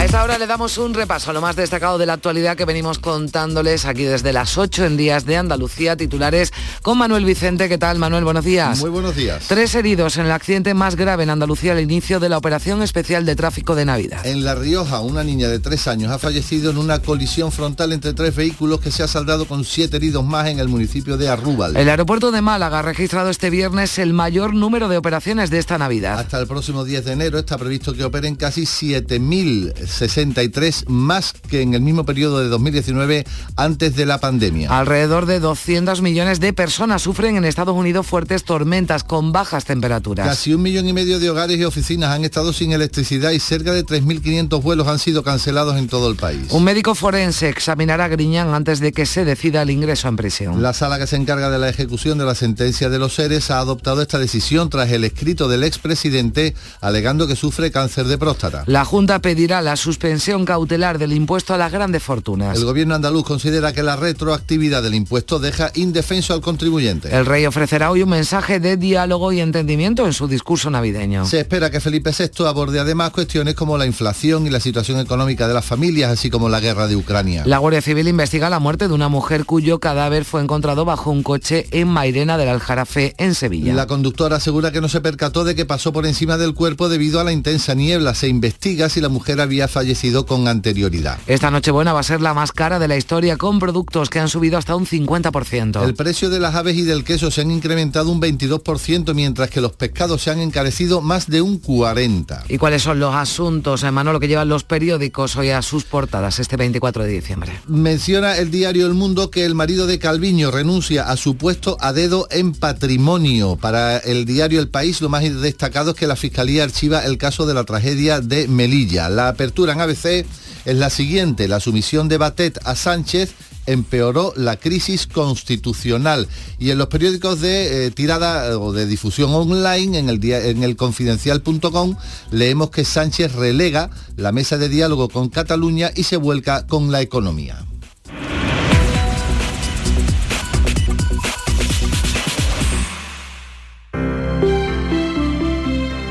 Esta 0.10 0.24
hora 0.24 0.40
le 0.40 0.48
damos 0.48 0.80
un 0.80 0.96
repaso 0.96 1.30
a 1.30 1.34
lo 1.34 1.40
más 1.40 1.56
destacado 1.56 2.00
de 2.00 2.08
la 2.08 2.14
actualidad 2.14 2.58
que 2.58 2.66
venimos 2.66 2.98
contándoles 2.98 3.86
aquí 3.86 4.06
desde 4.06 4.34
las 4.34 4.58
8 4.58 4.86
en 4.86 4.98
días 4.98 5.28
de 5.28 5.38
Andalucía, 5.38 5.96
titulares 5.96 6.52
con 6.82 6.98
Manuel 6.98 7.26
Vicente. 7.26 7.70
¿Qué 7.70 7.78
tal, 7.78 8.00
Manuel? 8.00 8.24
Buenos 8.24 8.44
días. 8.44 8.80
Muy 8.80 8.90
buenos 8.90 9.16
días. 9.16 9.46
Tres 9.48 9.76
heridos 9.76 10.18
en 10.18 10.26
el 10.26 10.32
accidente 10.32 10.74
más 10.74 10.96
grave 10.96 11.22
en 11.22 11.30
Andalucía 11.30 11.74
al 11.74 11.80
inicio 11.80 12.20
de 12.20 12.28
la 12.28 12.40
operación 12.40 12.82
especial 12.82 13.24
de 13.24 13.36
tráfico 13.36 13.76
de 13.76 13.86
Navidad. 13.86 14.26
En 14.26 14.44
La 14.44 14.56
Rioja, 14.56 15.00
una 15.02 15.24
niña 15.24 15.48
de 15.48 15.60
tres 15.60 15.88
años 15.88 16.12
ha 16.12 16.18
fallecido 16.18 16.72
en 16.72 16.80
una 16.80 17.04
colisión 17.04 17.52
frontal 17.52 17.94
entre 17.94 18.16
tres 18.16 18.36
vehículos 18.36 18.80
que 18.80 18.90
se 18.90 19.04
ha 19.04 19.08
saldado 19.08 19.46
con 19.46 19.64
siete 19.64 19.98
heridos 19.98 20.26
más 20.26 20.48
en 20.48 20.58
el 20.58 20.70
municipio 20.70 21.18
de 21.18 21.30
Arrúbal. 21.30 21.78
El 21.78 21.88
aeropuerto 21.88 22.32
de 22.32 22.42
Málaga 22.42 22.80
ha 22.80 22.82
registrado 22.82 23.30
este 23.30 23.52
viernes 23.52 24.00
el 24.00 24.14
mayor 24.14 24.56
número 24.56 24.90
de 24.90 24.98
operaciones 24.98 25.52
de 25.52 25.60
esta 25.60 25.78
Navidad. 25.78 26.18
Hasta 26.18 26.40
el 26.40 26.48
próximo 26.48 26.84
10 26.84 27.06
de 27.06 27.12
enero 27.12 27.38
está 27.38 27.60
previsto 27.60 27.94
que 27.94 28.04
operen 28.04 28.36
casi 28.36 28.64
7.000 28.64 29.99
63 30.00 30.86
más 30.88 31.34
que 31.50 31.62
en 31.62 31.74
el 31.74 31.82
mismo 31.82 32.06
periodo 32.06 32.40
de 32.40 32.48
2019 32.48 33.26
antes 33.56 33.96
de 33.96 34.06
la 34.06 34.20
pandemia. 34.20 34.78
Alrededor 34.78 35.26
de 35.26 35.40
200 35.40 36.02
millones 36.02 36.40
de 36.40 36.54
personas 36.54 37.02
sufren 37.02 37.36
en 37.36 37.46
Estados 37.46 37.76
Unidos 37.76 38.08
fuertes 38.08 38.44
tormentas 38.44 39.04
con 39.04 39.32
bajas 39.32 39.66
temperaturas. 39.66 40.28
Casi 40.28 40.54
un 40.54 40.62
millón 40.62 40.88
y 40.88 40.94
medio 40.94 41.20
de 41.20 41.30
hogares 41.30 41.58
y 41.58 41.66
oficinas 41.66 42.12
han 42.12 42.24
estado 42.24 42.54
sin 42.54 42.72
electricidad 42.72 43.32
y 43.32 43.40
cerca 43.40 43.74
de 43.74 43.86
3.500 43.86 44.62
vuelos 44.62 44.88
han 44.88 45.00
sido 45.00 45.24
cancelados 45.24 45.78
en 45.78 45.88
todo 45.88 46.10
el 46.10 46.16
país. 46.16 46.52
Un 46.52 46.64
médico 46.64 46.96
forense 46.96 47.50
examinará 47.50 48.06
a 48.06 48.08
Griñán 48.08 48.54
antes 48.54 48.80
de 48.80 48.92
que 48.92 49.06
se 49.06 49.26
decida 49.26 49.62
el 49.62 49.70
ingreso 49.70 50.08
en 50.08 50.16
prisión. 50.16 50.62
La 50.62 50.74
sala 50.74 50.98
que 50.98 51.08
se 51.08 51.18
encarga 51.18 51.50
de 51.50 51.60
la 51.60 51.70
ejecución 51.70 52.18
de 52.18 52.26
la 52.26 52.36
sentencia 52.36 52.90
de 52.90 53.00
los 53.00 53.16
seres 53.16 53.52
ha 53.52 53.60
adoptado 53.60 54.02
esta 54.02 54.20
decisión 54.20 54.70
tras 54.70 54.90
el 54.92 55.04
escrito 55.04 55.48
del 55.48 55.64
expresidente 55.64 56.56
alegando 56.82 57.28
que 57.28 57.36
sufre 57.36 57.72
cáncer 57.72 58.06
de 58.06 58.18
próstata. 58.18 58.64
La 58.66 58.86
Junta 58.86 59.20
pedirá 59.20 59.62
la 59.62 59.76
suspensión 59.90 60.46
cautelar 60.46 61.00
del 61.00 61.14
impuesto 61.14 61.56
a 61.56 61.58
las 61.58 61.72
grandes 61.72 62.04
fortunas. 62.04 62.56
El 62.56 62.64
gobierno 62.64 62.94
andaluz 62.94 63.26
considera 63.26 63.74
que 63.74 63.82
la 63.82 63.96
retroactividad 63.96 64.84
del 64.84 64.94
impuesto 64.94 65.40
deja 65.40 65.72
indefenso 65.74 66.36
al 66.36 66.42
contribuyente. 66.42 67.10
El 67.10 67.26
rey 67.26 67.48
ofrecerá 67.48 67.90
hoy 67.90 68.04
un 68.04 68.10
mensaje 68.10 68.60
de 68.60 68.78
diálogo 68.78 69.32
y 69.32 69.40
entendimiento 69.40 70.06
en 70.06 70.14
su 70.14 70.28
discurso 70.28 70.70
navideño. 70.70 71.26
Se 71.26 71.40
espera 71.40 71.72
que 71.72 71.80
Felipe 71.80 72.12
VI 72.16 72.46
aborde 72.46 72.80
además 72.80 73.10
cuestiones 73.10 73.56
como 73.56 73.80
la 73.80 73.88
inflación 73.88 74.46
y 74.46 74.52
la 74.52 74.60
situación 74.60 75.00
económica 75.00 75.48
de 75.48 75.56
las 75.56 75.66
familias, 75.66 76.12
así 76.12 76.30
como 76.30 76.50
la 76.50 76.60
guerra 76.60 76.88
de 76.88 76.96
Ucrania. 76.96 77.42
La 77.48 77.58
Guardia 77.58 77.82
Civil 77.82 78.08
investiga 78.08 78.52
la 78.52 78.60
muerte 78.60 78.88
de 78.88 78.94
una 78.94 79.10
mujer 79.10 79.46
cuyo 79.46 79.80
cadáver 79.80 80.24
fue 80.24 80.44
encontrado 80.44 80.86
bajo 80.86 81.10
un 81.10 81.24
coche 81.24 81.66
en 81.72 81.88
Mairena 81.88 82.38
del 82.38 82.50
Aljarafe, 82.50 83.16
en 83.18 83.34
Sevilla. 83.34 83.74
La 83.74 83.88
conductora 83.88 84.36
asegura 84.36 84.72
que 84.72 84.82
no 84.82 84.88
se 84.88 85.02
percató 85.02 85.46
de 85.46 85.56
que 85.56 85.66
pasó 85.66 85.92
por 85.92 86.06
encima 86.06 86.38
del 86.38 86.54
cuerpo 86.54 86.90
debido 86.90 87.20
a 87.20 87.24
la 87.24 87.32
intensa 87.32 87.74
niebla. 87.74 88.14
Se 88.14 88.28
investiga 88.28 88.88
si 88.88 89.02
la 89.02 89.10
mujer 89.10 89.42
había 89.42 89.68
fallecido 89.68 89.79
con 90.26 90.48
anterioridad. 90.48 91.18
Esta 91.26 91.52
Nochebuena 91.52 91.94
va 91.94 92.02
a 92.02 92.04
ser 92.04 92.22
la 92.22 92.34
más 92.34 92.52
cara 92.52 92.80
de 92.80 92.88
la 92.88 92.98
historia 92.98 93.38
con 93.38 93.60
productos 93.60 94.10
que 94.10 94.20
han 94.20 94.28
subido 94.28 94.58
hasta 94.58 94.76
un 94.76 94.86
50%. 94.86 95.84
El 95.84 95.96
precio 95.96 96.30
de 96.30 96.40
las 96.40 96.56
aves 96.56 96.76
y 96.76 96.82
del 96.82 97.04
queso 97.04 97.32
se 97.32 97.42
han 97.42 97.52
incrementado 97.52 98.12
un 98.12 98.22
22%, 98.22 99.14
mientras 99.14 99.50
que 99.50 99.62
los 99.62 99.74
pescados 99.74 100.22
se 100.22 100.32
han 100.32 100.40
encarecido 100.40 101.02
más 101.02 101.28
de 101.28 101.42
un 101.42 101.62
40%. 101.62 102.44
¿Y 102.50 102.58
cuáles 102.58 102.84
son 102.84 103.00
los 103.00 103.16
asuntos, 103.16 103.84
hermano, 103.84 104.14
lo 104.14 104.20
que 104.20 104.28
llevan 104.28 104.50
los 104.50 104.64
periódicos 104.64 105.36
hoy 105.36 105.50
a 105.50 105.62
sus 105.62 105.86
portadas 105.86 106.40
este 106.40 106.58
24 106.58 107.04
de 107.04 107.10
diciembre? 107.10 107.52
Menciona 107.68 108.38
el 108.38 108.52
diario 108.52 108.86
El 108.86 108.94
Mundo 108.94 109.32
que 109.32 109.46
el 109.46 109.56
marido 109.56 109.88
de 109.88 110.00
Calviño 110.00 110.52
renuncia 110.52 111.10
a 111.10 111.18
su 111.18 111.36
puesto 111.36 111.78
a 111.80 111.94
dedo 111.94 112.28
en 112.32 112.54
patrimonio. 112.54 113.56
Para 113.56 113.98
el 113.98 114.26
diario 114.26 114.60
El 114.60 114.70
País 114.70 115.02
lo 115.02 115.10
más 115.10 115.24
destacado 115.42 115.92
es 115.92 115.98
que 115.98 116.08
la 116.08 116.16
Fiscalía 116.16 116.64
archiva 116.64 117.06
el 117.06 117.18
caso 117.18 117.46
de 117.46 117.54
la 117.54 117.64
tragedia 117.64 118.20
de 118.22 118.48
Melilla. 118.48 119.10
La 119.10 119.30
apertura 119.30 119.69
en 119.74 119.82
ABC 119.82 120.26
es 120.66 120.76
la 120.76 120.90
siguiente. 120.90 121.48
La 121.48 121.60
sumisión 121.60 122.08
de 122.08 122.18
Batet 122.18 122.60
a 122.66 122.76
Sánchez 122.76 123.34
empeoró 123.66 124.34
la 124.36 124.58
crisis 124.58 125.08
constitucional. 125.08 126.28
Y 126.58 126.72
en 126.72 126.78
los 126.78 126.88
periódicos 126.88 127.40
de 127.40 127.86
eh, 127.86 127.92
tirada 127.92 128.58
o 128.60 128.74
de 128.74 128.86
difusión 128.86 129.32
online, 129.32 130.00
en 130.00 130.10
el, 130.10 130.24
en 130.24 130.64
el 130.64 130.76
confidencial.com, 130.76 131.96
leemos 132.32 132.72
que 132.72 132.84
Sánchez 132.84 133.34
relega 133.34 133.90
la 134.16 134.32
mesa 134.32 134.58
de 134.58 134.70
diálogo 134.70 135.10
con 135.10 135.30
Cataluña 135.30 135.92
y 135.96 136.04
se 136.04 136.18
vuelca 136.18 136.66
con 136.66 136.92
la 136.92 137.02
economía. 137.02 137.66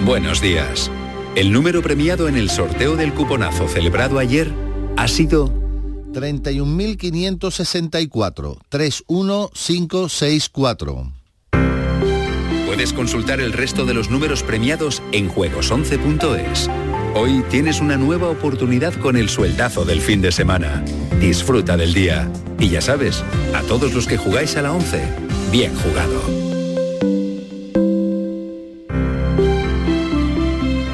Buenos 0.05 0.41
días. 0.41 0.91
El 1.35 1.53
número 1.53 1.83
premiado 1.83 2.29
en 2.29 2.37
el 2.37 2.51
sorteo 2.51 2.95
del 2.97 3.15
cuponazo 3.15 3.69
celebrado 3.69 4.19
ayer 4.19 4.53
ha 4.97 5.09
sido 5.09 5.53
31.564 6.13 8.59
31564. 8.69 11.13
Puedes 12.67 12.93
consultar 12.93 13.41
el 13.41 13.53
resto 13.53 13.87
de 13.87 13.95
los 13.95 14.11
números 14.11 14.43
premiados 14.43 15.01
en 15.13 15.31
juegos11.es. 15.31 16.69
Hoy 17.15 17.45
tienes 17.51 17.81
una 17.81 17.97
nueva 17.97 18.29
oportunidad 18.29 18.95
con 18.95 19.17
el 19.17 19.29
sueldazo 19.29 19.85
del 19.85 20.01
fin 20.01 20.21
de 20.21 20.33
semana. 20.33 20.85
Disfruta 21.21 21.77
del 21.77 21.95
día. 21.95 22.31
Y 22.59 22.69
ya 22.69 22.81
sabes, 22.81 23.23
a 23.55 23.63
todos 23.63 23.95
los 23.95 24.07
que 24.07 24.17
jugáis 24.17 24.57
a 24.57 24.63
la 24.63 24.73
11, 24.73 25.03
bien 25.51 25.75
jugado. 25.75 26.48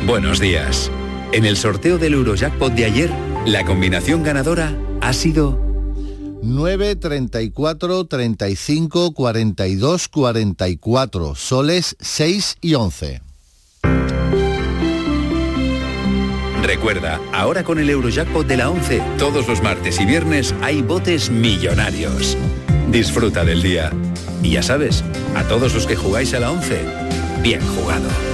Buenos 0.07 0.39
días. 0.39 0.91
En 1.33 1.47
el 1.47 1.57
sorteo 1.57 1.97
del 1.97 2.13
Eurojackpot 2.13 2.75
de 2.75 2.85
ayer, 2.85 3.11
la 3.47 3.65
combinación 3.65 4.23
ganadora 4.23 4.77
ha 5.01 5.15
sido 5.15 5.59
9, 6.43 6.97
34, 6.97 8.05
35, 8.05 9.15
42, 9.15 10.09
44, 10.09 11.35
soles 11.35 11.97
6 12.01 12.57
y 12.61 12.75
11. 12.75 13.23
Recuerda, 16.63 17.19
ahora 17.33 17.65
con 17.65 17.79
el 17.79 17.89
Eurojackpot 17.89 18.47
de 18.47 18.59
la 18.59 18.69
11, 18.69 19.03
todos 19.19 19.49
los 19.49 19.63
martes 19.63 19.99
y 20.01 20.05
viernes 20.05 20.55
hay 20.61 20.83
botes 20.83 21.31
millonarios. 21.31 22.37
Disfruta 22.91 23.43
del 23.43 23.63
día. 23.63 23.91
Y 24.43 24.51
ya 24.51 24.63
sabes, 24.63 25.03
a 25.35 25.45
todos 25.45 25.73
los 25.73 25.87
que 25.87 25.97
jugáis 25.97 26.35
a 26.35 26.41
la 26.41 26.51
11, 26.51 26.85
bien 27.43 27.63
jugado. 27.69 28.34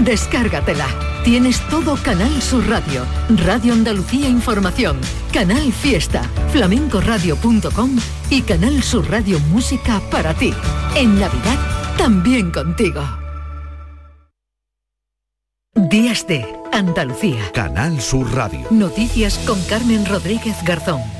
Descárgatela. 0.00 0.86
Tienes 1.24 1.60
todo 1.68 1.96
Canal 1.96 2.40
Sur 2.40 2.68
Radio, 2.68 3.04
Radio 3.44 3.72
Andalucía 3.72 4.28
Información, 4.28 4.98
Canal 5.32 5.72
Fiesta, 5.72 6.22
flamencoradio.com 6.52 7.96
y 8.30 8.42
Canal 8.42 8.82
Sur 8.82 9.10
Radio 9.10 9.40
Música 9.50 10.00
para 10.10 10.34
ti. 10.34 10.52
En 10.94 11.18
Navidad, 11.18 11.58
también 11.96 12.50
contigo. 12.50 13.02
Días 15.74 16.26
de 16.26 16.46
Andalucía. 16.72 17.50
Canal 17.52 18.00
Sur 18.00 18.32
Radio. 18.34 18.66
Noticias 18.70 19.38
con 19.46 19.60
Carmen 19.64 20.06
Rodríguez 20.06 20.56
Garzón. 20.64 21.15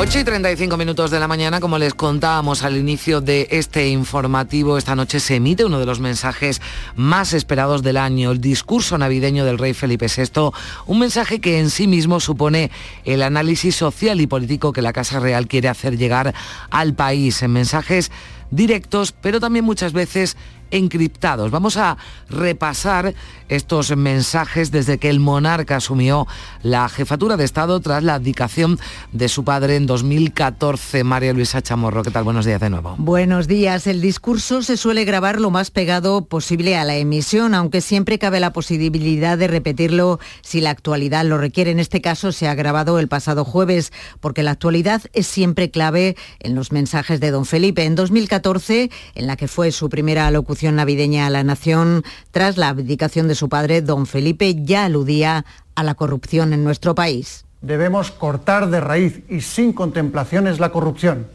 8 0.00 0.20
y 0.20 0.22
35 0.22 0.76
minutos 0.76 1.10
de 1.10 1.18
la 1.18 1.26
mañana, 1.26 1.58
como 1.58 1.76
les 1.76 1.92
contábamos 1.92 2.62
al 2.62 2.76
inicio 2.76 3.20
de 3.20 3.48
este 3.50 3.88
informativo, 3.88 4.78
esta 4.78 4.94
noche 4.94 5.18
se 5.18 5.34
emite 5.34 5.64
uno 5.64 5.80
de 5.80 5.86
los 5.86 5.98
mensajes 5.98 6.62
más 6.94 7.32
esperados 7.32 7.82
del 7.82 7.96
año, 7.96 8.30
el 8.30 8.40
discurso 8.40 8.96
navideño 8.96 9.44
del 9.44 9.58
rey 9.58 9.74
Felipe 9.74 10.06
VI, 10.06 10.52
un 10.86 11.00
mensaje 11.00 11.40
que 11.40 11.58
en 11.58 11.68
sí 11.68 11.88
mismo 11.88 12.20
supone 12.20 12.70
el 13.04 13.24
análisis 13.24 13.74
social 13.74 14.20
y 14.20 14.28
político 14.28 14.72
que 14.72 14.82
la 14.82 14.92
Casa 14.92 15.18
Real 15.18 15.48
quiere 15.48 15.68
hacer 15.68 15.98
llegar 15.98 16.32
al 16.70 16.94
país, 16.94 17.42
en 17.42 17.50
mensajes 17.50 18.12
directos, 18.52 19.10
pero 19.10 19.40
también 19.40 19.64
muchas 19.64 19.92
veces 19.92 20.36
encriptados. 20.70 21.50
Vamos 21.50 21.76
a 21.76 21.96
repasar 22.28 23.14
estos 23.48 23.96
mensajes 23.96 24.70
desde 24.70 24.98
que 24.98 25.10
el 25.10 25.20
monarca 25.20 25.76
asumió 25.76 26.26
la 26.62 26.88
jefatura 26.88 27.36
de 27.36 27.44
Estado 27.44 27.80
tras 27.80 28.02
la 28.02 28.14
abdicación 28.14 28.78
de 29.12 29.28
su 29.28 29.44
padre 29.44 29.76
en 29.76 29.86
2014. 29.86 31.04
María 31.04 31.32
Luisa 31.32 31.62
Chamorro, 31.62 32.02
¿qué 32.02 32.10
tal? 32.10 32.24
Buenos 32.24 32.44
días 32.44 32.60
de 32.60 32.70
nuevo. 32.70 32.94
Buenos 32.98 33.48
días. 33.48 33.86
El 33.86 34.00
discurso 34.00 34.62
se 34.62 34.76
suele 34.76 35.04
grabar 35.04 35.40
lo 35.40 35.50
más 35.50 35.70
pegado 35.70 36.26
posible 36.26 36.76
a 36.76 36.84
la 36.84 36.96
emisión, 36.96 37.54
aunque 37.54 37.80
siempre 37.80 38.18
cabe 38.18 38.40
la 38.40 38.52
posibilidad 38.52 39.38
de 39.38 39.48
repetirlo 39.48 40.20
si 40.42 40.60
la 40.60 40.70
actualidad 40.70 41.24
lo 41.24 41.38
requiere. 41.38 41.70
En 41.70 41.80
este 41.80 42.00
caso 42.00 42.32
se 42.32 42.48
ha 42.48 42.54
grabado 42.54 42.98
el 42.98 43.08
pasado 43.08 43.44
jueves, 43.44 43.92
porque 44.20 44.42
la 44.42 44.50
actualidad 44.50 45.02
es 45.12 45.26
siempre 45.26 45.70
clave 45.70 46.16
en 46.40 46.54
los 46.54 46.72
mensajes 46.72 47.20
de 47.20 47.30
don 47.30 47.46
Felipe. 47.46 47.84
En 47.84 47.94
2014, 47.94 48.90
en 49.14 49.26
la 49.26 49.36
que 49.36 49.48
fue 49.48 49.72
su 49.72 49.88
primera 49.88 50.30
locución 50.30 50.57
navideña 50.62 51.26
a 51.26 51.30
la 51.30 51.44
nación, 51.44 52.02
tras 52.30 52.56
la 52.56 52.68
abdicación 52.68 53.28
de 53.28 53.34
su 53.34 53.48
padre, 53.48 53.82
don 53.82 54.06
Felipe 54.06 54.64
ya 54.64 54.84
aludía 54.84 55.44
a 55.74 55.82
la 55.82 55.94
corrupción 55.94 56.52
en 56.52 56.64
nuestro 56.64 56.94
país. 56.94 57.44
Debemos 57.60 58.10
cortar 58.10 58.68
de 58.70 58.80
raíz 58.80 59.22
y 59.28 59.40
sin 59.40 59.72
contemplaciones 59.72 60.60
la 60.60 60.70
corrupción. 60.70 61.26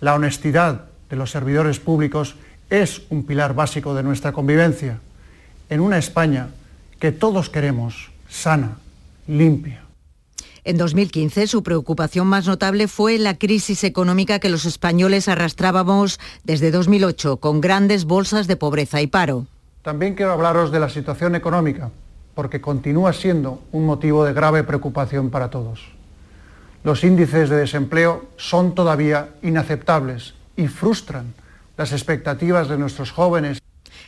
La 0.00 0.14
honestidad 0.14 0.86
de 1.08 1.16
los 1.16 1.30
servidores 1.30 1.80
públicos 1.80 2.36
es 2.70 3.02
un 3.10 3.24
pilar 3.24 3.54
básico 3.54 3.94
de 3.94 4.02
nuestra 4.02 4.32
convivencia 4.32 5.00
en 5.68 5.80
una 5.80 5.98
España 5.98 6.48
que 6.98 7.12
todos 7.12 7.50
queremos 7.50 8.10
sana, 8.28 8.76
limpia. 9.26 9.89
En 10.64 10.76
2015 10.76 11.46
su 11.46 11.62
preocupación 11.62 12.26
más 12.26 12.46
notable 12.46 12.88
fue 12.88 13.18
la 13.18 13.38
crisis 13.38 13.84
económica 13.84 14.38
que 14.38 14.48
los 14.48 14.64
españoles 14.66 15.28
arrastrábamos 15.28 16.20
desde 16.44 16.70
2008 16.70 17.38
con 17.38 17.60
grandes 17.60 18.04
bolsas 18.04 18.46
de 18.46 18.56
pobreza 18.56 19.00
y 19.00 19.06
paro. 19.06 19.46
También 19.82 20.14
quiero 20.14 20.32
hablaros 20.32 20.70
de 20.70 20.80
la 20.80 20.90
situación 20.90 21.34
económica, 21.34 21.90
porque 22.34 22.60
continúa 22.60 23.12
siendo 23.12 23.62
un 23.72 23.86
motivo 23.86 24.24
de 24.24 24.34
grave 24.34 24.62
preocupación 24.62 25.30
para 25.30 25.48
todos. 25.48 25.80
Los 26.84 27.04
índices 27.04 27.48
de 27.48 27.56
desempleo 27.56 28.26
son 28.36 28.74
todavía 28.74 29.30
inaceptables 29.42 30.34
y 30.56 30.68
frustran 30.68 31.34
las 31.76 31.92
expectativas 31.92 32.68
de 32.68 32.76
nuestros 32.76 33.10
jóvenes. 33.10 33.60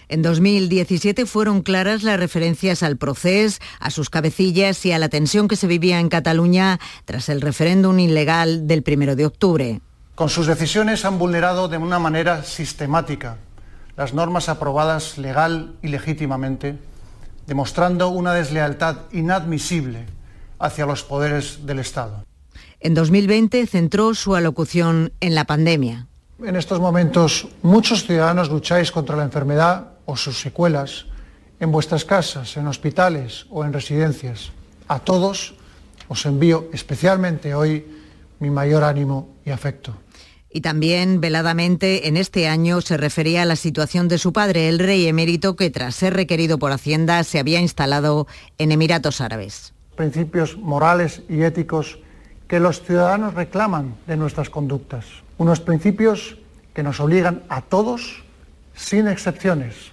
En 0.09 0.23
2017 0.23 1.27
fueron 1.27 1.63
claras 1.63 2.03
las 2.03 2.19
referencias 2.19 2.83
al 2.83 2.97
proceso, 2.97 3.59
a 3.81 3.91
sus 3.91 4.11
cabecillas 4.11 4.85
y 4.85 4.93
a 4.93 4.99
la 4.99 5.09
tensión 5.09 5.49
que 5.49 5.57
se 5.57 5.67
vivía 5.67 6.01
en 6.01 6.09
Cataluña 6.09 6.79
tras 7.05 7.29
el 7.29 7.41
referéndum 7.41 7.99
ilegal 7.99 8.67
del 8.67 8.85
1 8.87 9.17
de 9.17 9.27
octubre. 9.27 9.81
Con 10.15 10.29
sus 10.29 10.47
decisiones 10.47 11.05
han 11.05 11.19
vulnerado 11.19 11.69
de 11.69 11.79
una 11.79 11.99
manera 11.99 12.45
sistemática 12.45 13.39
las 13.97 14.15
normas 14.15 14.49
aprobadas 14.49 15.19
legal 15.19 15.77
y 15.83 15.89
legítimamente, 15.89 16.79
demostrando 17.47 18.09
una 18.09 18.33
deslealtad 18.35 18.97
inadmisible 19.13 20.07
hacia 20.59 20.87
los 20.87 21.03
poderes 21.03 21.67
del 21.67 21.79
Estado. 21.79 22.25
En 22.81 22.95
2020 22.95 23.67
centró 23.67 24.15
su 24.15 24.35
alocución 24.35 25.13
en 25.21 25.35
la 25.35 25.45
pandemia. 25.45 26.07
En 26.43 26.57
estos 26.57 26.81
momentos 26.81 27.49
muchos 27.63 28.05
ciudadanos 28.05 28.51
lucháis 28.51 28.91
contra 28.91 29.17
la 29.17 29.23
enfermedad 29.23 29.91
o 30.05 30.17
sus 30.17 30.41
secuelas 30.41 31.07
en 31.61 31.71
vuestras 31.71 32.05
casas, 32.05 32.57
en 32.57 32.67
hospitales 32.67 33.47
o 33.51 33.65
en 33.65 33.73
residencias. 33.73 34.53
A 34.89 34.99
todos 34.99 35.55
os 36.09 36.27
envío 36.27 36.69
especialmente 36.73 37.55
hoy 37.55 37.87
mi 38.41 38.51
mayor 38.51 38.85
ánimo 38.85 39.29
y 39.45 39.51
afecto. 39.51 39.95
Y 40.51 40.61
también 40.61 41.21
veladamente 41.21 42.09
en 42.09 42.17
este 42.17 42.47
año 42.47 42.81
se 42.83 42.99
refería 42.99 43.43
a 43.43 43.47
la 43.47 43.57
situación 43.57 44.09
de 44.09 44.19
su 44.19 44.33
padre, 44.33 44.69
el 44.69 44.79
rey 44.79 45.07
emérito, 45.07 45.57
que 45.57 45.71
tras 45.71 45.95
ser 45.95 46.13
requerido 46.13 46.59
por 46.59 46.73
Hacienda 46.73 47.25
se 47.25 47.39
había 47.39 47.61
instalado 47.61 48.27
en 48.59 48.73
Emiratos 48.73 49.23
Árabes. 49.23 49.73
Principios 49.97 50.59
morales 50.59 51.23
y 51.29 51.43
éticos 51.43 51.99
que 52.49 52.61
los 52.61 52.83
ciudadanos 52.83 53.33
reclaman 53.33 53.95
de 54.07 54.19
nuestras 54.19 54.51
conductas. 54.51 55.07
Unos 55.39 55.61
principios 55.61 56.37
que 56.75 56.83
nos 56.83 57.01
obligan 57.01 57.45
a 57.49 57.63
todos, 57.63 58.23
sin 58.75 59.09
excepciones, 59.09 59.93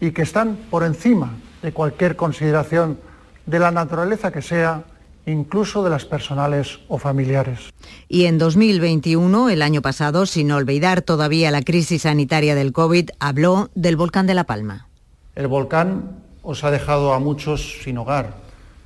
y 0.00 0.12
que 0.12 0.22
están 0.22 0.56
por 0.70 0.84
encima 0.84 1.36
de 1.62 1.72
cualquier 1.72 2.16
consideración 2.16 2.98
de 3.46 3.58
la 3.58 3.70
naturaleza 3.70 4.30
que 4.30 4.42
sea 4.42 4.84
incluso 5.26 5.84
de 5.84 5.90
las 5.90 6.04
personales 6.04 6.80
o 6.88 6.98
familiares. 6.98 7.70
Y 8.08 8.24
en 8.24 8.38
2021, 8.38 9.50
el 9.50 9.62
año 9.62 9.82
pasado, 9.82 10.26
sin 10.26 10.50
olvidar 10.52 11.02
todavía 11.02 11.50
la 11.50 11.62
crisis 11.62 12.02
sanitaria 12.02 12.54
del 12.54 12.72
COVID, 12.72 13.10
habló 13.18 13.70
del 13.74 13.96
volcán 13.96 14.26
de 14.26 14.34
La 14.34 14.44
Palma. 14.44 14.88
El 15.34 15.48
volcán 15.48 16.22
os 16.42 16.64
ha 16.64 16.70
dejado 16.70 17.12
a 17.12 17.18
muchos 17.18 17.80
sin 17.82 17.98
hogar, 17.98 18.36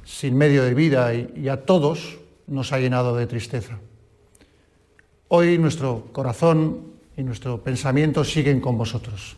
sin 0.05 0.37
medio 0.37 0.64
de 0.64 0.75
vida 0.75 1.14
y, 1.14 1.33
y 1.37 1.49
a 1.49 1.64
todos 1.64 2.18
nos 2.47 2.73
ha 2.73 2.79
llenado 2.79 3.16
de 3.16 3.27
tristeza. 3.27 3.79
Hoy 5.29 5.59
nuestro 5.59 6.09
corazón 6.12 6.91
y 7.17 7.23
nuestro 7.23 7.63
pensamiento 7.63 8.25
siguen 8.25 8.61
con 8.61 8.79
vosotros. 8.79 9.37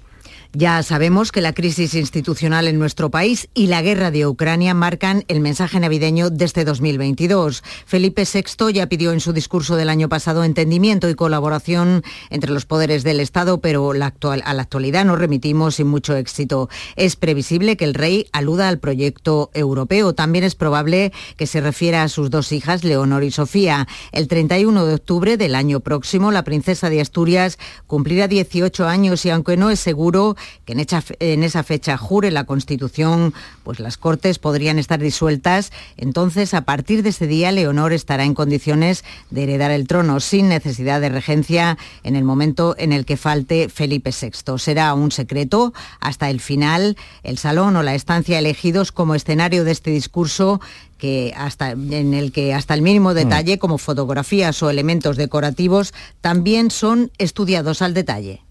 Ya 0.57 0.81
sabemos 0.85 1.33
que 1.33 1.41
la 1.41 1.53
crisis 1.53 1.95
institucional 1.95 2.69
en 2.69 2.79
nuestro 2.79 3.11
país 3.11 3.49
y 3.55 3.67
la 3.67 3.83
guerra 3.83 4.13
de 4.13 4.25
Ucrania 4.25 4.73
marcan 4.73 5.25
el 5.27 5.41
mensaje 5.41 5.81
navideño 5.81 6.31
de 6.31 6.45
este 6.45 6.65
2022. 6.65 7.65
Felipe 7.87 8.23
VI 8.23 8.73
ya 8.73 8.87
pidió 8.87 9.11
en 9.11 9.19
su 9.19 9.33
discurso 9.33 9.75
del 9.75 9.89
año 9.89 10.09
pasado 10.09 10.45
entendimiento 10.45 11.09
y 11.09 11.17
colaboración 11.17 12.05
entre 12.31 12.53
los 12.53 12.67
poderes 12.67 13.03
del 13.03 13.19
Estado, 13.19 13.59
pero 13.59 13.91
a 13.91 13.97
la 13.97 14.63
actualidad 14.63 15.05
nos 15.05 15.19
remitimos 15.19 15.75
sin 15.75 15.89
mucho 15.89 16.15
éxito. 16.15 16.69
Es 16.95 17.17
previsible 17.17 17.77
que 17.77 17.85
el 17.85 17.95
rey 17.95 18.29
aluda 18.31 18.69
al 18.69 18.79
proyecto 18.79 19.51
europeo. 19.55 20.15
También 20.15 20.45
es 20.45 20.55
probable 20.55 21.13
que 21.37 21.49
se 21.49 21.63
refiera 21.63 22.05
a 22.05 22.09
sus 22.09 22.31
dos 22.31 22.53
hijas, 22.53 22.85
Leonor 22.85 23.25
y 23.25 23.33
Sofía. 23.33 23.89
El 24.13 24.29
31 24.29 24.87
de 24.87 24.95
octubre 24.95 25.37
del 25.37 25.57
año 25.57 25.81
próximo, 25.81 26.31
la 26.31 26.45
princesa 26.45 26.91
de 26.91 27.01
Asturias 27.01 27.59
cumplirá 27.89 28.29
18 28.29 28.87
años 28.87 29.27
y 29.27 29.31
aunque 29.31 29.57
no 29.57 29.71
es 29.71 29.81
seguro, 29.81 30.37
que 30.65 30.73
en, 30.73 30.87
en 31.21 31.43
esa 31.43 31.63
fecha 31.63 31.97
jure 31.97 32.31
la 32.31 32.45
Constitución, 32.45 33.35
pues 33.63 33.81
las 33.81 33.97
Cortes 33.97 34.39
podrían 34.39 34.79
estar 34.79 35.01
disueltas. 35.01 35.73
Entonces, 35.97 36.55
a 36.55 36.63
partir 36.63 37.03
de 37.03 37.11
ese 37.11 37.27
día, 37.27 37.53
Leonor 37.53 37.93
estará 37.93 38.25
en 38.25 38.35
condiciones 38.35 39.05
de 39.31 39.45
heredar 39.45 39.71
el 39.71 39.87
trono 39.87 40.21
sin 40.21 40.49
necesidad 40.49 41.01
de 41.01 41.09
regencia 41.09 41.79
en 42.03 42.17
el 42.17 42.25
momento 42.25 42.75
en 42.79 42.93
el 42.93 43.05
que 43.05 43.17
falte 43.17 43.69
Felipe 43.69 44.11
VI. 44.11 44.59
Será 44.59 44.95
un 44.95 45.11
secreto 45.11 45.73
hasta 46.01 46.31
el 46.31 46.41
final, 46.41 46.97
el 47.23 47.39
salón 47.39 47.77
o 47.77 47.83
la 47.83 47.95
estancia 47.95 48.39
elegidos 48.39 48.93
como 48.93 49.15
escenario 49.15 49.65
de 49.65 49.73
este 49.73 49.91
discurso 49.91 50.61
que 50.99 51.35
hasta, 51.37 51.73
en 51.73 52.15
el 52.15 52.33
que 52.33 52.55
hasta 52.55 52.75
el 52.75 52.83
mínimo 52.83 53.11
mm. 53.11 53.15
detalle, 53.15 53.59
como 53.59 53.79
fotografías 53.79 54.63
o 54.63 54.71
elementos 54.71 55.17
decorativos, 55.17 55.93
también 56.21 56.71
son 56.71 57.11
estudiados 57.19 57.83
al 57.83 57.95
detalle. 57.95 58.44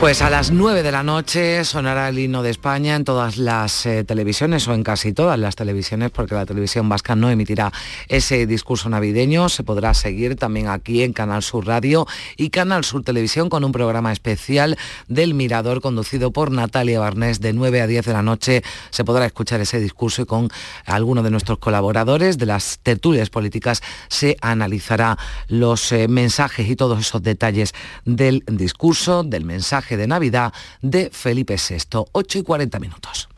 Pues 0.00 0.22
a 0.22 0.30
las 0.30 0.50
9 0.50 0.82
de 0.82 0.92
la 0.92 1.02
noche 1.02 1.62
sonará 1.62 2.08
el 2.08 2.18
himno 2.18 2.42
de 2.42 2.48
España 2.48 2.96
en 2.96 3.04
todas 3.04 3.36
las 3.36 3.84
eh, 3.84 4.02
televisiones 4.02 4.66
o 4.66 4.72
en 4.72 4.82
casi 4.82 5.12
todas 5.12 5.38
las 5.38 5.56
televisiones 5.56 6.10
porque 6.10 6.34
la 6.34 6.46
televisión 6.46 6.88
vasca 6.88 7.14
no 7.14 7.28
emitirá 7.28 7.70
ese 8.08 8.46
discurso 8.46 8.88
navideño. 8.88 9.50
Se 9.50 9.62
podrá 9.62 9.92
seguir 9.92 10.36
también 10.36 10.68
aquí 10.68 11.02
en 11.02 11.12
Canal 11.12 11.42
Sur 11.42 11.66
Radio 11.66 12.06
y 12.38 12.48
Canal 12.48 12.82
Sur 12.84 13.04
Televisión 13.04 13.50
con 13.50 13.62
un 13.62 13.72
programa 13.72 14.10
especial 14.10 14.78
del 15.06 15.34
Mirador 15.34 15.82
conducido 15.82 16.30
por 16.30 16.50
Natalia 16.50 16.98
Barnés 16.98 17.40
de 17.40 17.52
9 17.52 17.82
a 17.82 17.86
10 17.86 18.06
de 18.06 18.12
la 18.14 18.22
noche. 18.22 18.62
Se 18.88 19.04
podrá 19.04 19.26
escuchar 19.26 19.60
ese 19.60 19.80
discurso 19.80 20.22
y 20.22 20.24
con 20.24 20.48
algunos 20.86 21.24
de 21.24 21.30
nuestros 21.30 21.58
colaboradores 21.58 22.38
de 22.38 22.46
las 22.46 22.78
tertulias 22.82 23.28
políticas 23.28 23.82
se 24.08 24.38
analizará 24.40 25.18
los 25.48 25.92
eh, 25.92 26.08
mensajes 26.08 26.70
y 26.70 26.74
todos 26.74 27.00
esos 27.00 27.22
detalles 27.22 27.74
del 28.06 28.42
discurso, 28.46 29.24
del 29.24 29.44
mensaje 29.44 29.89
de 29.96 30.06
Navidad 30.06 30.52
de 30.82 31.10
Felipe 31.12 31.56
VI. 31.56 32.04
8 32.12 32.38
y 32.38 32.42
40 32.42 32.78
minutos. 32.78 33.28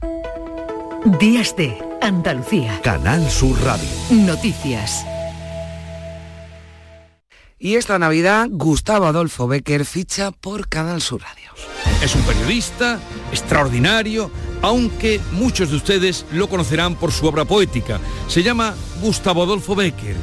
Días 1.18 1.56
de 1.56 1.76
Andalucía. 2.00 2.80
Canal 2.82 3.28
Sur 3.30 3.60
Radio. 3.62 3.88
Noticias. 4.10 5.04
Y 7.58 7.76
esta 7.76 7.96
Navidad, 7.98 8.48
Gustavo 8.50 9.06
Adolfo 9.06 9.46
Becker 9.46 9.84
ficha 9.84 10.32
por 10.32 10.68
Canal 10.68 11.00
Sur 11.00 11.22
Radio. 11.22 11.52
Es 12.02 12.14
un 12.16 12.22
periodista 12.22 12.98
extraordinario, 13.30 14.32
aunque 14.62 15.20
muchos 15.30 15.70
de 15.70 15.76
ustedes 15.76 16.26
lo 16.32 16.48
conocerán 16.48 16.96
por 16.96 17.12
su 17.12 17.24
obra 17.26 17.44
poética. 17.44 18.00
Se 18.26 18.42
llama 18.42 18.74
Gustavo 19.00 19.44
Adolfo 19.44 19.76
Becker. 19.76 20.16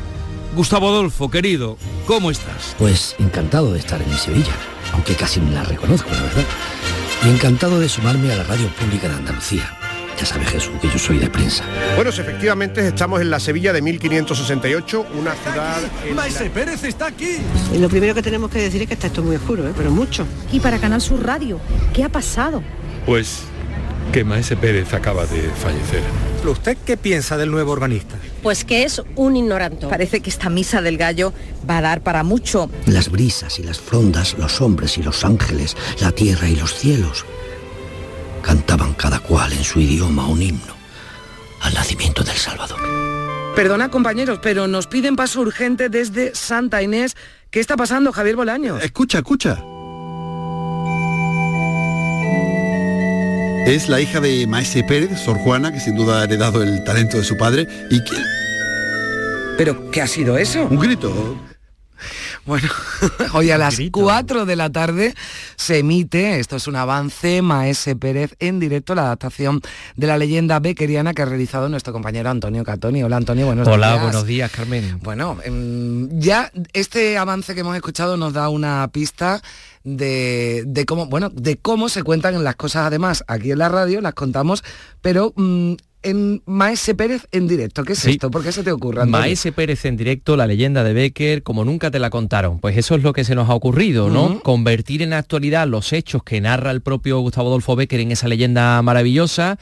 Gustavo 0.55 0.89
Adolfo, 0.89 1.29
querido, 1.29 1.77
¿cómo 2.05 2.31
estás? 2.31 2.75
Pues 2.77 3.15
encantado 3.19 3.71
de 3.73 3.79
estar 3.79 4.01
en 4.01 4.17
Sevilla 4.17 4.53
aunque 4.93 5.15
casi 5.15 5.39
ni 5.39 5.51
la 5.51 5.63
reconozco, 5.63 6.09
la 6.11 6.21
verdad. 6.21 6.43
Y 7.25 7.29
encantado 7.29 7.79
de 7.79 7.89
sumarme 7.89 8.31
a 8.31 8.37
la 8.37 8.43
radio 8.43 8.67
pública 8.69 9.07
de 9.07 9.15
Andalucía. 9.15 9.75
Ya 10.17 10.25
sabe 10.25 10.45
Jesús 10.45 10.73
que 10.81 10.89
yo 10.89 10.99
soy 10.99 11.17
de 11.17 11.29
prensa. 11.29 11.63
Bueno, 11.95 12.09
efectivamente 12.09 12.85
estamos 12.85 13.21
en 13.21 13.29
la 13.29 13.39
Sevilla 13.39 13.71
de 13.71 13.81
1568, 13.81 15.05
una 15.17 15.33
ciudad... 15.33 15.79
¡Maese 16.13 16.49
Pérez 16.49 16.83
está 16.83 17.07
aquí! 17.07 17.37
Y 17.73 17.77
lo 17.77 17.87
primero 17.87 18.13
que 18.13 18.21
tenemos 18.21 18.51
que 18.51 18.59
decir 18.59 18.81
es 18.81 18.87
que 18.89 18.95
está 18.95 19.07
esto 19.07 19.23
muy 19.23 19.37
oscuro, 19.37 19.65
¿eh? 19.65 19.73
pero 19.77 19.91
mucho. 19.91 20.25
Y 20.51 20.59
para 20.59 20.77
Canal 20.77 20.99
Sur 20.99 21.25
Radio, 21.25 21.59
¿qué 21.93 22.03
ha 22.03 22.09
pasado? 22.09 22.61
Pues 23.05 23.43
que 24.11 24.25
Maese 24.25 24.57
Pérez 24.57 24.93
acaba 24.93 25.25
de 25.25 25.49
fallecer. 25.51 26.01
¿Usted 26.45 26.77
qué 26.85 26.97
piensa 26.97 27.37
del 27.37 27.51
nuevo 27.51 27.71
organista? 27.71 28.17
Pues 28.41 28.63
que 28.63 28.83
es 28.83 29.01
un 29.15 29.35
ignorante. 29.35 29.87
Parece 29.87 30.21
que 30.21 30.29
esta 30.29 30.49
misa 30.49 30.81
del 30.81 30.97
gallo 30.97 31.33
va 31.69 31.79
a 31.79 31.81
dar 31.81 32.01
para 32.01 32.23
mucho. 32.23 32.69
Las 32.85 33.09
brisas 33.09 33.59
y 33.59 33.63
las 33.63 33.79
frondas, 33.79 34.35
los 34.37 34.61
hombres 34.61 34.97
y 34.97 35.03
los 35.03 35.25
ángeles, 35.25 35.75
la 35.99 36.11
tierra 36.11 36.47
y 36.47 36.55
los 36.55 36.73
cielos, 36.73 37.25
cantaban 38.41 38.93
cada 38.93 39.19
cual 39.19 39.51
en 39.53 39.63
su 39.63 39.79
idioma 39.79 40.27
un 40.27 40.41
himno 40.41 40.79
al 41.61 41.73
nacimiento 41.73 42.23
del 42.23 42.35
Salvador. 42.35 42.79
Perdona 43.55 43.89
compañeros, 43.89 44.39
pero 44.41 44.67
nos 44.67 44.87
piden 44.87 45.15
paso 45.15 45.41
urgente 45.41 45.89
desde 45.89 46.33
Santa 46.33 46.81
Inés. 46.81 47.17
¿Qué 47.51 47.59
está 47.59 47.75
pasando, 47.75 48.13
Javier 48.13 48.37
Bolaños? 48.37 48.81
Escucha, 48.81 49.17
escucha. 49.17 49.61
Es 53.69 53.87
la 53.87 54.01
hija 54.01 54.19
de 54.19 54.47
Maese 54.47 54.83
Pérez, 54.83 55.19
Sor 55.19 55.37
Juana, 55.37 55.71
que 55.71 55.79
sin 55.79 55.93
duda 55.93 56.21
ha 56.21 56.23
heredado 56.23 56.63
el 56.63 56.83
talento 56.83 57.17
de 57.17 57.23
su 57.23 57.37
padre. 57.37 57.67
¿Y 57.91 58.01
quién? 58.01 58.23
¿Pero 59.59 59.91
qué 59.91 60.01
ha 60.01 60.07
sido 60.07 60.39
eso? 60.39 60.65
Un 60.71 60.79
grito. 60.79 61.37
Bueno, 62.45 62.69
hoy 63.33 63.51
a 63.51 63.57
las 63.57 63.79
4 63.91 64.45
de 64.45 64.55
la 64.55 64.69
tarde 64.69 65.13
se 65.55 65.79
emite, 65.79 66.39
esto 66.39 66.55
es 66.55 66.67
un 66.67 66.75
avance, 66.75 67.41
Maese 67.41 67.95
Pérez 67.95 68.35
en 68.39 68.59
directo, 68.59 68.95
la 68.95 69.03
adaptación 69.03 69.61
de 69.95 70.07
la 70.07 70.17
leyenda 70.17 70.59
beckeriana 70.59 71.13
que 71.13 71.21
ha 71.21 71.25
realizado 71.25 71.69
nuestro 71.69 71.93
compañero 71.93 72.29
Antonio 72.29 72.63
Catoni. 72.63 73.03
Hola 73.03 73.17
Antonio, 73.17 73.45
buenos 73.45 73.67
días. 73.67 73.77
Hola, 73.77 73.95
buenos 74.01 74.25
días 74.25 74.51
Carmen. 74.51 74.99
Bueno, 75.01 75.37
em, 75.43 76.09
ya 76.19 76.51
este 76.73 77.17
avance 77.17 77.53
que 77.53 77.61
hemos 77.61 77.75
escuchado 77.75 78.17
nos 78.17 78.33
da 78.33 78.49
una 78.49 78.87
pista 78.91 79.41
de, 79.83 80.85
cómo, 80.87 81.05
bueno, 81.07 81.29
de 81.29 81.57
cómo 81.57 81.89
se 81.89 82.03
cuentan 82.03 82.43
las 82.43 82.55
cosas 82.55 82.87
además 82.87 83.23
aquí 83.27 83.51
en 83.51 83.59
la 83.59 83.69
radio, 83.69 84.01
las 84.01 84.13
contamos, 84.13 84.63
pero 85.01 85.33
mm, 85.35 85.73
en 86.03 86.41
Maese 86.45 86.95
Pérez 86.95 87.27
en 87.31 87.47
directo. 87.47 87.83
¿Qué 87.83 87.93
es 87.93 88.05
esto? 88.05 88.31
¿Por 88.31 88.43
qué 88.43 88.51
se 88.51 88.63
te 88.63 88.71
ocurre? 88.71 89.05
Maese 89.05 89.51
Pérez 89.51 89.85
en 89.85 89.97
directo, 89.97 90.37
la 90.37 90.47
leyenda 90.47 90.83
de 90.83 90.93
Becker, 90.93 91.43
como 91.43 91.65
nunca 91.65 91.91
te 91.91 91.99
la 91.99 92.09
contaron. 92.09 92.59
Pues 92.59 92.77
eso 92.77 92.95
es 92.95 93.03
lo 93.03 93.13
que 93.13 93.23
se 93.23 93.35
nos 93.35 93.49
ha 93.49 93.53
ocurrido, 93.53 94.09
¿no? 94.09 94.39
Convertir 94.41 95.01
en 95.01 95.13
actualidad 95.13 95.67
los 95.67 95.93
hechos 95.93 96.23
que 96.23 96.41
narra 96.41 96.71
el 96.71 96.81
propio 96.81 97.19
Gustavo 97.19 97.49
Adolfo 97.49 97.75
Becker 97.75 97.99
en 97.99 98.11
esa 98.11 98.27
leyenda 98.27 98.81
maravillosa 98.81 99.57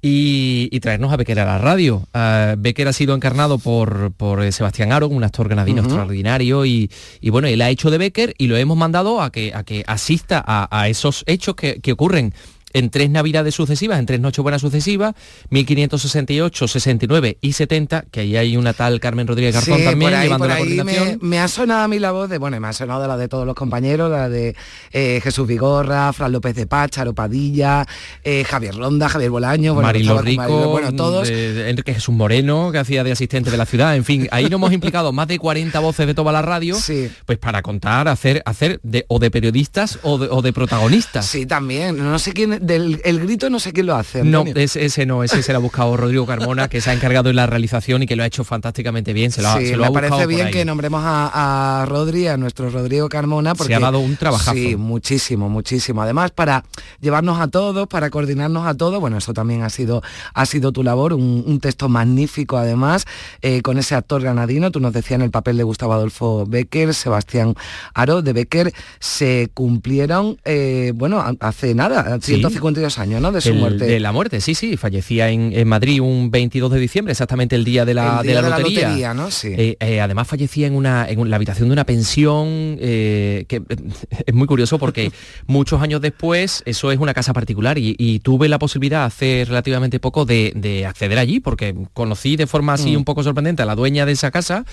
y, 0.00 0.78
traernos 0.80 1.12
a 1.12 1.16
Becker 1.16 1.40
a 1.40 1.44
la 1.44 1.58
radio. 1.58 2.06
Uh, 2.14 2.56
Becker 2.56 2.88
ha 2.88 2.92
sido 2.92 3.14
encarnado 3.14 3.58
por, 3.58 4.12
por 4.12 4.42
eh, 4.42 4.52
Sebastián 4.52 4.92
Aro, 4.92 5.08
un 5.08 5.24
actor 5.24 5.48
granadino 5.48 5.82
extraordinario, 5.82 6.64
y, 6.64 6.90
bueno, 7.30 7.48
él 7.48 7.60
ha 7.62 7.70
hecho 7.70 7.90
de 7.90 7.98
Becker 7.98 8.34
y 8.38 8.46
lo 8.46 8.56
hemos 8.56 8.76
mandado 8.76 9.20
a 9.20 9.30
que, 9.30 9.52
a 9.54 9.64
que 9.64 9.84
asista 9.86 10.42
a, 10.46 10.88
esos 10.88 11.24
hechos 11.26 11.56
que, 11.56 11.80
que 11.80 11.92
ocurren 11.92 12.32
en 12.72 12.90
tres 12.90 13.10
navidades 13.10 13.54
sucesivas, 13.54 13.98
en 13.98 14.06
tres 14.06 14.20
Nochebuenas 14.20 14.60
sucesivas, 14.60 15.14
1568, 15.50 16.68
69 16.68 17.38
y 17.40 17.52
70, 17.52 18.04
que 18.10 18.20
ahí 18.20 18.36
hay 18.36 18.56
una 18.56 18.72
tal 18.72 19.00
Carmen 19.00 19.26
Rodríguez 19.26 19.54
Garzón 19.54 19.82
también 19.84 20.12
llevando 20.20 20.46
la 20.46 20.58
coordinación. 20.58 21.18
Me, 21.22 21.40
ha 21.40 21.48
sonado 21.48 21.82
a 21.82 21.88
mí 21.88 21.98
la 21.98 22.12
voz 22.12 22.28
de, 22.28 22.38
bueno, 22.38 22.58
me 22.60 22.68
ha 22.68 22.72
sonado 22.72 23.02
de 23.02 23.08
la 23.08 23.16
de 23.16 23.28
todos 23.28 23.46
los 23.46 23.54
compañeros, 23.54 24.10
la 24.10 24.28
de 24.28 24.54
eh, 24.92 25.20
Jesús 25.22 25.46
Vigorra, 25.46 26.12
Fran 26.12 26.32
López 26.32 26.54
de 26.54 26.66
Pácharo, 26.66 27.14
Padilla, 27.14 27.86
eh, 28.22 28.44
Javier 28.44 28.74
Ronda, 28.74 29.08
Javier 29.08 29.30
Bolaño, 29.30 29.74
bueno, 29.74 29.86
Marilo 29.86 30.20
Rico, 30.20 30.68
bueno, 30.68 30.92
todos. 30.94 31.28
Enrique 31.28 31.94
Jesús 31.94 32.14
Moreno, 32.14 32.70
que 32.72 32.78
hacía 32.78 33.04
de 33.04 33.12
asistente 33.12 33.50
de 33.50 33.56
la 33.56 33.66
ciudad, 33.66 33.96
en 33.96 34.04
fin, 34.04 34.28
ahí 34.30 34.44
nos 34.44 34.52
hemos 34.52 34.72
implicado 34.72 35.12
más 35.12 35.28
de 35.28 35.38
40 35.38 35.78
voces 35.80 36.06
de 36.06 36.14
toda 36.14 36.32
la 36.32 36.42
radio, 36.42 36.76
pues 37.26 37.38
para 37.38 37.62
contar, 37.62 38.08
hacer, 38.08 38.42
hacer 38.44 38.80
de, 38.82 39.04
o 39.08 39.18
de 39.18 39.30
periodistas 39.30 39.98
o 40.02 40.18
de, 40.18 40.28
o 40.30 40.42
de 40.42 40.52
protagonistas. 40.52 41.26
Sí, 41.26 41.46
también, 41.46 41.98
no 41.98 42.18
sé 42.18 42.32
quién 42.32 42.58
del 42.68 43.00
el 43.04 43.20
grito 43.20 43.50
no 43.50 43.58
sé 43.58 43.72
quién 43.72 43.86
lo 43.86 43.96
hace. 43.96 44.22
No, 44.22 44.44
ese, 44.54 45.06
no, 45.06 45.24
ese 45.24 45.42
se 45.42 45.52
lo 45.52 45.58
ha 45.58 45.60
buscado 45.60 45.96
Rodrigo 45.96 46.26
Carmona, 46.26 46.68
que 46.68 46.80
se 46.80 46.90
ha 46.90 46.94
encargado 46.94 47.30
en 47.30 47.36
la 47.36 47.46
realización 47.46 48.04
y 48.04 48.06
que 48.06 48.14
lo 48.14 48.22
ha 48.22 48.26
hecho 48.26 48.44
fantásticamente 48.44 49.12
bien. 49.12 49.32
Se 49.32 49.42
lo, 49.42 49.52
sí, 49.58 49.74
me 49.76 49.90
parece 49.90 50.26
bien 50.26 50.50
que 50.50 50.64
nombremos 50.64 51.02
a, 51.04 51.82
a 51.82 51.86
Rodri, 51.86 52.28
a 52.28 52.36
nuestro 52.36 52.70
Rodrigo 52.70 53.08
Carmona, 53.08 53.54
porque 53.54 53.72
se 53.72 53.76
ha 53.76 53.80
dado 53.80 53.98
un 53.98 54.16
trabajazo. 54.16 54.54
Sí, 54.54 54.76
muchísimo, 54.76 55.48
muchísimo. 55.48 56.02
Además, 56.02 56.30
para 56.30 56.64
llevarnos 57.00 57.40
a 57.40 57.48
todos, 57.48 57.88
para 57.88 58.10
coordinarnos 58.10 58.66
a 58.66 58.74
todos, 58.74 59.00
bueno, 59.00 59.18
eso 59.18 59.32
también 59.32 59.62
ha 59.62 59.70
sido, 59.70 60.02
ha 60.34 60.46
sido 60.46 60.72
tu 60.72 60.82
labor, 60.82 61.12
un, 61.14 61.58
texto 61.60 61.88
magnífico 61.88 62.56
además, 62.56 63.04
eh, 63.42 63.62
con 63.62 63.78
ese 63.78 63.96
actor 63.96 64.22
granadino, 64.22 64.70
tú 64.70 64.78
nos 64.78 64.92
decías 64.92 65.18
en 65.18 65.22
el 65.22 65.30
papel 65.30 65.56
de 65.56 65.64
Gustavo 65.64 65.92
Adolfo 65.92 66.46
Becker, 66.46 66.94
Sebastián 66.94 67.54
Aro, 67.94 68.22
de 68.22 68.32
Becker, 68.32 68.72
se 69.00 69.50
cumplieron, 69.54 70.38
eh, 70.44 70.92
bueno, 70.94 71.24
hace 71.40 71.74
nada, 71.74 72.18
152 72.48 72.98
años, 72.98 73.20
¿no? 73.20 73.32
De 73.32 73.40
su 73.40 73.54
muerte. 73.54 73.84
De 73.84 74.00
la 74.00 74.12
muerte, 74.12 74.40
sí, 74.40 74.54
sí. 74.54 74.76
Fallecía 74.76 75.30
en, 75.30 75.68
Madrid 75.68 76.00
un 76.00 76.30
22 76.30 76.72
de 76.72 76.80
diciembre, 76.80 77.12
exactamente 77.12 77.56
el 77.56 77.64
día 77.64 77.84
de 77.84 77.94
la, 77.94 78.22
de 78.22 78.34
la 78.34 78.42
lotería. 78.42 79.14
¿no? 79.14 79.30
sí. 79.30 79.48
Eh, 79.56 79.76
eh, 79.80 80.00
además 80.00 80.26
fallecía 80.28 80.66
en, 80.66 80.74
una, 80.74 81.08
en 81.08 81.28
la 81.30 81.36
habitación 81.36 81.68
de 81.68 81.72
una 81.72 81.84
pensión, 81.84 82.76
eh, 82.80 83.44
que 83.48 83.62
es 84.26 84.34
muy 84.34 84.46
curioso 84.46 84.78
porque 84.78 85.12
muchos 85.46 85.80
años 85.82 86.00
después 86.00 86.62
eso 86.66 86.90
es 86.92 86.98
una 86.98 87.14
casa 87.14 87.32
particular 87.32 87.78
y, 87.78 88.18
tuve 88.22 88.48
la 88.48 88.58
posibilidad 88.58 89.04
hace 89.04 89.44
relativamente 89.46 90.00
poco 90.00 90.24
de, 90.24 90.84
acceder 90.86 91.18
allí 91.18 91.40
porque 91.40 91.74
conocí 91.94 92.36
de 92.36 92.46
forma 92.46 92.72
así 92.72 92.92
mm. 92.92 92.98
un 92.98 93.04
poco 93.04 93.22
sorprendente 93.22 93.62
a 93.62 93.66
la 93.66 93.74
dueña 93.74 94.06
de 94.06 94.12
esa 94.12 94.30
casa 94.30 94.64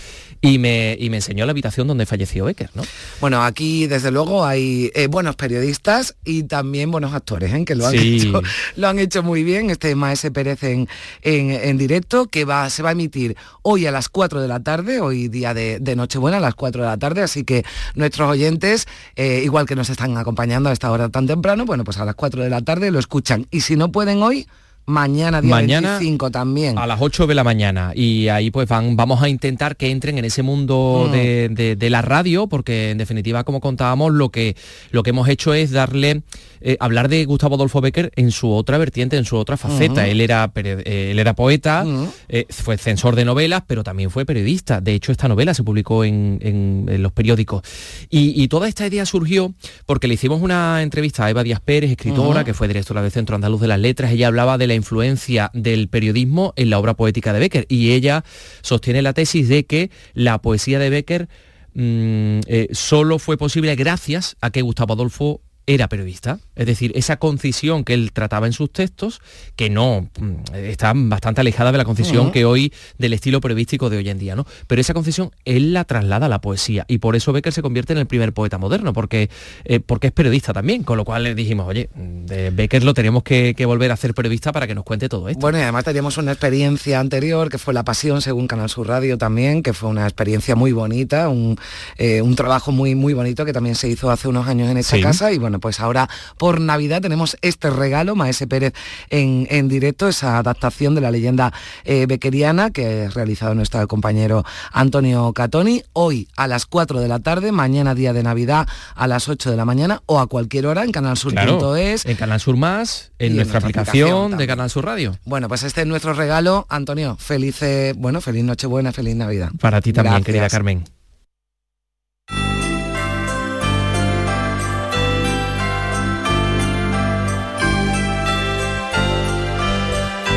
y 0.41 0.57
me, 0.57 0.97
y 0.99 1.09
me 1.09 1.17
enseñó 1.17 1.45
la 1.45 1.51
habitación 1.51 1.88
donde 1.88 2.05
falleció 2.05 2.45
Becker, 2.45 2.69
¿no? 2.73 2.84
Bueno, 3.21 3.43
aquí 3.43 3.88
desde 3.88 4.11
luego 4.11 4.45
hay 4.45 4.91
buenos 5.09 5.36
periodistas 5.36 6.15
y 6.26 6.43
también 6.43 6.91
buenos 6.91 7.13
actores, 7.13 7.53
¿eh? 7.53 7.64
Bien, 7.66 7.68
que 7.68 7.76
lo 7.76 7.88
han, 7.88 7.95
hecho, 7.95 8.41
lo 8.76 8.88
han 8.88 8.99
hecho 8.99 9.24
muy 9.24 9.43
bien, 9.43 9.70
este 9.70 9.95
Maese 9.95 10.32
Pérez 10.32 10.63
en, 10.63 10.88
en, 11.22 11.78
directo, 11.78 12.28
que 12.28 12.45
va, 12.45 12.70
se 12.70 12.84
va 12.84 12.89
a 12.89 12.91
emitir 12.91 13.36
hoy 13.61 13.86
a 13.86 13.91
las 13.91 14.09
4 14.09 14.41
de 14.41 14.47
la 14.47 14.61
tarde, 14.61 15.01
hoy 15.01 15.28
día 15.28 15.53
de, 15.53 15.95
Nochebuena 15.95 16.38
a 16.38 16.41
las 16.41 16.55
4 16.55 16.84
de 16.84 16.88
la 16.88 16.97
tarde, 16.97 17.22
así 17.22 17.43
que 17.43 17.63
nuestros 17.95 18.30
oyentes, 18.30 18.88
eh, 19.16 19.41
igual 19.43 19.66
que 19.66 19.76
nos 19.76 19.89
están 19.89 20.18
acompañando 20.18 20.70
a 20.70 20.74
esta 20.74 20.91
hora 20.91 21.09
tan 21.09 21.28
temprano, 21.28 21.66
bueno, 21.66 21.84
pues 21.84 21.97
a 21.97 22.05
las 22.05 22.16
4 22.16 22.43
de 22.43 22.49
la 22.49 22.61
tarde 22.61 22.91
lo 22.91 22.99
escuchan. 22.99 23.47
Y 23.51 23.61
si 23.61 23.76
no 23.76 23.91
pueden 23.91 24.22
hoy, 24.22 24.47
Mañana, 24.88 25.41
día 25.41 25.49
Mañana 25.49 25.97
25 25.97 26.29
también. 26.29 26.77
A 26.77 26.86
las 26.86 27.01
8 27.01 27.25
de 27.25 27.33
la 27.33 27.43
mañana. 27.43 27.91
Y 27.95 28.27
ahí 28.27 28.51
pues 28.51 28.67
van, 28.67 28.95
vamos 28.95 29.23
a 29.23 29.29
intentar 29.29 29.77
que 29.77 29.89
entren 29.89 30.19
en 30.19 30.25
ese 30.25 30.43
mundo 30.43 31.07
mm. 31.09 31.11
de, 31.11 31.88
la 31.89 32.01
radio, 32.01 32.47
porque 32.47 32.91
en 32.91 32.99
definitiva, 32.99 33.43
como 33.43 33.61
contábamos, 33.61 34.13
lo 34.13 34.29
que, 34.29 34.55
lo 34.91 35.01
que 35.01 35.09
hemos 35.09 35.27
hecho 35.27 35.53
es 35.55 35.71
darle, 35.71 36.21
eh, 36.61 36.77
hablar 36.79 37.09
de 37.09 37.25
Gustavo 37.25 37.55
Adolfo 37.55 37.81
Becker 37.81 38.11
en 38.15 38.31
su 38.31 38.51
otra 38.51 38.77
vertiente, 38.77 39.17
en 39.17 39.25
su 39.25 39.38
otra 39.38 39.57
faceta. 39.57 40.07
él, 40.07 40.21
era, 40.21 40.51
eh, 40.55 41.09
él 41.11 41.19
era 41.19 41.33
poeta, 41.33 41.83
eh, 42.27 42.45
fue 42.49 42.77
censor 42.77 43.15
de 43.15 43.25
novelas, 43.25 43.63
pero 43.65 43.83
también 43.83 44.11
fue 44.11 44.25
periodista. 44.25 44.81
De 44.81 44.93
hecho, 44.93 45.11
esta 45.11 45.27
novela 45.27 45.55
se 45.55 45.63
publicó 45.63 46.03
en, 46.03 46.86
los 46.99 47.11
periódicos. 47.11 47.63
Y, 48.09 48.45
toda 48.45 48.67
esta 48.67 48.86
idea 48.86 49.05
surgió 49.07 49.53
porque 49.88 50.07
le 50.07 50.13
hicimos 50.13 50.41
una 50.41 50.83
entrevista 50.83 51.25
a 51.25 51.29
Eva 51.31 51.43
Díaz 51.43 51.59
Pérez, 51.59 51.89
escritora, 51.89 52.43
que 52.43 52.53
fue 52.53 52.67
directora 52.67 53.01
del 53.01 53.11
Centro 53.11 53.36
Andaluz 53.36 53.59
de 53.59 53.67
las 53.67 53.79
Letras. 53.79 54.11
Ella 54.11 54.27
hablaba 54.27 54.59
de 54.59 54.67
la 54.67 54.74
influencia 54.76 55.51
del 55.53 55.88
periodismo 55.88 56.53
en 56.55 56.69
la 56.69 56.80
obra 56.80 56.95
poética 56.95 57.34
de 57.34 57.39
Becker 57.39 57.65
y 57.69 57.91
ella 57.91 58.23
sostiene 58.61 59.01
la 59.01 59.13
tesis 59.13 59.47
de 59.49 59.65
que 59.65 59.91
la 60.13 60.41
poesía 60.41 60.80
de 60.80 60.89
Becker 60.89 61.30
mm, 61.73 62.39
eh, 62.47 62.67
solo 62.71 63.19
fue 63.19 63.38
posible 63.38 63.76
gracias 63.76 64.38
a 64.41 64.51
que 64.51 64.61
Gustavo 64.61 64.93
Adolfo 64.93 65.41
era 65.68 65.88
periodista. 65.88 66.39
Es 66.55 66.66
decir, 66.66 66.91
esa 66.95 67.18
concisión 67.18 67.84
que 67.84 67.93
él 67.93 68.11
trataba 68.13 68.47
en 68.47 68.53
sus 68.53 68.72
textos, 68.72 69.22
que 69.55 69.70
no 69.70 70.09
mm, 70.20 70.55
está 70.55 70.93
bastante 70.95 71.41
alejada 71.41 71.72
de 71.72 71.78
la 71.78 71.86
concisión 71.86 72.32
que 72.32 72.45
hoy, 72.45 72.72
del 72.97 73.13
estilo 73.13 73.41
periodístico 73.41 73.89
de 73.89 73.97
hoy 73.97 74.09
en 74.09 74.20
día, 74.20 74.36
¿no? 74.36 74.45
Pero 74.68 74.82
esa 74.82 74.93
concisión 74.93 75.32
él 75.43 75.74
la 75.74 75.84
traslada 75.84 76.28
a 76.28 76.30
la 76.30 76.39
poesía. 76.39 76.86
Y 76.88 76.99
por 76.99 77.16
eso 77.16 77.34
Becker 77.34 77.51
se 77.51 77.61
convierte 77.61 77.93
en 77.93 77.99
el 77.99 78.05
primer 78.05 78.34
poeta 78.34 78.57
moderno, 78.57 78.93
porque, 78.93 79.30
eh, 79.63 79.80
porque 79.80 80.07
es 80.07 80.13
periodista 80.13 80.53
también. 80.53 80.84
Con 80.84 80.97
lo 80.97 81.05
cual 81.05 81.24
le 81.24 81.36
dijimos, 81.36 81.68
oye, 81.68 81.89
de 81.95 82.51
Becker 82.51 82.84
lo 82.84 82.93
tenemos 82.93 83.24
que, 83.24 83.55
volver 83.66 83.89
a 83.89 83.95
hacer 83.95 84.13
periodista 84.13 84.51
para 84.51 84.68
que 84.68 84.76
nos 84.76 84.84
cuente 84.84 85.09
todo 85.09 85.28
esto. 85.28 85.41
Bueno, 85.41 85.57
y 85.57 85.61
además 85.61 85.84
teníamos 85.84 86.18
una 86.18 86.34
experiencia 86.34 86.99
anterior, 86.99 87.49
que 87.49 87.57
fue 87.57 87.74
La 87.74 87.84
Pasión, 87.84 88.22
según 88.22 88.45
Canal 88.47 88.70
Sur 88.70 88.88
Radio 88.88 89.18
también, 89.18 89.63
que 89.63 89.74
fue 89.74 89.89
una 89.89 90.03
experiencia 90.03 90.55
muy 90.55 90.72
bonita, 90.72 91.30
un, 91.30 91.57
eh, 91.97 92.22
trabajo 92.36 92.72
muy, 92.72 92.93
muy 92.93 93.13
bonito 93.13 93.43
que 93.45 93.53
también 93.53 93.76
se 93.76 93.88
hizo 93.88 94.11
hace 94.11 94.28
unos 94.28 94.47
años 94.47 94.70
en 94.70 94.78
esta 94.78 94.99
casa. 94.99 95.32
Y 95.32 95.39
bueno, 95.39 95.55
pues 95.60 95.80
ahora 95.80 96.10
por 96.38 96.62
Navidad 96.62 97.01
tenemos 97.01 97.38
este 97.41 97.70
regalo, 97.70 98.16
Maese 98.16 98.47
Pérez 98.47 98.74
en, 99.10 99.68
directo, 99.68 100.08
esa 100.08 100.38
adaptación 100.38 100.95
de 100.95 101.01
la 101.01 101.12
leyenda 101.12 101.53
eh, 101.84 102.06
bequeriana 102.08 102.72
que 102.72 103.06
ha 103.06 103.10
realizado 103.10 103.56
nuestro 103.56 103.88
compañero 103.88 104.43
Antonio 104.72 105.32
Catoni, 105.34 105.84
hoy 105.93 106.28
a 106.38 106.47
las 106.47 106.66
4 106.66 106.99
de 106.99 107.08
la 107.08 107.20
tarde, 107.20 107.51
mañana 107.51 107.95
día 107.95 108.14
de 108.14 108.24
Navidad 108.24 108.68
a 108.95 109.08
las 109.08 109.28
8 109.30 109.51
de 109.51 109.58
la 109.58 109.66
mañana 109.66 110.01
o 110.06 110.20
a 110.20 110.28
cualquier 110.28 110.68
hora 110.68 110.84
en 110.84 110.91
canalsur.es. 110.91 112.06
en 112.06 112.16
Canal 112.16 112.39
Sur 112.39 112.58
Más, 112.58 113.12
en, 113.20 113.36
nuestra, 113.36 113.60
aplicación, 113.60 114.38
de 114.38 114.47
Canal 114.47 114.70
Sur 114.70 114.86
Radio. 114.86 115.18
Bueno, 115.26 115.47
pues 115.47 115.64
este 115.64 115.82
es 115.82 115.88
nuestro 115.88 116.14
regalo, 116.14 116.66
Antonio, 116.70 117.18
feliz, 117.20 117.60
bueno, 117.95 118.22
feliz 118.22 118.43
Nochebuena, 118.43 118.91
feliz 118.91 119.16
Navidad. 119.16 119.49
Para 119.60 119.82
ti 119.82 119.93
también, 119.93 120.24
querida 120.24 120.49
Carmen. 120.49 120.84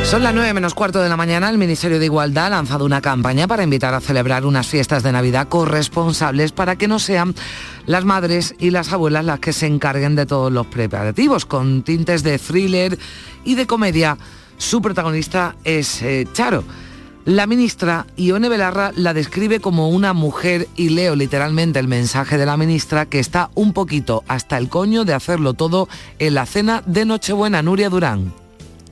Son 0.08 0.22
las 0.22 0.32
9 0.32 0.54
menos 0.54 0.72
cuarto 0.72 1.02
de 1.02 1.10
la 1.10 1.18
mañana. 1.18 1.50
El 1.50 1.58
Ministerio 1.58 1.98
de 1.98 2.06
Igualdad 2.06 2.46
ha 2.46 2.50
lanzado 2.50 2.86
una 2.86 3.02
campaña 3.02 3.46
para 3.46 3.62
invitar 3.62 3.92
a 3.92 4.00
celebrar 4.00 4.46
unas 4.46 4.66
fiestas 4.66 5.02
de 5.02 5.12
Navidad 5.12 5.48
corresponsables 5.48 6.52
para 6.52 6.76
que 6.76 6.88
no 6.88 6.98
sean 6.98 7.34
las 7.84 8.06
madres 8.06 8.54
y 8.58 8.70
las 8.70 8.90
abuelas 8.90 9.26
las 9.26 9.38
que 9.38 9.52
se 9.52 9.66
encarguen 9.66 10.16
de 10.16 10.24
todos 10.24 10.50
los 10.50 10.66
preparativos, 10.66 11.44
con 11.44 11.82
tintes 11.82 12.22
de 12.22 12.38
thriller 12.38 12.98
y 13.44 13.54
de 13.54 13.66
comedia. 13.66 14.16
Su 14.56 14.80
protagonista 14.80 15.56
es 15.62 16.00
eh, 16.00 16.26
Charo. 16.32 16.64
La 17.26 17.46
ministra 17.46 18.06
Ione 18.16 18.48
Belarra 18.48 18.92
la 18.96 19.12
describe 19.12 19.60
como 19.60 19.90
una 19.90 20.14
mujer 20.14 20.68
y 20.74 20.88
leo 20.88 21.16
literalmente 21.16 21.80
el 21.80 21.86
mensaje 21.86 22.38
de 22.38 22.46
la 22.46 22.56
ministra 22.56 23.04
que 23.04 23.18
está 23.18 23.50
un 23.54 23.74
poquito 23.74 24.24
hasta 24.26 24.56
el 24.56 24.70
coño 24.70 25.04
de 25.04 25.12
hacerlo 25.12 25.52
todo 25.52 25.86
en 26.18 26.32
la 26.32 26.46
cena 26.46 26.82
de 26.86 27.04
Nochebuena, 27.04 27.60
Nuria 27.60 27.90
Durán. 27.90 28.47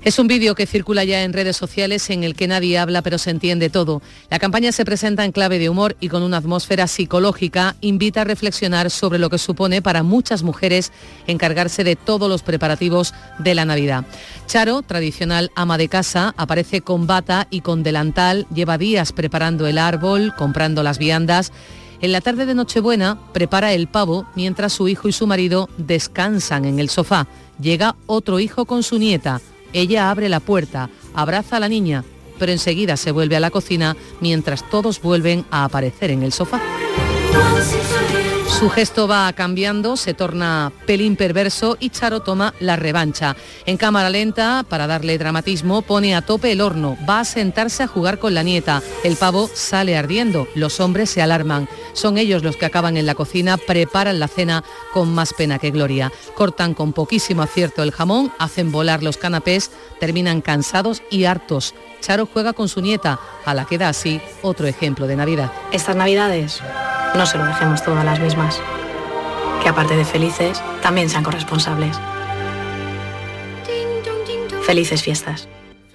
Es 0.07 0.21
un 0.21 0.29
vídeo 0.29 0.55
que 0.55 0.67
circula 0.67 1.03
ya 1.03 1.25
en 1.25 1.33
redes 1.33 1.57
sociales 1.57 2.11
en 2.11 2.23
el 2.23 2.37
que 2.37 2.47
nadie 2.47 2.79
habla 2.79 3.03
pero 3.03 3.19
se 3.19 3.31
entiende 3.31 3.71
todo. 3.71 4.03
La 4.31 4.39
campaña 4.39 4.71
se 4.71 4.85
presenta 4.85 5.25
en 5.25 5.33
clave 5.33 5.59
de 5.59 5.69
humor 5.69 5.97
y 5.99 6.09
con 6.09 6.23
una 6.23 6.37
atmósfera 6.37 6.87
psicológica 6.87 7.75
invita 7.81 8.21
a 8.21 8.25
reflexionar 8.25 8.93
sobre 8.93 9.19
lo 9.19 9.31
que 9.31 9.39
supone 9.39 9.83
para 9.83 10.05
muchas 10.05 10.45
mujeres 10.45 10.93
encargarse 11.27 11.83
de 11.83 11.97
todos 11.97 12.29
los 12.29 12.45
preparativos 12.45 13.15
de 13.41 13.57
la 13.57 13.65
Navidad. 13.65 14.05
Charo, 14.47 14.83
tradicional 14.83 15.51
ama 15.57 15.77
de 15.77 15.89
casa, 15.89 16.35
aparece 16.37 16.83
con 16.83 17.09
bata 17.09 17.49
y 17.51 17.63
con 17.63 17.83
delantal, 17.83 18.47
lleva 18.55 18.79
días 18.79 19.11
preparando 19.11 19.67
el 19.67 19.77
árbol, 19.77 20.35
comprando 20.39 20.85
las 20.85 20.99
viandas. 20.99 21.51
En 22.01 22.13
la 22.13 22.21
tarde 22.21 22.47
de 22.47 22.55
Nochebuena 22.55 23.19
prepara 23.33 23.73
el 23.73 23.89
pavo 23.89 24.25
mientras 24.37 24.73
su 24.73 24.87
hijo 24.87 25.09
y 25.09 25.13
su 25.13 25.27
marido 25.27 25.69
descansan 25.79 26.65
en 26.65 26.79
el 26.79 26.91
sofá. 26.91 27.27
Llega 27.61 27.97
otro 28.07 28.39
hijo 28.39 28.67
con 28.67 28.85
su 28.85 29.01
nieta. 29.01 29.41
Ella 29.77 30.11
abre 30.11 30.31
la 30.31 30.41
puerta, 30.41 30.89
abraza 31.13 31.59
a 31.59 31.61
la 31.61 31.69
niña, 31.69 32.03
pero 32.39 32.51
enseguida 32.51 32.97
se 32.97 33.11
vuelve 33.11 33.37
a 33.37 33.41
la 33.41 33.51
cocina 33.51 33.95
mientras 34.23 34.67
todos 34.71 35.03
vuelven 35.03 35.45
a 35.51 35.65
aparecer 35.65 36.11
en 36.11 36.23
el 36.23 36.33
sofá. 36.33 36.63
Su 38.59 38.71
gesto 38.71 39.07
va 39.07 39.31
cambiando, 39.35 39.99
se 39.99 40.15
torna 40.15 40.73
pelín 40.87 41.15
perverso 41.15 41.77
y 41.79 41.91
Charo 41.91 42.21
toma 42.21 42.55
la 42.59 42.77
revancha. 42.77 43.37
En 43.67 43.77
cámara 43.77 44.09
lenta, 44.09 44.65
para 44.67 44.87
darle 44.87 45.19
dramatismo, 45.19 45.83
pone 45.83 46.17
a 46.17 46.23
tope 46.23 46.53
el 46.53 46.63
horno, 46.63 46.97
va 47.07 47.21
a 47.21 47.25
sentarse 47.27 47.83
a 47.83 47.87
jugar 47.87 48.19
con 48.19 48.33
la 48.33 48.43
nieta. 48.43 48.81
El 49.05 49.17
pavo 49.17 49.51
sale 49.53 49.99
ardiendo, 49.99 50.49
los 50.55 50.81
hombres 50.81 51.11
se 51.11 51.21
alarman. 51.21 51.69
Son 51.93 52.17
ellos 52.17 52.43
los 52.43 52.57
que 52.57 52.65
acaban 52.65 52.97
en 52.97 53.05
la 53.05 53.15
cocina, 53.15 53.59
preparan 53.59 54.19
la 54.19 54.27
cena 54.27 54.65
con 54.95 55.15
más 55.15 55.35
pena 55.35 55.59
que 55.59 55.71
gloria. 55.71 56.11
Cortan 56.35 56.73
con 56.73 56.95
poquísimo 56.95 57.43
acierto 57.43 57.83
el 57.83 57.93
jamón, 57.93 58.33
hacen 58.39 58.73
volar 58.73 59.03
los 59.03 59.19
canapés, 59.19 59.71
terminan 60.01 60.41
cansados 60.41 61.03
y 61.11 61.27
hartos. 61.27 61.75
Charo 62.01 62.27
juega 62.33 62.55
con 62.55 62.71
su 62.71 62.81
nieta, 62.81 63.21
a 63.45 63.53
la 63.53 63.67
que 63.67 63.77
da 63.77 63.91
así 63.91 64.19
otro 64.41 64.67
ejemplo 64.67 65.07
de 65.07 65.17
Navidad. 65.17 65.53
Estas 65.73 65.95
Navidades 65.95 66.63
no 67.17 67.27
se 67.27 67.39
lo 67.39 67.45
dejemos 67.47 67.83
todo 67.83 67.99
a 67.99 68.05
las 68.05 68.21
mismas. 68.21 68.61
Que 69.63 69.69
aparte 69.69 69.97
de 69.97 70.05
felices, 70.05 70.63
también 70.83 71.09
sean 71.09 71.25
corresponsables. 71.25 71.99
Felices 74.65 75.03
fiestas. 75.03 75.49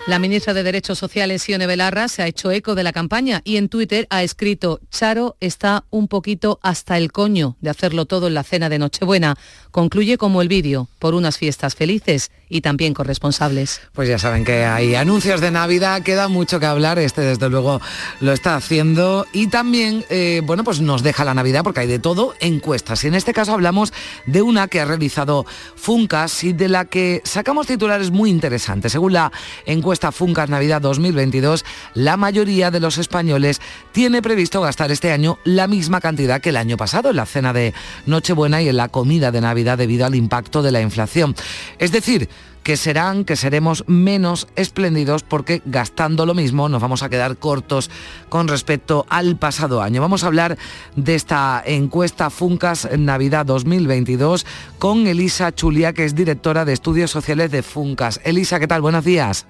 La 0.08 0.18
ministra 0.18 0.56
de 0.56 0.64
Derechos 0.64 0.98
Sociales, 0.98 1.44
Sione 1.44 1.68
Belarra, 1.68 2.08
se 2.08 2.24
ha 2.24 2.28
hecho 2.28 2.50
eco 2.52 2.74
de 2.74 2.82
la 2.82 2.92
campaña 2.92 3.42
y 3.44 3.58
en 3.58 3.70
Twitter 3.70 4.08
ha 4.10 4.24
escrito, 4.24 4.80
Charo 4.90 5.38
está 5.40 5.86
un 5.92 6.08
poquito 6.08 6.60
hasta 6.64 6.98
el 6.98 7.12
coño 7.12 7.56
de 7.62 7.70
hacerlo 7.70 8.08
todo 8.08 8.26
en 8.26 8.34
la 8.34 8.42
cena 8.42 8.68
de 8.68 8.80
Nochebuena. 8.80 9.36
Concluye 9.70 10.18
como 10.18 10.42
el 10.42 10.48
vídeo, 10.48 10.90
por 10.98 11.14
unas 11.14 11.38
fiestas 11.38 11.76
felices 11.76 12.32
y 12.50 12.62
también 12.62 12.96
corresponsables. 12.96 13.80
Pues 13.94 14.10
ya 14.10 14.18
saben 14.18 14.44
que 14.44 14.66
hay 14.66 14.96
anuncios 14.96 15.40
de 15.40 15.52
Navidad, 15.52 16.02
queda 16.02 16.28
mucho 16.28 16.60
que 16.60 16.66
hablar, 16.66 16.98
este 16.98 17.22
desde 17.22 17.50
luego 17.50 17.80
lo 18.22 18.34
está 18.34 18.56
haciendo 18.56 19.28
y 19.34 19.48
también, 19.48 20.04
eh, 20.10 20.42
bueno, 20.44 20.64
pues 20.64 20.82
nos 20.82 21.04
deja 21.04 21.24
la 21.24 21.36
Navidad 21.36 21.64
porque 21.64 21.82
hay 21.82 21.88
de 21.88 22.00
todo 22.00 22.34
encuestas 22.40 23.04
y 23.04 23.08
en 23.08 23.14
este 23.14 23.34
caso 23.34 23.54
hablamos 23.54 23.94
de 24.26 24.42
una 24.42 24.68
que 24.68 24.82
ha 24.82 24.86
realizado 24.86 25.46
Funcas 25.76 26.44
y 26.44 26.54
de 26.54 26.70
la 26.70 26.86
que 26.86 27.22
sacamos 27.24 27.68
titulares 27.68 28.10
muy 28.10 28.32
interesantes. 28.32 28.92
Según 28.92 29.14
la 29.14 29.32
encuesta 29.66 29.91
Funcas 30.12 30.50
Navidad 30.50 30.82
2022, 30.82 31.66
la 31.94 32.16
mayoría 32.18 32.72
de 32.72 32.80
los 32.80 32.98
españoles 32.98 33.62
tiene 33.92 34.22
previsto 34.22 34.62
gastar 34.62 34.92
este 34.92 35.12
año 35.12 35.38
la 35.44 35.68
misma 35.68 36.00
cantidad 36.00 36.40
que 36.40 36.50
el 36.50 36.58
año 36.58 36.78
pasado 36.78 37.10
en 37.10 37.18
la 37.18 37.26
cena 37.26 37.52
de 37.52 37.74
Nochebuena 38.06 38.62
y 38.62 38.70
en 38.70 38.78
la 38.78 38.88
comida 38.88 39.32
de 39.32 39.42
Navidad 39.42 39.78
debido 39.78 40.06
al 40.06 40.16
impacto 40.16 40.62
de 40.64 40.72
la 40.72 40.82
inflación. 40.82 41.36
Es 41.78 41.92
decir, 41.92 42.30
que 42.64 42.78
serán, 42.78 43.26
que 43.26 43.36
seremos 43.36 43.84
menos 43.88 44.48
espléndidos 44.56 45.24
porque 45.24 45.62
gastando 45.66 46.26
lo 46.26 46.34
mismo 46.34 46.70
nos 46.70 46.82
vamos 46.82 47.04
a 47.04 47.10
quedar 47.10 47.38
cortos 47.38 47.90
con 48.30 48.48
respecto 48.48 49.06
al 49.10 49.38
pasado 49.38 49.82
año. 49.82 50.02
Vamos 50.02 50.24
a 50.24 50.28
hablar 50.28 50.58
de 50.96 51.16
esta 51.16 51.62
encuesta 51.66 52.30
Funcas 52.30 52.88
Navidad 52.98 53.46
2022 53.46 54.46
con 54.80 55.08
Elisa 55.08 55.54
Chulia, 55.54 55.94
que 55.94 56.06
es 56.06 56.16
directora 56.16 56.66
de 56.66 56.74
estudios 56.74 57.12
sociales 57.12 57.52
de 57.52 57.64
Funcas. 57.64 58.22
Elisa, 58.24 58.60
¿qué 58.60 58.68
tal? 58.68 58.82
Buenos 58.82 59.06
días. 59.06 59.46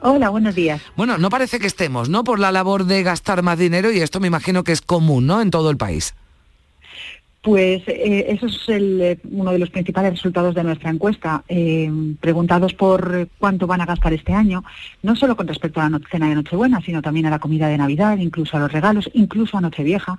Hola, 0.00 0.28
buenos 0.28 0.54
días. 0.54 0.80
Bueno, 0.96 1.18
no 1.18 1.28
parece 1.28 1.58
que 1.58 1.66
estemos, 1.66 2.08
¿no? 2.08 2.22
Por 2.22 2.38
la 2.38 2.52
labor 2.52 2.84
de 2.84 3.02
gastar 3.02 3.42
más 3.42 3.58
dinero 3.58 3.90
y 3.90 4.00
esto 4.00 4.20
me 4.20 4.28
imagino 4.28 4.62
que 4.62 4.72
es 4.72 4.80
común, 4.80 5.26
¿no? 5.26 5.40
En 5.40 5.50
todo 5.50 5.70
el 5.70 5.76
país. 5.76 6.14
Pues 7.48 7.82
eh, 7.86 8.26
eso 8.28 8.44
es 8.44 8.60
eh, 8.68 9.18
uno 9.30 9.52
de 9.52 9.58
los 9.58 9.70
principales 9.70 10.10
resultados 10.10 10.54
de 10.54 10.62
nuestra 10.62 10.90
encuesta. 10.90 11.44
Eh, 11.48 11.90
preguntados 12.20 12.74
por 12.74 13.26
cuánto 13.38 13.66
van 13.66 13.80
a 13.80 13.86
gastar 13.86 14.12
este 14.12 14.34
año, 14.34 14.64
no 15.02 15.16
solo 15.16 15.34
con 15.34 15.48
respecto 15.48 15.80
a 15.80 15.88
la 15.88 15.98
cena 16.10 16.28
de 16.28 16.34
Nochebuena, 16.34 16.82
sino 16.82 17.00
también 17.00 17.24
a 17.24 17.30
la 17.30 17.38
comida 17.38 17.66
de 17.68 17.78
Navidad, 17.78 18.18
incluso 18.18 18.58
a 18.58 18.60
los 18.60 18.70
regalos, 18.70 19.08
incluso 19.14 19.56
a 19.56 19.62
Nochevieja, 19.62 20.18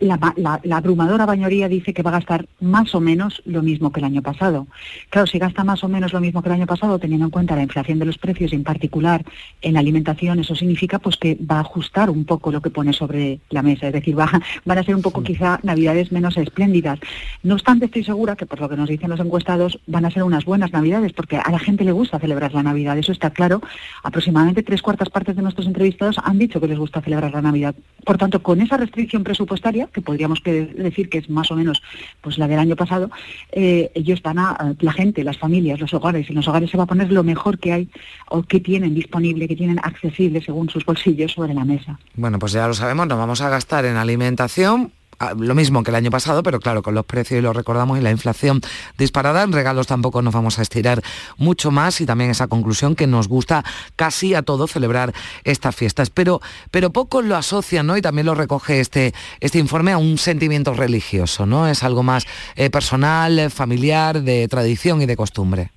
la, 0.00 0.60
abrumadora 0.72 1.26
mayoría 1.26 1.68
dice 1.68 1.94
que 1.94 2.02
va 2.02 2.10
a 2.10 2.14
gastar 2.14 2.48
más 2.58 2.92
o 2.92 2.98
menos 2.98 3.40
lo 3.44 3.62
mismo 3.62 3.92
que 3.92 4.00
el 4.00 4.06
año 4.06 4.22
pasado. 4.22 4.66
Claro, 5.10 5.28
si 5.28 5.38
gasta 5.38 5.62
más 5.62 5.84
o 5.84 5.88
menos 5.88 6.12
lo 6.12 6.20
mismo 6.20 6.42
que 6.42 6.48
el 6.48 6.56
año 6.56 6.66
pasado, 6.66 6.98
teniendo 6.98 7.26
en 7.26 7.30
cuenta 7.30 7.54
la 7.54 7.62
inflación 7.62 8.00
de 8.00 8.06
los 8.06 8.18
precios, 8.18 8.52
y 8.52 8.56
en 8.56 8.64
particular 8.64 9.24
en 9.62 9.74
la 9.74 9.80
alimentación, 9.80 10.40
eso 10.40 10.56
significa 10.56 10.98
pues 10.98 11.16
que 11.16 11.36
va 11.36 11.58
a 11.58 11.60
ajustar 11.60 12.10
un 12.10 12.24
poco 12.24 12.50
lo 12.50 12.60
que 12.60 12.70
pone 12.70 12.92
sobre 12.92 13.38
la 13.50 13.62
mesa, 13.62 13.86
es 13.86 13.92
decir, 13.92 14.18
va, 14.18 14.28
van 14.64 14.78
a 14.78 14.82
ser 14.82 14.96
un 14.96 15.02
poco 15.02 15.22
quizá 15.22 15.60
navidades 15.62 16.10
menos 16.10 16.36
espléndidas. 16.48 16.98
No 17.42 17.54
obstante, 17.54 17.86
estoy 17.86 18.04
segura 18.04 18.36
que 18.36 18.46
por 18.46 18.60
lo 18.60 18.68
que 18.68 18.76
nos 18.76 18.88
dicen 18.88 19.10
los 19.10 19.20
encuestados 19.20 19.78
van 19.86 20.04
a 20.04 20.10
ser 20.10 20.22
unas 20.22 20.44
buenas 20.44 20.72
navidades, 20.72 21.12
porque 21.12 21.36
a 21.36 21.50
la 21.50 21.58
gente 21.58 21.84
le 21.84 21.92
gusta 21.92 22.18
celebrar 22.18 22.52
la 22.52 22.62
Navidad, 22.62 22.98
eso 22.98 23.12
está 23.12 23.30
claro. 23.30 23.62
Aproximadamente 24.02 24.62
tres 24.62 24.82
cuartas 24.82 25.10
partes 25.10 25.36
de 25.36 25.42
nuestros 25.42 25.66
entrevistados 25.66 26.16
han 26.24 26.38
dicho 26.38 26.60
que 26.60 26.68
les 26.68 26.78
gusta 26.78 27.00
celebrar 27.00 27.32
la 27.32 27.42
Navidad. 27.42 27.74
Por 28.04 28.18
tanto, 28.18 28.42
con 28.42 28.60
esa 28.60 28.76
restricción 28.76 29.24
presupuestaria, 29.24 29.88
que 29.92 30.00
podríamos 30.00 30.42
decir 30.42 31.08
que 31.08 31.18
es 31.18 31.30
más 31.30 31.50
o 31.50 31.56
menos 31.56 31.82
pues 32.20 32.38
la 32.38 32.48
del 32.48 32.58
año 32.58 32.76
pasado, 32.76 33.10
eh, 33.52 33.90
ellos 33.94 34.22
van 34.22 34.38
a, 34.38 34.74
la 34.80 34.92
gente, 34.92 35.24
las 35.24 35.38
familias, 35.38 35.80
los 35.80 35.94
hogares, 35.94 36.28
en 36.28 36.36
los 36.36 36.48
hogares 36.48 36.70
se 36.70 36.76
va 36.76 36.84
a 36.84 36.86
poner 36.86 37.12
lo 37.12 37.22
mejor 37.22 37.58
que 37.58 37.72
hay 37.72 37.88
o 38.28 38.42
que 38.42 38.60
tienen 38.60 38.94
disponible, 38.94 39.48
que 39.48 39.56
tienen 39.56 39.78
accesible 39.82 40.40
según 40.42 40.68
sus 40.68 40.84
bolsillos 40.84 41.32
sobre 41.32 41.54
la 41.54 41.64
mesa. 41.64 41.98
Bueno, 42.14 42.38
pues 42.38 42.52
ya 42.52 42.66
lo 42.66 42.74
sabemos, 42.74 43.06
nos 43.06 43.18
vamos 43.18 43.40
a 43.40 43.48
gastar 43.48 43.84
en 43.84 43.96
alimentación, 43.96 44.92
lo 45.38 45.54
mismo 45.54 45.82
que 45.82 45.90
el 45.90 45.96
año 45.96 46.10
pasado, 46.10 46.42
pero 46.42 46.60
claro, 46.60 46.82
con 46.82 46.94
los 46.94 47.04
precios 47.04 47.38
y 47.38 47.42
lo 47.42 47.52
recordamos 47.52 47.98
y 47.98 48.02
la 48.02 48.10
inflación 48.10 48.60
disparada, 48.96 49.42
en 49.42 49.52
regalos 49.52 49.86
tampoco 49.86 50.22
nos 50.22 50.34
vamos 50.34 50.58
a 50.58 50.62
estirar 50.62 51.02
mucho 51.36 51.70
más 51.70 52.00
y 52.00 52.06
también 52.06 52.30
esa 52.30 52.46
conclusión 52.46 52.94
que 52.94 53.06
nos 53.06 53.28
gusta 53.28 53.64
casi 53.96 54.34
a 54.34 54.42
todo 54.42 54.66
celebrar 54.66 55.12
estas 55.44 55.74
fiestas. 55.74 56.10
Pero, 56.10 56.40
pero 56.70 56.90
pocos 56.90 57.24
lo 57.24 57.36
asocian, 57.36 57.86
¿no? 57.86 57.96
Y 57.96 58.02
también 58.02 58.26
lo 58.26 58.34
recoge 58.34 58.80
este, 58.80 59.12
este 59.40 59.58
informe 59.58 59.92
a 59.92 59.98
un 59.98 60.18
sentimiento 60.18 60.74
religioso, 60.74 61.46
¿no? 61.46 61.68
Es 61.68 61.82
algo 61.82 62.02
más 62.02 62.26
eh, 62.56 62.70
personal, 62.70 63.50
familiar, 63.50 64.22
de 64.22 64.48
tradición 64.48 65.02
y 65.02 65.06
de 65.06 65.16
costumbre. 65.16 65.70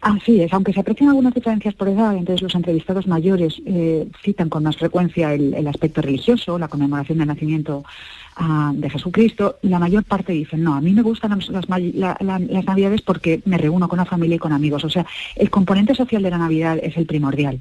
Así 0.00 0.40
es, 0.40 0.50
aunque 0.54 0.72
se 0.72 0.80
aprecian 0.80 1.10
algunas 1.10 1.34
diferencias 1.34 1.74
por 1.74 1.88
edad, 1.88 2.16
entonces 2.16 2.40
los 2.40 2.54
entrevistados 2.54 3.06
mayores 3.06 3.60
eh, 3.66 4.08
citan 4.22 4.48
con 4.48 4.62
más 4.62 4.78
frecuencia 4.78 5.34
el, 5.34 5.66
aspecto 5.66 6.00
religioso, 6.00 6.58
la 6.58 6.68
conmemoración 6.68 7.18
del 7.18 7.28
nacimiento 7.28 7.84
de 8.74 8.88
Jesucristo, 8.88 9.58
la 9.62 9.78
mayor 9.78 10.04
parte 10.04 10.32
dicen, 10.32 10.62
no, 10.62 10.74
a 10.74 10.80
mí 10.80 10.92
me 10.92 11.02
gustan 11.02 11.38
las, 11.50 11.68
Navidades 11.68 13.02
porque 13.02 13.42
me 13.44 13.58
reúno 13.58 13.88
con 13.88 13.98
la 13.98 14.04
familia 14.04 14.36
y 14.36 14.38
con 14.38 14.52
amigos. 14.52 14.84
O 14.84 14.90
sea, 14.90 15.06
el 15.36 15.50
componente 15.50 15.94
social 15.94 16.22
de 16.22 16.30
la 16.30 16.38
Navidad 16.38 16.78
es 16.82 16.96
el 16.96 17.06
primordial. 17.06 17.60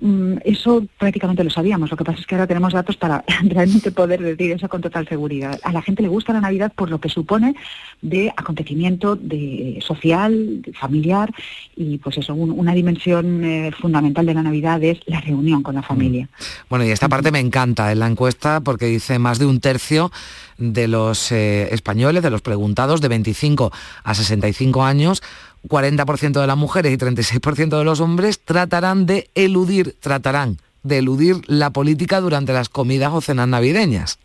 Mm, 0.00 0.38
eso 0.44 0.84
prácticamente 0.98 1.44
lo 1.44 1.50
sabíamos, 1.50 1.90
lo 1.90 1.96
que 1.96 2.04
pasa 2.04 2.18
es 2.20 2.26
que 2.26 2.34
ahora 2.34 2.46
tenemos 2.46 2.72
datos 2.72 2.96
para 2.96 3.24
realmente 3.44 3.92
poder 3.92 4.20
decir 4.20 4.52
eso 4.52 4.68
con 4.68 4.80
total 4.80 5.06
seguridad. 5.08 5.58
A 5.62 5.72
la 5.72 5.82
gente 5.82 6.02
le 6.02 6.08
gusta 6.08 6.32
la 6.32 6.40
Navidad 6.40 6.72
por 6.74 6.90
lo 6.90 7.00
que 7.00 7.08
supone 7.08 7.54
de 8.02 8.32
acontecimiento 8.36 9.16
de 9.16 9.78
social, 9.80 10.62
familiar 10.78 11.32
y 11.76 11.98
pues 11.98 12.18
eso, 12.18 12.34
una 12.34 12.72
dimensión 12.72 13.44
eh, 13.44 13.70
fundamental 13.78 14.26
de 14.26 14.34
la 14.34 14.42
Navidad 14.42 14.82
es 14.82 14.98
la 15.06 15.20
reunión 15.20 15.62
con 15.62 15.74
la 15.74 15.82
familia. 15.82 16.24
Mm. 16.24 16.68
Bueno, 16.68 16.84
y 16.84 16.90
esta 16.90 17.08
parte 17.08 17.30
me 17.30 17.40
encanta 17.40 17.92
en 17.92 18.00
la 18.00 18.06
encuesta 18.06 18.60
porque 18.60 18.86
dice 18.86 19.18
más 19.18 19.38
de 19.38 19.46
un 19.46 19.60
tercio 19.60 20.10
de 20.58 20.88
los 20.88 21.32
eh, 21.32 21.68
españoles, 21.72 22.22
de 22.22 22.30
los 22.30 22.42
preguntados 22.42 23.00
de 23.00 23.08
25 23.08 23.72
a 24.04 24.14
65 24.14 24.84
años, 24.84 25.22
40% 25.68 26.40
de 26.40 26.46
las 26.46 26.56
mujeres 26.56 26.92
y 26.92 26.96
36% 26.96 27.78
de 27.78 27.84
los 27.84 28.00
hombres 28.00 28.40
tratarán 28.40 29.06
de 29.06 29.28
eludir, 29.34 29.96
tratarán 30.00 30.58
de 30.82 30.98
eludir 30.98 31.42
la 31.46 31.70
política 31.70 32.20
durante 32.20 32.52
las 32.52 32.68
comidas 32.68 33.12
o 33.12 33.20
cenas 33.20 33.48
navideñas. 33.48 34.18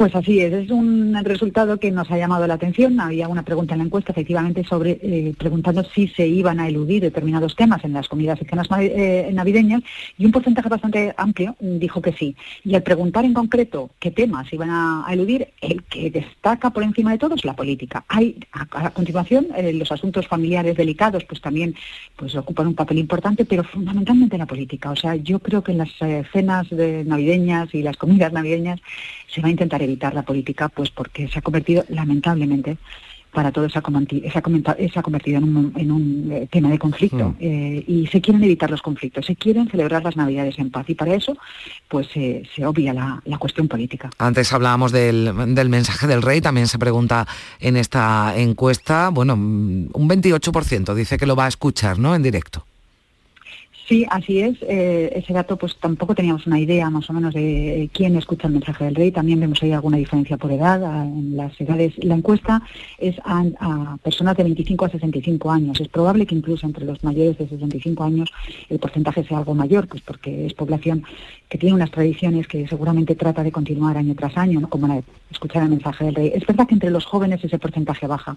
Pues 0.00 0.14
así 0.14 0.40
es, 0.40 0.50
es 0.54 0.70
un 0.70 1.14
resultado 1.24 1.78
que 1.78 1.90
nos 1.90 2.10
ha 2.10 2.16
llamado 2.16 2.46
la 2.46 2.54
atención. 2.54 2.98
Había 3.00 3.28
una 3.28 3.42
pregunta 3.42 3.74
en 3.74 3.80
la 3.80 3.84
encuesta, 3.84 4.12
efectivamente, 4.12 4.64
sobre 4.64 4.92
eh, 5.02 5.34
preguntando 5.36 5.84
si 5.84 6.08
se 6.08 6.26
iban 6.26 6.58
a 6.58 6.68
eludir 6.68 7.02
determinados 7.02 7.54
temas 7.54 7.84
en 7.84 7.92
las 7.92 8.08
comidas 8.08 8.40
y 8.40 8.46
cenas 8.46 8.66
eh, 8.80 9.28
navideñas, 9.30 9.82
y 10.16 10.24
un 10.24 10.32
porcentaje 10.32 10.70
bastante 10.70 11.12
amplio 11.18 11.54
dijo 11.60 12.00
que 12.00 12.14
sí. 12.14 12.34
Y 12.64 12.76
al 12.76 12.82
preguntar 12.82 13.26
en 13.26 13.34
concreto 13.34 13.90
qué 13.98 14.10
temas 14.10 14.50
iban 14.54 14.70
a, 14.70 15.04
eludir, 15.10 15.48
el 15.60 15.82
que 15.82 16.10
destaca 16.10 16.70
por 16.70 16.82
encima 16.82 17.12
de 17.12 17.18
todo 17.18 17.34
es 17.34 17.44
la 17.44 17.54
política. 17.54 18.02
Hay, 18.08 18.38
a, 18.52 18.88
continuación, 18.92 19.48
eh, 19.54 19.74
los 19.74 19.92
asuntos 19.92 20.26
familiares 20.26 20.78
delicados, 20.78 21.24
pues 21.26 21.42
también 21.42 21.74
pues 22.16 22.34
ocupan 22.36 22.68
un 22.68 22.74
papel 22.74 23.00
importante, 23.00 23.44
pero 23.44 23.64
fundamentalmente 23.64 24.38
la 24.38 24.46
política. 24.46 24.92
O 24.92 24.96
sea, 24.96 25.14
yo 25.16 25.40
creo 25.40 25.62
que 25.62 25.72
en 25.72 25.78
las 25.78 25.90
cenas 26.32 26.72
navideñas 26.72 27.74
y 27.74 27.82
las 27.82 27.98
comidas 27.98 28.32
navideñas 28.32 28.80
se 29.26 29.42
va 29.42 29.48
a 29.48 29.50
intentar 29.50 29.82
evitar 29.82 29.89
la 30.14 30.22
política, 30.22 30.68
pues 30.68 30.90
porque 30.90 31.28
se 31.28 31.38
ha 31.38 31.42
convertido, 31.42 31.84
lamentablemente, 31.88 32.76
para 33.32 33.52
todo 33.52 33.68
se 33.68 33.78
ha, 33.78 33.82
convertido 33.82 35.38
en 35.38 35.92
un, 35.92 36.32
eh, 36.32 36.48
tema 36.50 36.68
de 36.68 36.78
conflicto 36.78 37.30
mm. 37.30 37.36
eh, 37.38 37.84
y 37.86 38.06
se 38.08 38.20
quieren 38.20 38.42
evitar 38.42 38.70
los 38.70 38.82
conflictos, 38.82 39.26
se 39.26 39.36
quieren 39.36 39.68
celebrar 39.68 40.02
las 40.02 40.16
Navidades 40.16 40.58
en 40.58 40.70
paz 40.70 40.88
y 40.88 40.94
para 40.94 41.14
eso 41.14 41.36
pues 41.88 42.08
se 42.08 42.66
obvia 42.66 42.92
la, 42.92 43.38
cuestión 43.38 43.68
política. 43.68 44.10
Antes 44.18 44.52
hablábamos 44.52 44.92
del, 44.92 45.32
del, 45.54 45.68
mensaje 45.68 46.06
del 46.06 46.22
rey, 46.22 46.40
también 46.40 46.66
se 46.66 46.78
pregunta 46.78 47.26
en 47.58 47.76
esta 47.76 48.34
encuesta, 48.36 49.08
bueno, 49.10 49.34
un 49.34 49.88
28% 49.92 50.94
dice 50.94 51.16
que 51.16 51.26
lo 51.26 51.36
va 51.36 51.46
a 51.46 51.48
escuchar, 51.48 51.98
¿no?, 51.98 52.14
en 52.14 52.22
directo. 52.22 52.66
Sí, 53.90 54.06
así 54.08 54.38
es. 54.38 54.56
Eh, 54.62 55.10
ese 55.16 55.32
dato, 55.32 55.56
pues 55.56 55.76
tampoco 55.80 56.14
teníamos 56.14 56.46
una 56.46 56.60
idea 56.60 56.88
más 56.90 57.10
o 57.10 57.12
menos 57.12 57.34
de 57.34 57.90
quién 57.92 58.14
escucha 58.14 58.46
el 58.46 58.52
mensaje 58.52 58.84
del 58.84 58.94
rey. 58.94 59.10
También 59.10 59.40
vemos 59.40 59.60
ahí 59.64 59.72
alguna 59.72 59.96
diferencia 59.96 60.36
por 60.36 60.52
edad. 60.52 60.80
En 61.02 61.36
las 61.36 61.60
edades, 61.60 61.94
la 61.98 62.14
encuesta 62.14 62.62
es 62.98 63.16
a, 63.24 63.96
personas 64.00 64.36
de 64.36 64.44
25 64.44 64.84
a 64.84 64.90
65 64.90 65.50
años. 65.50 65.80
Es 65.80 65.88
probable 65.88 66.24
que 66.24 66.36
incluso 66.36 66.66
entre 66.66 66.84
los 66.84 67.02
mayores 67.02 67.36
de 67.36 67.48
65 67.48 68.04
años 68.04 68.32
el 68.68 68.78
porcentaje 68.78 69.24
sea 69.24 69.38
algo 69.38 69.56
mayor, 69.56 69.88
pues 69.88 70.02
porque 70.02 70.46
es 70.46 70.54
población 70.54 71.02
que 71.48 71.58
tiene 71.58 71.74
unas 71.74 71.90
tradiciones 71.90 72.46
que 72.46 72.68
seguramente 72.68 73.16
trata 73.16 73.42
de 73.42 73.50
continuar 73.50 73.96
año 73.96 74.14
tras 74.14 74.36
año, 74.36 74.60
¿no? 74.60 74.70
como 74.70 74.86
la 74.86 74.94
de 74.94 75.04
escuchar 75.32 75.64
el 75.64 75.70
mensaje 75.70 76.04
del 76.04 76.14
rey. 76.14 76.30
Es 76.32 76.46
verdad 76.46 76.68
que 76.68 76.74
entre 76.74 76.90
los 76.90 77.06
jóvenes 77.06 77.42
ese 77.42 77.58
porcentaje 77.58 78.06
baja, 78.06 78.36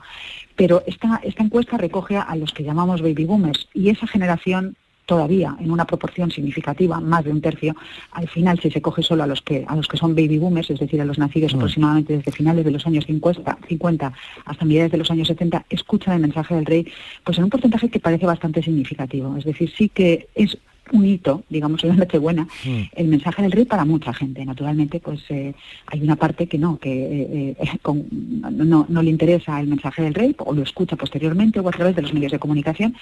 pero 0.56 0.82
esta, 0.88 1.22
esta 1.24 1.44
encuesta 1.44 1.78
recoge 1.78 2.18
a 2.18 2.36
los 2.36 2.52
que 2.54 2.64
llamamos 2.64 3.04
baby 3.04 3.26
boomers 3.26 3.70
y 3.76 3.90
esa 3.90 4.08
generación 4.08 4.76
todavía 5.06 5.56
en 5.60 5.72
una 5.72 5.86
proporción 5.86 6.32
significativa, 6.32 7.00
más 7.00 7.24
de 7.24 7.32
un 7.32 7.42
tercio, 7.42 7.76
al 8.12 8.28
final 8.28 8.60
si 8.60 8.72
se 8.72 8.82
coge 8.82 9.04
solo 9.04 9.24
a 9.24 9.28
los 9.28 9.42
que 9.42 9.66
a 9.68 9.76
los 9.76 9.88
que 9.88 9.98
son 9.98 10.16
baby 10.16 10.38
boomers, 10.38 10.70
es 10.70 10.80
decir, 10.80 11.02
a 11.02 11.06
los 11.06 11.18
nacidos 11.18 11.54
mm. 11.54 11.58
aproximadamente 11.58 12.18
desde 12.18 12.32
finales 12.32 12.66
de 12.66 12.72
los 12.72 12.86
años 12.86 13.06
50, 13.06 13.58
50 13.68 14.14
hasta 14.46 14.66
mediados 14.66 14.92
de 14.92 14.98
los 14.98 15.12
años 15.12 15.28
70, 15.28 15.66
escuchan 15.70 16.16
el 16.16 16.22
mensaje 16.22 16.56
del 16.56 16.66
rey, 16.66 16.88
pues 17.24 17.38
en 17.38 17.46
un 17.46 17.50
porcentaje 17.50 17.90
que 17.90 18.00
parece 18.00 18.26
bastante 18.26 18.62
significativo. 18.62 19.36
Es 19.38 19.46
decir, 19.46 19.72
sí 19.76 19.90
que 19.90 20.28
es 20.36 20.58
un 20.92 21.06
hito, 21.06 21.44
digamos, 21.50 21.84
en 21.84 21.90
la 21.90 21.96
Nochebuena, 21.96 22.44
mm. 22.44 22.82
el 22.96 23.08
mensaje 23.08 23.42
del 23.42 23.52
rey 23.52 23.66
para 23.66 23.86
mucha 23.86 24.14
gente. 24.14 24.46
Naturalmente, 24.46 25.00
pues 25.00 25.22
eh, 25.30 25.54
hay 25.88 26.02
una 26.02 26.16
parte 26.16 26.48
que 26.48 26.58
no, 26.58 26.78
que 26.78 26.92
eh, 26.92 27.56
eh, 27.58 27.78
no, 28.52 28.86
no, 28.88 29.02
le 29.02 29.10
interesa 29.10 29.60
el 29.60 29.68
mensaje 29.68 30.02
del 30.04 30.14
rey, 30.14 30.36
o 30.40 30.54
lo 30.54 30.62
escucha 30.62 30.96
posteriormente 30.96 31.60
o 31.60 31.68
a 31.68 31.72
través 31.72 31.96
de 31.96 32.02
los 32.02 32.14
medios 32.14 32.32
de 32.32 32.40
comunicación, 32.40 32.96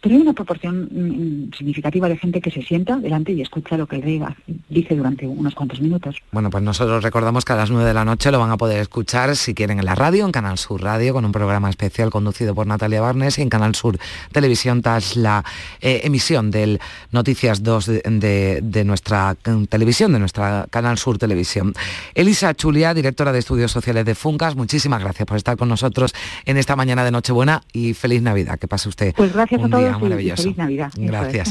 pero 0.00 0.14
hay 0.14 0.20
una 0.20 0.32
proporción 0.32 0.88
mm, 0.90 1.52
significativa 1.56 2.08
de 2.08 2.16
gente 2.16 2.40
que 2.40 2.50
se 2.50 2.62
sienta 2.62 2.96
delante 2.96 3.32
y 3.32 3.40
escucha 3.40 3.76
lo 3.76 3.86
que 3.86 3.96
el 3.96 4.02
rey 4.02 4.22
dice 4.68 4.94
durante 4.94 5.26
unos 5.26 5.54
cuantos 5.54 5.80
minutos. 5.80 6.16
Bueno, 6.32 6.50
pues 6.50 6.62
nosotros 6.62 7.02
recordamos 7.02 7.44
que 7.44 7.52
a 7.52 7.56
las 7.56 7.70
9 7.70 7.86
de 7.86 7.94
la 7.94 8.04
noche 8.04 8.30
lo 8.30 8.38
van 8.38 8.50
a 8.50 8.56
poder 8.56 8.80
escuchar 8.80 9.36
si 9.36 9.54
quieren 9.54 9.78
en 9.78 9.84
la 9.84 9.94
radio, 9.94 10.24
en 10.24 10.32
Canal 10.32 10.58
Sur 10.58 10.82
Radio, 10.82 11.12
con 11.12 11.24
un 11.24 11.32
programa 11.32 11.70
especial 11.70 12.10
conducido 12.10 12.54
por 12.54 12.66
Natalia 12.66 13.00
Barnes 13.00 13.38
y 13.38 13.42
en 13.42 13.48
Canal 13.48 13.74
Sur 13.74 13.98
Televisión 14.32 14.82
tras 14.82 15.16
la 15.16 15.44
emisión 15.80 16.50
del 16.50 16.80
Noticias 17.12 17.62
2 17.62 17.86
de, 17.86 18.82
nuestra 18.84 19.36
mm, 19.44 19.64
televisión, 19.64 20.12
de 20.12 20.18
nuestra 20.18 20.66
Canal 20.70 20.98
Sur 20.98 21.18
Televisión. 21.18 21.74
Elisa 22.14 22.54
Chulia, 22.54 22.94
directora 22.94 23.32
de 23.32 23.38
Estudios 23.38 23.72
Sociales 23.72 24.04
de 24.04 24.14
Funcas, 24.14 24.56
muchísimas 24.56 25.00
gracias 25.00 25.26
por 25.26 25.36
estar 25.36 25.56
con 25.56 25.68
nosotros 25.68 26.14
en 26.44 26.56
esta 26.56 26.76
mañana 26.76 27.04
de 27.04 27.10
Nochebuena 27.10 27.62
y 27.72 27.94
feliz 27.94 28.22
Navidad. 28.22 28.58
Que 28.58 28.68
pase 28.68 28.88
usted. 28.88 29.14
Pues 29.14 29.32
gracias 29.32 29.62
a 29.62 29.68
todos 29.68 29.85
Ah, 29.94 29.98
maravilloso. 29.98 30.54
Gracias. 30.96 31.50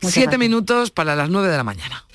Siete 0.00 0.38
minutos 0.38 0.90
para 0.90 1.16
las 1.16 1.30
nueve 1.30 1.48
de 1.48 1.56
la 1.56 1.64
mañana. 1.64 2.06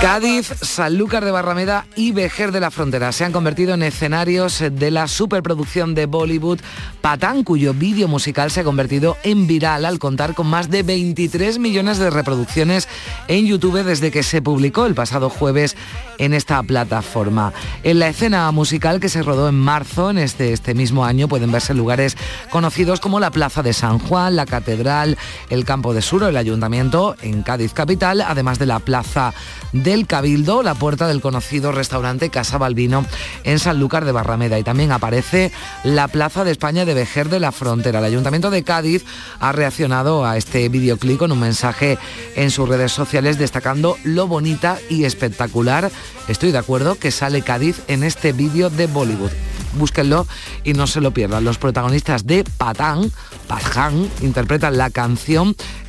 Cádiz, 0.00 0.52
Sanlúcar 0.60 1.24
de 1.24 1.30
Barrameda 1.30 1.86
y 1.96 2.12
Vejer 2.12 2.52
de 2.52 2.60
la 2.60 2.70
Frontera 2.70 3.12
se 3.12 3.24
han 3.24 3.32
convertido 3.32 3.74
en 3.74 3.82
escenarios 3.82 4.62
de 4.70 4.90
la 4.90 5.08
superproducción 5.08 5.94
de 5.94 6.06
Bollywood 6.06 6.60
Patán, 7.00 7.44
cuyo 7.44 7.72
vídeo 7.72 8.08
musical 8.08 8.50
se 8.50 8.60
ha 8.60 8.64
convertido 8.64 9.16
en 9.22 9.46
viral 9.46 9.84
al 9.84 9.98
contar 9.98 10.34
con 10.34 10.46
más 10.46 10.70
de 10.70 10.82
23 10.82 11.58
millones 11.58 11.98
de 11.98 12.10
reproducciones 12.10 12.88
en 13.28 13.46
YouTube 13.46 13.82
desde 13.82 14.10
que 14.10 14.22
se 14.22 14.42
publicó 14.42 14.86
el 14.86 14.94
pasado 14.94 15.30
jueves 15.30 15.76
en 16.18 16.34
esta 16.34 16.62
plataforma. 16.62 17.52
En 17.82 17.98
la 17.98 18.08
escena 18.08 18.50
musical 18.52 19.00
que 19.00 19.08
se 19.08 19.22
rodó 19.22 19.48
en 19.48 19.58
marzo 19.58 20.10
en 20.10 20.18
este, 20.18 20.52
este 20.52 20.74
mismo 20.74 21.04
año 21.04 21.28
pueden 21.28 21.52
verse 21.52 21.74
lugares 21.74 22.16
conocidos 22.50 23.00
como 23.00 23.20
la 23.20 23.30
Plaza 23.30 23.62
de 23.62 23.72
San 23.72 23.98
Juan, 23.98 24.36
la 24.36 24.46
Catedral, 24.46 25.16
el 25.50 25.64
Campo 25.64 25.94
de 25.94 26.02
Suro, 26.02 26.28
el 26.28 26.36
Ayuntamiento 26.36 27.16
en 27.22 27.42
Cádiz 27.42 27.72
Capital, 27.72 28.20
además 28.20 28.58
de 28.58 28.66
la 28.66 28.78
Plaza 28.78 29.34
del 29.72 30.06
Cabildo, 30.06 30.62
la 30.62 30.74
puerta 30.74 31.06
del 31.06 31.20
conocido 31.20 31.72
restaurante 31.72 32.30
Casa 32.30 32.58
Balbino 32.58 33.04
en 33.44 33.58
Sanlúcar 33.58 34.04
de 34.04 34.12
Barrameda. 34.12 34.58
Y 34.58 34.62
también 34.62 34.92
aparece 34.92 35.52
la 35.82 36.08
Plaza 36.08 36.44
de 36.44 36.52
España 36.52 36.84
de 36.84 36.94
Vejer 36.94 37.28
de 37.28 37.40
la 37.40 37.52
Frontera. 37.52 37.98
El 37.98 38.06
Ayuntamiento 38.06 38.50
de 38.50 38.62
Cádiz 38.62 39.04
ha 39.40 39.52
reaccionado 39.52 40.24
a 40.24 40.36
este 40.36 40.68
videoclip 40.68 41.18
con 41.18 41.32
un 41.32 41.40
mensaje 41.40 41.98
en 42.36 42.50
sus 42.50 42.68
redes 42.68 42.92
sociales 42.92 43.38
destacando 43.38 43.96
lo 44.04 44.26
bonita 44.26 44.78
y 44.88 45.04
espectacular, 45.04 45.90
estoy 46.28 46.52
de 46.52 46.58
acuerdo, 46.58 46.96
que 46.96 47.10
sale 47.10 47.42
Cádiz 47.42 47.82
en 47.88 48.04
este 48.04 48.32
vídeo 48.32 48.70
de 48.70 48.86
Bollywood 48.86 49.32
búsquenlo 49.74 50.26
y 50.62 50.72
no 50.72 50.86
se 50.86 51.00
lo 51.00 51.10
pierdan. 51.10 51.44
Los 51.44 51.58
protagonistas 51.58 52.26
de 52.26 52.44
Patán, 52.44 53.10
Pathan, 53.48 54.08
interpretan 54.22 54.78
la 54.78 54.90
canción, 54.90 55.33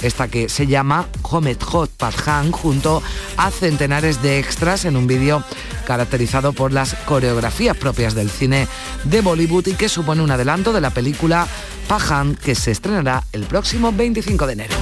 esta 0.02 0.28
que 0.28 0.50
se 0.50 0.66
llama 0.66 1.08
Homet 1.22 1.62
Hot 1.64 1.92
Pathan, 1.92 2.52
junto 2.52 3.04
a 3.38 3.52
centenares 3.52 4.22
de 4.22 4.40
extras 4.40 4.86
en 4.86 4.98
un 4.98 5.08
vídeo 5.08 5.44
caracterizado 5.86 6.54
por 6.54 6.72
las 6.72 6.96
coreografías 7.06 7.78
propias 7.78 8.16
del 8.16 8.30
cine 8.30 8.68
de 9.04 9.22
Bollywood 9.22 9.68
y 9.68 9.74
que 9.74 9.90
supone 9.90 10.24
un 10.24 10.32
adelanto 10.32 10.74
de 10.74 10.82
la 10.82 10.90
película 10.90 11.48
Pajan 11.88 12.36
que 12.36 12.56
se 12.56 12.72
estrenará 12.72 13.24
el 13.32 13.44
próximo 13.44 13.92
25 13.92 14.48
de 14.48 14.54
enero. 14.54 14.76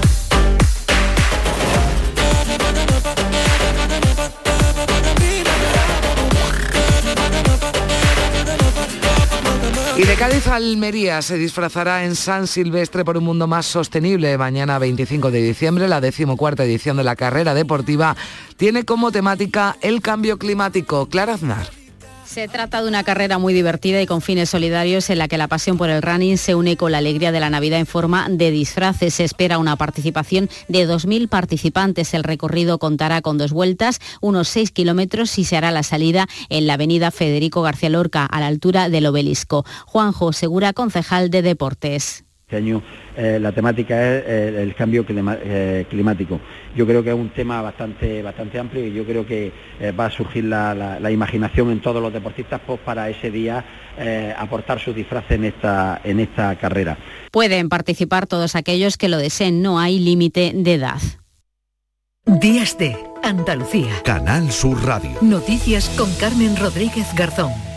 Y 9.96 10.06
de 10.06 10.16
Cádiz 10.16 10.48
a 10.48 10.56
Almería 10.56 11.22
se 11.22 11.38
disfrazará 11.38 12.04
en 12.04 12.16
San 12.16 12.48
Silvestre 12.48 13.06
por 13.06 13.16
un 13.16 13.26
mundo 13.26 13.46
más 13.46 13.68
sostenible. 13.68 14.36
Mañana 14.40 14.80
25 14.80 15.30
de 15.30 15.44
diciembre, 15.44 15.88
la 15.88 16.02
decimocuarta 16.02 16.64
edición 16.64 16.98
de 16.98 17.04
la 17.04 17.16
carrera 17.16 17.54
deportiva 17.54 18.16
tiene 18.58 18.86
como 18.86 19.12
temática 19.12 19.78
el 19.82 20.02
cambio 20.02 20.40
climático. 20.40 21.08
Clara 21.10 21.36
Aznar. 21.36 21.83
Se 22.34 22.48
trata 22.48 22.82
de 22.82 22.88
una 22.88 23.04
carrera 23.04 23.38
muy 23.38 23.54
divertida 23.54 24.02
y 24.02 24.08
con 24.08 24.20
fines 24.20 24.50
solidarios 24.50 25.12
en 25.12 25.20
la 25.20 25.28
que 25.28 25.38
la 25.38 25.48
pasión 25.48 25.78
por 25.78 25.92
el 25.92 26.02
running 26.02 26.40
se 26.40 26.56
une 26.56 26.78
con 26.78 26.92
la 26.92 26.98
alegría 26.98 27.32
de 27.32 27.40
la 27.40 27.52
Navidad 27.52 27.78
en 27.78 27.86
forma 27.86 28.28
de 28.28 28.50
disfraces. 28.50 29.14
Se 29.14 29.24
espera 29.24 29.60
una 29.60 29.76
participación 29.76 30.50
de 30.68 30.90
2.000 30.90 31.30
participantes. 31.30 32.16
El 32.16 32.24
recorrido 32.24 32.80
contará 32.80 33.22
con 33.22 33.38
dos 33.38 33.52
vueltas, 33.52 34.00
unos 34.20 34.48
6 34.48 34.72
kilómetros 34.72 35.38
y 35.38 35.44
se 35.44 35.58
hará 35.58 35.70
la 35.70 35.84
salida 35.84 36.26
en 36.50 36.66
la 36.66 36.74
avenida 36.74 37.12
Federico 37.12 37.62
García 37.62 37.90
Lorca, 37.90 38.26
a 38.26 38.40
la 38.40 38.48
altura 38.48 38.90
del 38.90 39.06
obelisco. 39.06 39.64
Juanjo 39.86 40.34
Segura, 40.34 40.74
concejal 40.74 41.30
de 41.30 41.44
Deportes. 41.44 42.23
Este 42.54 42.62
año 42.62 42.84
eh, 43.18 43.40
la 43.42 43.52
temática 43.52 43.96
es 43.96 44.24
eh, 44.28 44.62
el 44.62 44.76
cambio 44.76 45.04
eh, 45.10 45.88
climático. 45.90 46.40
Yo 46.76 46.86
creo 46.86 47.04
que 47.04 47.10
es 47.10 47.16
un 47.16 47.30
tema 47.30 47.64
bastante, 47.64 48.22
bastante 48.22 48.60
amplio 48.60 48.86
y 48.86 48.94
yo 48.94 49.04
creo 49.06 49.26
que 49.26 49.52
va 50.00 50.06
a 50.06 50.12
surgir 50.12 50.44
la, 50.44 51.00
imaginación 51.10 51.72
en 51.72 51.82
todos 51.82 52.00
los 52.00 52.14
deportistas 52.14 52.62
pues, 52.66 52.80
para 52.82 53.10
ese 53.10 53.32
día 53.32 53.66
aportar 54.38 54.80
sus 54.80 54.96
disfraces 54.96 55.32
en 55.32 55.46
esta, 55.46 56.00
en 56.04 56.20
esta 56.20 56.56
carrera. 56.58 56.96
Pueden 57.32 57.70
participar 57.70 58.28
todos 58.28 58.56
aquellos 58.56 58.98
que 58.98 59.10
lo 59.10 59.18
deseen, 59.18 59.64
no 59.64 59.80
hay 59.80 59.98
límite 59.98 60.52
de 60.54 60.74
edad. 60.76 61.02
Días 62.26 62.78
de 62.78 62.96
Andalucía. 63.24 64.02
Canal 64.04 64.52
Sur 64.52 64.84
Radio. 64.86 65.12
Noticias 65.22 65.90
con 65.98 66.14
Carmen 66.16 66.56
Rodríguez 66.56 67.08
Garzón. 67.16 67.73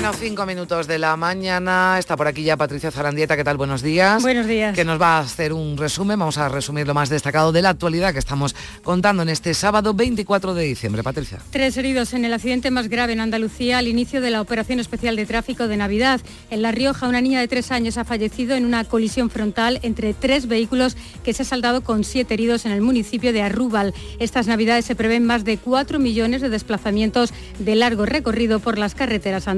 Menos 0.00 0.16
5 0.16 0.46
minutos 0.46 0.86
de 0.86 0.96
la 0.96 1.16
mañana. 1.16 1.96
Está 1.98 2.16
por 2.16 2.28
aquí 2.28 2.44
ya 2.44 2.56
Patricia 2.56 2.92
Zarandieta. 2.92 3.36
¿Qué 3.36 3.42
tal? 3.42 3.56
Buenos 3.56 3.82
días. 3.82 4.22
Buenos 4.22 4.46
días. 4.46 4.72
Que 4.76 4.84
nos 4.84 5.00
va 5.00 5.16
a 5.16 5.20
hacer 5.22 5.52
un 5.52 5.76
resumen. 5.76 6.16
Vamos 6.16 6.38
a 6.38 6.48
resumir 6.48 6.86
lo 6.86 6.94
más 6.94 7.08
destacado 7.08 7.50
de 7.50 7.62
la 7.62 7.70
actualidad 7.70 8.12
que 8.12 8.20
estamos 8.20 8.54
contando 8.84 9.24
en 9.24 9.28
este 9.28 9.54
sábado 9.54 9.94
24 9.94 10.54
de 10.54 10.62
diciembre. 10.62 11.02
Patricia. 11.02 11.40
Tres 11.50 11.76
heridos 11.76 12.12
en 12.12 12.24
el 12.24 12.32
accidente 12.32 12.70
más 12.70 12.86
grave 12.86 13.14
en 13.14 13.18
Andalucía 13.18 13.78
al 13.78 13.88
inicio 13.88 14.20
de 14.20 14.30
la 14.30 14.40
operación 14.40 14.78
especial 14.78 15.16
de 15.16 15.26
tráfico 15.26 15.66
de 15.66 15.76
Navidad. 15.76 16.20
En 16.50 16.62
La 16.62 16.70
Rioja, 16.70 17.08
una 17.08 17.20
niña 17.20 17.40
de 17.40 17.48
tres 17.48 17.72
años 17.72 17.98
ha 17.98 18.04
fallecido 18.04 18.54
en 18.54 18.66
una 18.66 18.84
colisión 18.84 19.30
frontal 19.30 19.80
entre 19.82 20.14
tres 20.14 20.46
vehículos 20.46 20.96
que 21.24 21.32
se 21.32 21.42
ha 21.42 21.44
saldado 21.44 21.80
con 21.80 22.04
siete 22.04 22.34
heridos 22.34 22.66
en 22.66 22.70
el 22.70 22.82
municipio 22.82 23.32
de 23.32 23.42
Arrúbal. 23.42 23.92
Estas 24.20 24.46
Navidades 24.46 24.84
se 24.84 24.94
prevén 24.94 25.26
más 25.26 25.44
de 25.44 25.58
4 25.58 25.98
millones 25.98 26.40
de 26.40 26.50
desplazamientos 26.50 27.34
de 27.58 27.74
largo 27.74 28.06
recorrido 28.06 28.60
por 28.60 28.78
las 28.78 28.94
carreteras 28.94 29.48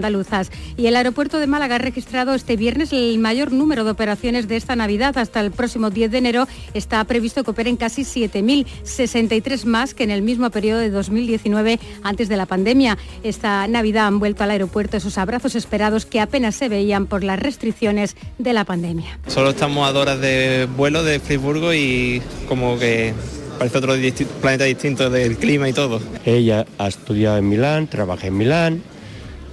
Y 0.76 0.86
el 0.86 0.96
aeropuerto 0.96 1.38
de 1.38 1.46
Málaga 1.46 1.76
ha 1.76 1.78
registrado 1.78 2.34
este 2.34 2.56
viernes 2.56 2.92
el 2.92 3.18
mayor 3.18 3.52
número 3.52 3.84
de 3.84 3.90
operaciones 3.90 4.48
de 4.48 4.56
esta 4.56 4.76
Navidad. 4.76 5.16
Hasta 5.18 5.40
el 5.40 5.50
próximo 5.50 5.90
10 5.90 6.10
de 6.10 6.18
enero 6.18 6.48
está 6.74 7.02
previsto 7.04 7.42
que 7.44 7.50
operen 7.50 7.76
casi 7.76 8.02
7.063 8.02 9.64
más 9.64 9.94
que 9.94 10.04
en 10.04 10.10
el 10.10 10.22
mismo 10.22 10.50
periodo 10.50 10.80
de 10.80 10.90
2019 10.90 11.80
antes 12.02 12.28
de 12.28 12.36
la 12.36 12.46
pandemia. 12.46 12.98
Esta 13.22 13.66
Navidad 13.66 14.06
han 14.06 14.18
vuelto 14.18 14.44
al 14.44 14.50
aeropuerto 14.50 14.96
esos 14.96 15.18
abrazos 15.18 15.54
esperados 15.54 16.06
que 16.06 16.20
apenas 16.20 16.54
se 16.54 16.68
veían 16.68 17.06
por 17.06 17.24
las 17.24 17.38
restricciones 17.38 18.16
de 18.38 18.52
la 18.52 18.64
pandemia. 18.64 19.18
Solo 19.26 19.50
estamos 19.50 19.88
a 19.88 19.98
horas 19.98 20.20
de 20.20 20.68
vuelo 20.76 21.02
de 21.02 21.20
Friburgo 21.20 21.74
y 21.74 22.22
como 22.48 22.78
que 22.78 23.12
parece 23.58 23.78
otro 23.78 23.94
planeta 24.40 24.64
distinto 24.64 25.10
del 25.10 25.36
clima 25.36 25.68
y 25.68 25.72
todo. 25.72 26.00
Ella 26.24 26.64
ha 26.78 26.88
estudiado 26.88 27.36
en 27.36 27.48
Milán, 27.48 27.88
trabaja 27.88 28.26
en 28.26 28.36
Milán, 28.36 28.82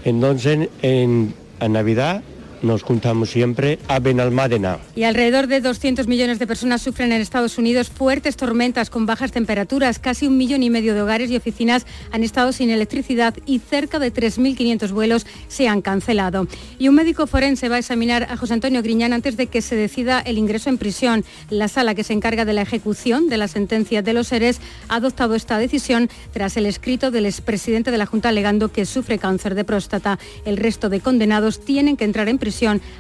entonces, 0.10 0.70
en, 0.82 1.34
Navidad 1.70 2.24
nos 2.62 2.84
juntamos 2.84 3.30
siempre 3.30 3.80
a 3.88 4.00
Benalmádena. 4.00 4.80
Y 4.96 5.04
alrededor 5.04 5.48
de 5.48 5.62
200 5.62 6.08
millones 6.08 6.40
de 6.40 6.48
personas 6.48 6.82
sufren 6.82 7.12
en 7.12 7.22
Estados 7.22 7.58
Unidos 7.58 7.90
fuertes 7.90 8.36
tormentas 8.36 8.90
con 8.90 9.06
bajas 9.06 9.32
temperaturas. 9.32 10.00
Casi 10.00 10.28
un 10.28 10.38
millón 10.38 10.64
y 10.64 10.70
medio 10.70 10.94
de 10.94 11.02
hogares 11.02 11.30
y 11.30 11.38
oficinas 11.38 11.86
han 12.12 12.24
estado 12.24 12.52
sin 12.52 12.70
electricidad 12.70 13.36
y 13.46 13.60
cerca 13.60 14.00
de 14.00 14.12
3.500 14.12 14.92
vuelos 14.92 15.26
se 15.48 15.68
han 15.68 15.82
cancelado. 15.82 16.48
Y 16.80 16.88
un 16.88 16.96
médico 16.96 17.28
forense 17.28 17.70
va 17.70 17.76
a 17.76 17.80
examinar 17.80 18.28
a 18.30 18.38
José 18.38 18.54
Antonio 18.54 18.82
Griñán 18.82 19.14
antes 19.14 19.38
de 19.38 19.48
que 19.48 19.62
se 19.62 19.76
decida 19.76 20.20
el 20.20 20.38
ingreso 20.38 20.70
en 20.70 20.78
prisión. 20.78 21.24
La 21.50 21.68
sala 21.68 21.94
que 21.94 22.04
se 22.04 22.14
encarga 22.14 22.46
de 22.46 22.54
la 22.54 22.64
ejecución 22.64 23.30
de 23.30 23.38
la 23.38 23.48
sentencia 23.48 24.02
de 24.02 24.14
los 24.14 24.28
seres 24.28 24.60
ha 24.88 24.96
adoptado 24.96 25.36
esta 25.36 25.58
decisión 25.58 26.10
tras 26.34 26.58
el 26.58 26.66
escrito 26.66 27.12
del 27.12 27.28
expresidente 27.28 27.92
de 27.92 27.98
la 27.98 28.08
Junta 28.08 28.30
alegando 28.30 28.72
que 28.72 28.86
sufre 28.86 29.20
cáncer 29.20 29.54
de 29.54 29.64
próstata. 29.64 30.18
El 30.44 30.58
resto 30.58 30.90
de 30.90 31.02
condenados 31.02 31.64
tienen 31.64 31.98
que 31.98 32.06
entrar 32.06 32.30
en 32.30 32.38
prisión 32.38 32.47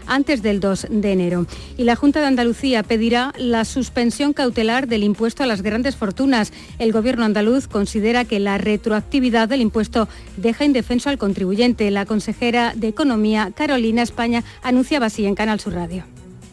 antes 0.06 0.42
del 0.42 0.60
2 0.60 0.88
de 0.90 1.12
enero. 1.12 1.46
Y 1.78 1.84
la 1.84 1.96
Junta 1.96 2.20
de 2.20 2.28
Andalucía 2.28 2.84
pedirá 2.84 3.34
la 3.38 3.66
suspensión 3.66 4.34
cautelar 4.34 4.88
del 4.88 5.04
impuesto 5.04 5.44
a 5.44 5.48
las 5.48 5.62
grandes 5.62 5.96
fortunas. 5.96 6.52
El 6.80 6.92
Gobierno 6.92 7.26
andaluz 7.26 7.68
considera 7.68 8.26
que 8.26 8.40
la 8.40 8.58
retroactividad 8.58 9.50
del 9.50 9.62
impuesto 9.62 10.08
deja 10.38 10.66
indefenso 10.66 11.10
al 11.10 11.18
contribuyente. 11.18 11.92
La 11.92 12.06
consejera 12.06 12.74
de 12.76 12.88
Economía, 12.88 13.52
Carolina 13.56 14.02
España, 14.02 14.44
anunciaba 14.62 15.08
así 15.08 15.26
en 15.26 15.36
Canal 15.36 15.60
Sur 15.60 15.74
Radio. 15.74 16.04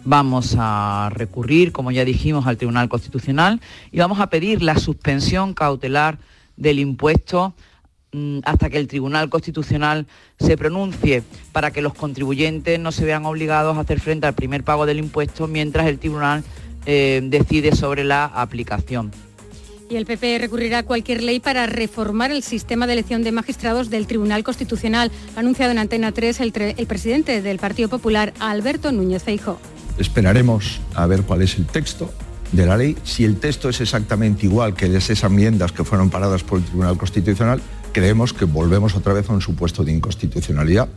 Vamos 0.04 0.54
a 0.58 1.10
recurrir, 1.14 1.72
como 1.72 1.90
ya 1.90 2.04
dijimos, 2.04 2.46
al 2.46 2.58
Tribunal 2.58 2.90
Constitucional 2.90 3.60
y 3.90 3.98
vamos 3.98 4.20
a 4.20 4.28
pedir 4.28 4.62
la 4.62 4.76
suspensión 4.76 5.54
cautelar 5.54 6.18
del 6.56 6.78
impuesto 6.78 7.54
hasta 8.44 8.70
que 8.70 8.78
el 8.78 8.88
Tribunal 8.88 9.28
Constitucional 9.28 10.06
se 10.38 10.56
pronuncie 10.56 11.22
para 11.52 11.70
que 11.70 11.82
los 11.82 11.94
contribuyentes 11.94 12.78
no 12.78 12.92
se 12.92 13.04
vean 13.04 13.26
obligados 13.26 13.76
a 13.76 13.80
hacer 13.80 14.00
frente 14.00 14.26
al 14.26 14.34
primer 14.34 14.64
pago 14.64 14.86
del 14.86 14.98
impuesto 14.98 15.48
mientras 15.48 15.86
el 15.86 15.98
Tribunal 15.98 16.44
eh, 16.86 17.20
decide 17.24 17.74
sobre 17.74 18.04
la 18.04 18.24
aplicación. 18.24 19.10
Y 19.90 19.96
el 19.96 20.06
PP 20.06 20.38
recurrirá 20.38 20.78
a 20.78 20.82
cualquier 20.82 21.22
ley 21.22 21.40
para 21.40 21.66
reformar 21.66 22.30
el 22.30 22.42
sistema 22.42 22.86
de 22.86 22.94
elección 22.94 23.22
de 23.22 23.32
magistrados 23.32 23.90
del 23.90 24.06
Tribunal 24.06 24.42
Constitucional, 24.42 25.10
ha 25.36 25.40
anunciado 25.40 25.72
en 25.72 25.78
Antena 25.78 26.10
3 26.10 26.40
el, 26.40 26.52
el 26.76 26.86
presidente 26.86 27.42
del 27.42 27.58
Partido 27.58 27.88
Popular, 27.88 28.32
Alberto 28.38 28.92
Núñez 28.92 29.22
Feijóo. 29.22 29.58
Esperaremos 29.98 30.80
a 30.94 31.06
ver 31.06 31.22
cuál 31.22 31.42
es 31.42 31.56
el 31.58 31.66
texto 31.66 32.10
de 32.52 32.66
la 32.66 32.76
ley. 32.76 32.96
Si 33.04 33.24
el 33.24 33.38
texto 33.38 33.68
es 33.68 33.80
exactamente 33.80 34.46
igual 34.46 34.74
que 34.74 34.86
esas 34.86 35.22
enmiendas 35.22 35.72
que 35.72 35.84
fueron 35.84 36.10
paradas 36.10 36.42
por 36.42 36.58
el 36.58 36.64
Tribunal 36.64 36.96
Constitucional, 36.96 37.60
creemos 37.94 38.34
que 38.34 38.44
volvemos 38.44 38.94
otra 38.94 39.14
vez 39.14 39.30
a 39.30 39.32
un 39.32 39.40
supuesto 39.40 39.84
de 39.84 39.92
inconstitucionalidad. 39.92 40.88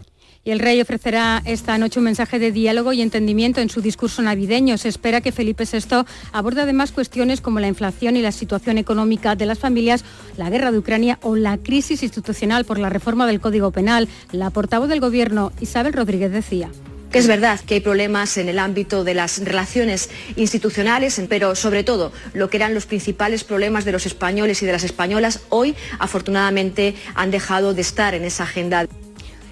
Y 0.43 0.51
el 0.51 0.59
rey 0.59 0.79
ofrecerá 0.81 1.41
esta 1.45 1.77
noche 1.77 1.99
un 1.99 2.05
mensaje 2.05 2.39
de 2.39 2.53
diálogo 2.53 2.93
y 2.93 3.01
entendimiento 3.01 3.59
en 3.61 3.69
su 3.69 3.81
discurso 3.81 4.21
navideño. 4.21 4.77
Se 4.77 4.87
espera 4.87 5.19
que 5.21 5.33
Felipe 5.33 5.65
VI 5.65 6.05
aborde 6.31 6.61
además 6.61 6.91
cuestiones 6.91 7.41
como 7.41 7.59
la 7.59 7.67
inflación 7.67 8.15
y 8.15 8.21
la 8.21 8.31
situación 8.31 8.77
económica 8.77 9.35
de 9.35 9.45
las 9.45 9.59
familias, 9.59 10.05
la 10.37 10.49
guerra 10.49 10.71
de 10.71 10.79
Ucrania 10.79 11.19
o 11.21 11.35
la 11.35 11.57
crisis 11.57 12.01
institucional 12.01 12.65
por 12.65 12.79
la 12.79 12.89
reforma 12.89 13.27
del 13.27 13.41
Código 13.41 13.71
Penal. 13.71 14.07
La 14.31 14.49
portavoz 14.49 14.87
del 14.87 15.01
Gobierno, 15.01 15.51
Isabel 15.59 15.93
Rodríguez, 15.93 16.31
decía 16.31 16.69
que 17.11 17.19
es 17.19 17.27
verdad 17.27 17.59
que 17.59 17.75
hay 17.75 17.79
problemas 17.79 18.37
en 18.37 18.49
el 18.49 18.59
ámbito 18.59 19.03
de 19.03 19.13
las 19.13 19.43
relaciones 19.43 20.09
institucionales, 20.35 21.21
pero 21.29 21.55
sobre 21.55 21.83
todo 21.83 22.11
lo 22.33 22.49
que 22.49 22.57
eran 22.57 22.73
los 22.73 22.85
principales 22.85 23.43
problemas 23.43 23.85
de 23.85 23.91
los 23.91 24.05
españoles 24.05 24.61
y 24.61 24.65
de 24.65 24.71
las 24.71 24.83
españolas 24.83 25.41
hoy 25.49 25.75
afortunadamente 25.99 26.95
han 27.15 27.31
dejado 27.31 27.73
de 27.73 27.81
estar 27.81 28.13
en 28.13 28.23
esa 28.23 28.43
agenda. 28.43 28.85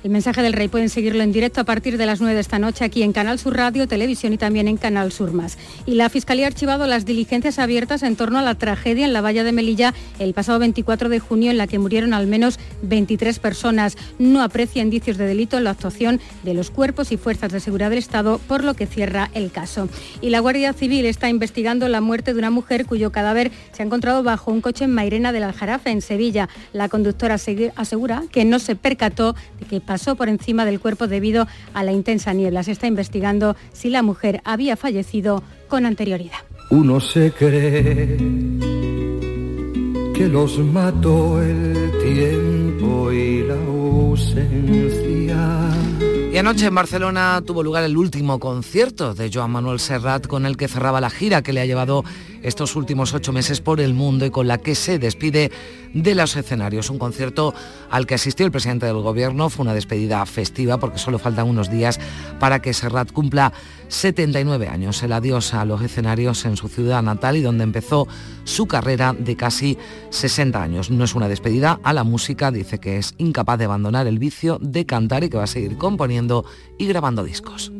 El 0.06 0.12
mensaje 0.12 0.44
del 0.44 0.54
rey 0.54 0.68
pueden 0.68 0.90
seguirlo 0.90 1.24
en 1.24 1.32
directo 1.32 1.62
a 1.62 1.64
partir 1.64 1.98
de 1.98 2.06
las 2.06 2.22
9 2.22 2.36
de 2.36 2.42
esta 2.42 2.60
noche 2.60 2.86
aquí 2.86 3.02
en 3.02 3.12
Canal 3.12 3.40
Sur 3.40 3.58
Radio, 3.58 3.88
Televisión 3.88 4.34
y 4.34 4.38
también 4.38 4.68
en 4.68 4.78
Canal 4.78 5.12
Sur 5.12 5.34
Más. 5.34 5.58
Y 5.88 5.96
la 5.96 6.10
Fiscalía 6.10 6.46
ha 6.46 6.50
archivado 6.50 6.86
las 6.86 7.06
diligencias 7.06 7.58
abiertas 7.58 8.04
en 8.04 8.16
torno 8.16 8.38
a 8.38 8.44
la 8.44 8.54
tragedia 8.54 9.06
en 9.06 9.14
la 9.14 9.22
valla 9.22 9.44
de 9.44 9.52
Melilla 9.52 9.96
el 10.20 10.36
pasado 10.36 10.60
24 10.60 11.10
de 11.10 11.20
junio 11.20 11.50
en 11.50 11.58
la 11.58 11.66
que 11.66 11.80
murieron 11.80 12.14
al 12.14 12.28
menos 12.28 12.60
23 12.84 13.40
personas. 13.40 13.98
No 14.20 14.44
aprecia 14.44 14.84
indicios 14.84 15.18
de 15.18 15.26
delito 15.26 15.58
en 15.58 15.64
la 15.64 15.72
actuación 15.72 16.22
de 16.44 16.54
los 16.54 16.70
cuerpos 16.70 17.12
y 17.12 17.18
fuerzas 17.18 17.52
de 17.52 17.60
seguridad 17.60 17.90
del 17.90 17.98
Estado, 17.98 18.40
por 18.48 18.64
lo 18.64 18.76
que 18.76 18.86
cierra 18.86 19.32
el 19.34 19.50
caso. 19.50 19.90
Y 20.22 20.30
la 20.30 20.40
Guardia 20.40 20.74
Civil 20.74 21.08
está 21.08 21.30
investigando 21.30 21.90
la 21.90 22.00
muerte 22.00 22.34
de 22.34 22.38
una 22.38 22.52
mujer 22.52 22.86
cuyo 22.86 23.12
cadáver 23.12 23.52
se 23.72 23.82
ha 23.82 23.88
encontrado 23.88 24.22
bajo 24.22 24.52
un 24.52 24.62
coche 24.62 24.84
en 24.84 24.94
Mairena 24.94 25.32
del 25.32 25.42
Aljarafe, 25.42 25.90
en 25.90 26.04
Sevilla. 26.04 26.48
La 26.74 26.90
conductora 26.90 27.38
asegura 27.76 28.22
que 28.32 28.46
no 28.46 28.60
se 28.60 28.76
percató 28.76 29.36
de 29.60 29.66
que 29.66 29.82
pasó 29.96 30.18
por 30.18 30.28
encima 30.28 30.66
del 30.66 30.82
cuerpo 30.82 31.08
debido 31.08 31.48
a 31.74 31.82
la 31.82 31.94
intensa 31.94 32.34
niebla. 32.34 32.64
Se 32.64 32.74
está 32.74 32.86
investigando 32.86 33.56
si 33.72 33.90
la 33.90 34.04
mujer 34.04 34.42
había 34.44 34.76
fallecido 34.76 35.42
con 35.70 35.86
anterioridad. 35.86 36.40
Uno 36.70 37.00
se 37.00 37.32
cree 37.32 38.18
que 40.14 40.28
los 40.28 40.60
mató 40.60 41.42
el 41.42 41.94
tiempo 42.04 43.10
y 43.10 43.44
la 43.44 43.56
ausencia. 43.56 44.76
Y 46.34 46.38
anoche 46.38 46.66
en 46.66 46.76
Barcelona 46.76 47.42
tuvo 47.46 47.64
lugar 47.64 47.86
el 47.86 47.96
último 47.96 48.38
concierto 48.38 49.14
de 49.14 49.32
Joan 49.34 49.52
Manuel 49.52 49.80
Serrat 49.80 50.28
con 50.28 50.46
el 50.46 50.58
que 50.58 50.68
cerraba 50.68 51.00
la 51.00 51.10
gira 51.10 51.42
que 51.42 51.54
le 51.54 51.62
ha 51.62 51.66
llevado 51.66 52.04
estos 52.46 52.76
últimos 52.76 53.14
ocho 53.14 53.34
meses 53.34 53.60
por 53.62 53.82
el 53.82 53.94
mundo 53.94 54.26
y 54.26 54.30
con 54.30 54.48
la 54.48 54.58
que 54.60 54.76
se 54.76 55.00
despide 55.00 55.52
de 55.94 56.16
los 56.16 56.36
escenarios. 56.36 56.90
Un 56.90 57.00
concierto 57.00 57.54
al 57.90 58.06
que 58.06 58.16
asistió 58.16 58.46
el 58.46 58.52
presidente 58.52 58.86
del 58.86 58.98
gobierno. 58.98 59.50
Fue 59.50 59.64
una 59.64 59.74
despedida 59.74 60.26
festiva 60.26 60.78
porque 60.78 61.00
solo 61.00 61.18
faltan 61.20 61.48
unos 61.48 61.72
días 61.72 62.00
para 62.40 62.62
que 62.62 62.74
Serrat 62.74 63.12
cumpla 63.12 63.54
79 63.88 64.68
años. 64.68 65.02
El 65.04 65.14
adiós 65.14 65.54
a 65.54 65.66
los 65.66 65.82
escenarios 65.82 66.46
en 66.46 66.58
su 66.58 66.68
ciudad 66.68 67.02
natal 67.02 67.38
y 67.38 67.42
donde 67.42 67.64
empezó 67.64 68.08
su 68.44 68.68
carrera 68.68 69.16
de 69.18 69.36
casi 69.36 69.78
60 70.10 70.62
años. 70.62 70.92
No 70.92 71.06
es 71.06 71.16
una 71.16 71.28
despedida 71.28 71.80
a 71.84 71.94
la 71.94 72.04
música, 72.04 72.52
dice 72.52 72.80
que 72.80 72.98
es 72.98 73.16
incapaz 73.18 73.58
de 73.58 73.66
abandonar 73.66 74.08
el 74.08 74.20
vicio 74.20 74.60
de 74.62 74.86
cantar 74.86 75.24
y 75.24 75.30
que 75.30 75.38
va 75.38 75.44
a 75.44 75.48
seguir 75.48 75.78
componiendo 75.78 76.46
y 76.78 76.88
grabando 76.88 77.24
discos. 77.24 77.72